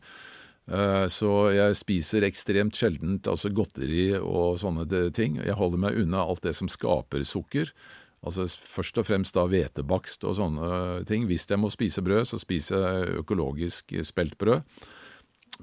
[1.10, 5.40] Så jeg spiser ekstremt sjeldent altså godteri og sånne ting.
[5.42, 7.74] Jeg holder meg unna alt det som skaper sukker.
[8.22, 11.26] Altså først og fremst da hvetebakst og sånne ting.
[11.26, 14.62] Hvis jeg må spise brød, så spiser jeg økologisk speltbrød.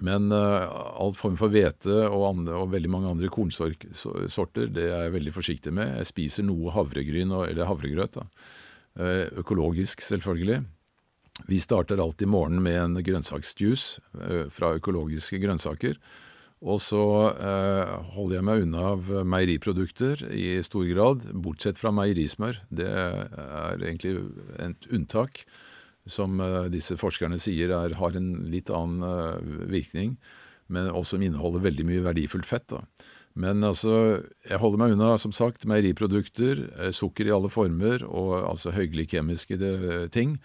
[0.06, 0.68] Men uh,
[1.02, 5.73] all form for hvete og, og, veldig mange andre kornsorter det er jeg veldig forsiktig
[5.76, 5.95] med.
[5.99, 8.19] Jeg spiser noe havregryn og, eller havregrøt.
[8.99, 10.61] Uh, økologisk, selvfølgelig.
[11.49, 15.99] Vi starter alltid morgenen med en grønnsaksjuice uh, fra økologiske grønnsaker.
[16.60, 17.02] Og så
[17.40, 22.60] eh, holder jeg meg unna av meieriprodukter i stor grad, bortsett fra meierismør.
[22.68, 24.18] Det er egentlig
[24.60, 25.45] et unntak,
[26.10, 30.18] som eh, disse forskerne sier er, har en litt annen eh, virkning,
[30.68, 32.68] men også inneholder veldig mye verdifullt fett.
[32.72, 32.84] Da.
[33.40, 34.19] Men altså,
[34.49, 39.60] jeg holder meg unna, som sagt, meieriprodukter, eh, sukker i alle former og altså høyglykemiske
[40.14, 40.40] ting.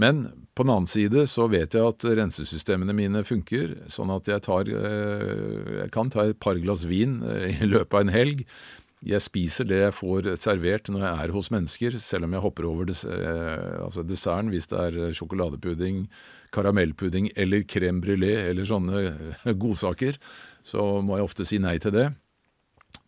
[0.00, 4.44] Men på den annen side så vet jeg at rensesystemene mine funker, sånn at jeg,
[4.46, 8.44] tar, eh, jeg kan ta et par glass vin eh, i løpet av en helg.
[9.04, 12.66] Jeg spiser det jeg får servert når jeg er hos mennesker, selv om jeg hopper
[12.68, 16.02] over des, altså desserten hvis det er sjokoladepudding,
[16.52, 19.00] karamellpudding eller crème brulé eller sånne
[19.62, 20.20] godsaker
[20.66, 22.08] så må jeg ofte si nei til det.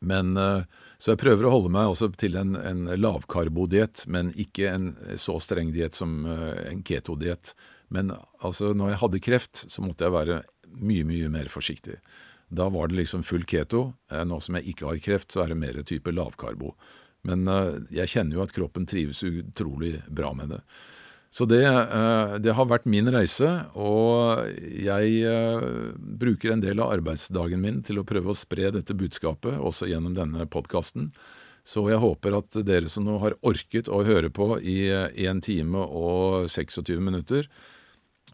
[0.02, 0.64] Men, eh,
[1.02, 4.84] så jeg prøver å holde meg også til en, en lavkarbodiett, men ikke en
[5.18, 7.56] så streng diett som eh, en ketodiett.
[7.90, 10.36] Men altså, når jeg hadde kreft, så måtte jeg være
[10.78, 11.98] mye, mye mer forsiktig.
[12.54, 13.88] Da var det liksom full keto.
[14.14, 16.70] Eh, nå som jeg ikke har kreft, så er det mer type lavkarbo.
[17.26, 17.50] Men
[17.94, 20.62] jeg kjenner jo at kroppen trives utrolig bra med det.
[21.32, 25.62] Så det, eh, det, har vært min reise, og jeg eh,
[26.20, 30.12] bruker en del av arbeidsdagen min til å prøve å spre dette budskapet, også gjennom
[30.18, 31.08] denne podkasten.
[31.64, 35.80] Så jeg håper at dere som nå har orket å høre på i 1 time
[35.86, 37.46] og 26 minutter,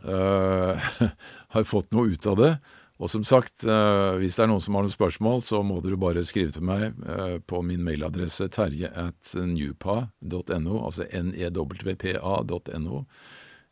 [0.03, 0.89] uh,
[1.55, 2.53] har fått noe ut av det.
[2.99, 5.99] Og som sagt, eh, hvis det er noen som har noen spørsmål, så må dere
[6.01, 13.05] bare skrive til meg eh, på min mailadresse terje at newpa.no, altså newpa.no.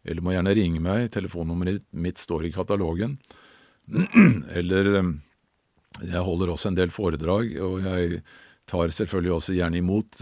[0.07, 3.19] Eller må gjerne ringe meg, telefonnummeret mitt står i katalogen.
[4.59, 5.13] Eller eh,
[6.07, 8.23] jeg holder også en del foredrag, og jeg
[8.71, 10.19] tar selvfølgelig også gjerne imot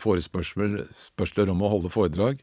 [0.00, 2.38] forespørsler om å holde foredrag.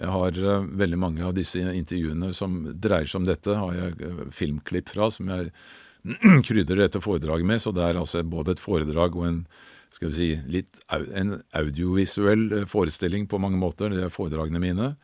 [0.00, 3.98] Jeg har uh, veldig mange av disse intervjuene som dreier seg om dette, har jeg
[4.00, 5.50] uh, filmklipp fra som jeg
[6.48, 7.60] krydrer dette foredraget med.
[7.62, 9.44] Så det er altså både et foredrag og en
[9.92, 13.92] skal vi si, litt en audiovisuell uh, forestilling på mange måter.
[13.92, 14.94] Det er foredragene mine.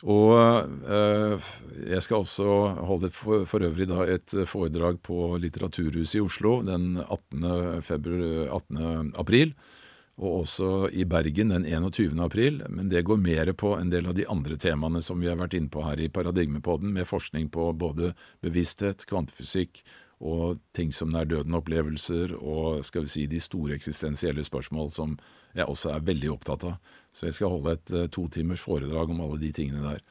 [0.00, 2.44] Og jeg skal også
[2.88, 7.82] holde for, for, øvrig da et foredrag på Litteraturhuset i Oslo den 18.
[7.84, 9.10] Februar, 18.
[9.20, 9.52] april
[10.20, 12.12] og også i Bergen den 21.
[12.20, 15.40] april, men det går mer på en del av de andre temaene som vi har
[15.40, 18.12] vært inne på her i Paradigmepodden, med forskning på både
[18.44, 19.80] bevissthet, kvantefysikk
[20.20, 25.16] og ting som nær-døden-opplevelser og skal vi si de store eksistensielle spørsmål som
[25.56, 26.76] jeg også er veldig opptatt av.
[27.16, 30.04] Så jeg skal holde et uh, to timers foredrag om alle de tingene der.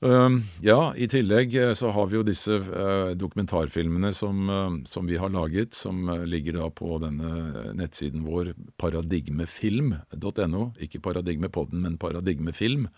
[0.00, 4.48] Ja, i tillegg uh, så har vi jo disse uh, dokumentarfilmene som,
[4.88, 10.62] som, vi har laget, som ligger da på denne nettsiden vår paradigmefilm.no.
[10.80, 12.88] Ikke Paradigmepodden, men Paradigmefilm.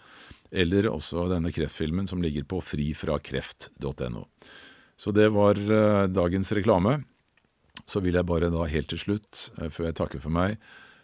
[0.53, 4.27] Eller også denne kreftfilmen som ligger på frifrakreft.no.
[4.95, 5.59] Så det var
[6.07, 7.01] dagens reklame.
[7.89, 10.61] Så vil jeg bare da helt til slutt, før jeg takker for meg,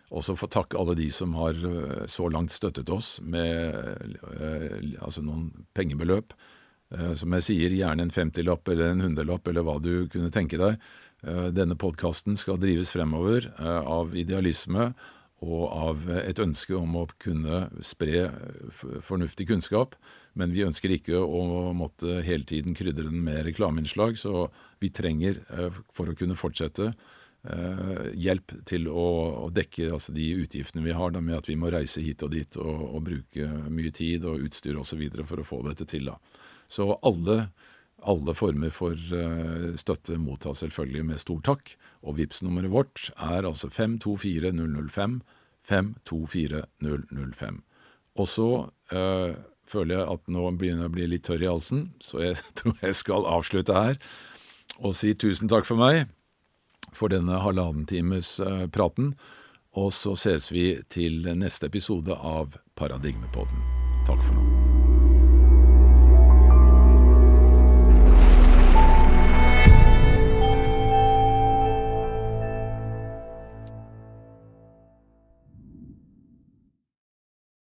[0.08, 3.74] også få takke alle de som har eh, så langt støttet oss med
[4.32, 6.32] eh, altså noen pengebeløp.
[6.94, 10.60] Eh, som jeg sier, gjerne en femtilapp eller en hundrelapp eller hva du kunne tenke
[10.60, 10.80] deg.
[11.50, 14.92] Denne podkasten skal drives fremover av idealisme
[15.42, 18.28] og av et ønske om å kunne spre
[19.02, 19.96] fornuftig kunnskap.
[20.38, 24.46] Men vi ønsker ikke å måtte hele tiden krydre den med reklameinnslag, så
[24.78, 25.42] vi trenger,
[25.90, 26.92] for å kunne fortsette,
[28.18, 29.04] hjelp til å,
[29.46, 32.32] å dekke altså, de utgiftene vi har da, med at vi må reise hit og
[32.34, 35.04] dit og, og bruke mye tid og utstyr osv.
[35.22, 36.10] for å få dette til.
[36.10, 36.18] Da.
[36.68, 37.48] Så alle,
[38.02, 41.76] alle former for uh, støtte mottas selvfølgelig med stor takk.
[42.02, 45.22] Og vips nummeret vårt er altså 524005.
[45.68, 47.62] 524005.
[48.18, 48.50] Og så
[48.92, 49.32] uh,
[49.68, 52.76] føler jeg at nå begynner jeg å bli litt tørr i halsen, så jeg tror
[52.82, 54.00] jeg skal avslutte her
[54.78, 56.06] og si tusen takk for meg
[56.96, 59.14] for denne halvannen times eh, praten.
[59.78, 63.62] Og så ses vi til neste episode av Paradigmepodden.
[64.08, 64.77] Takk for nå.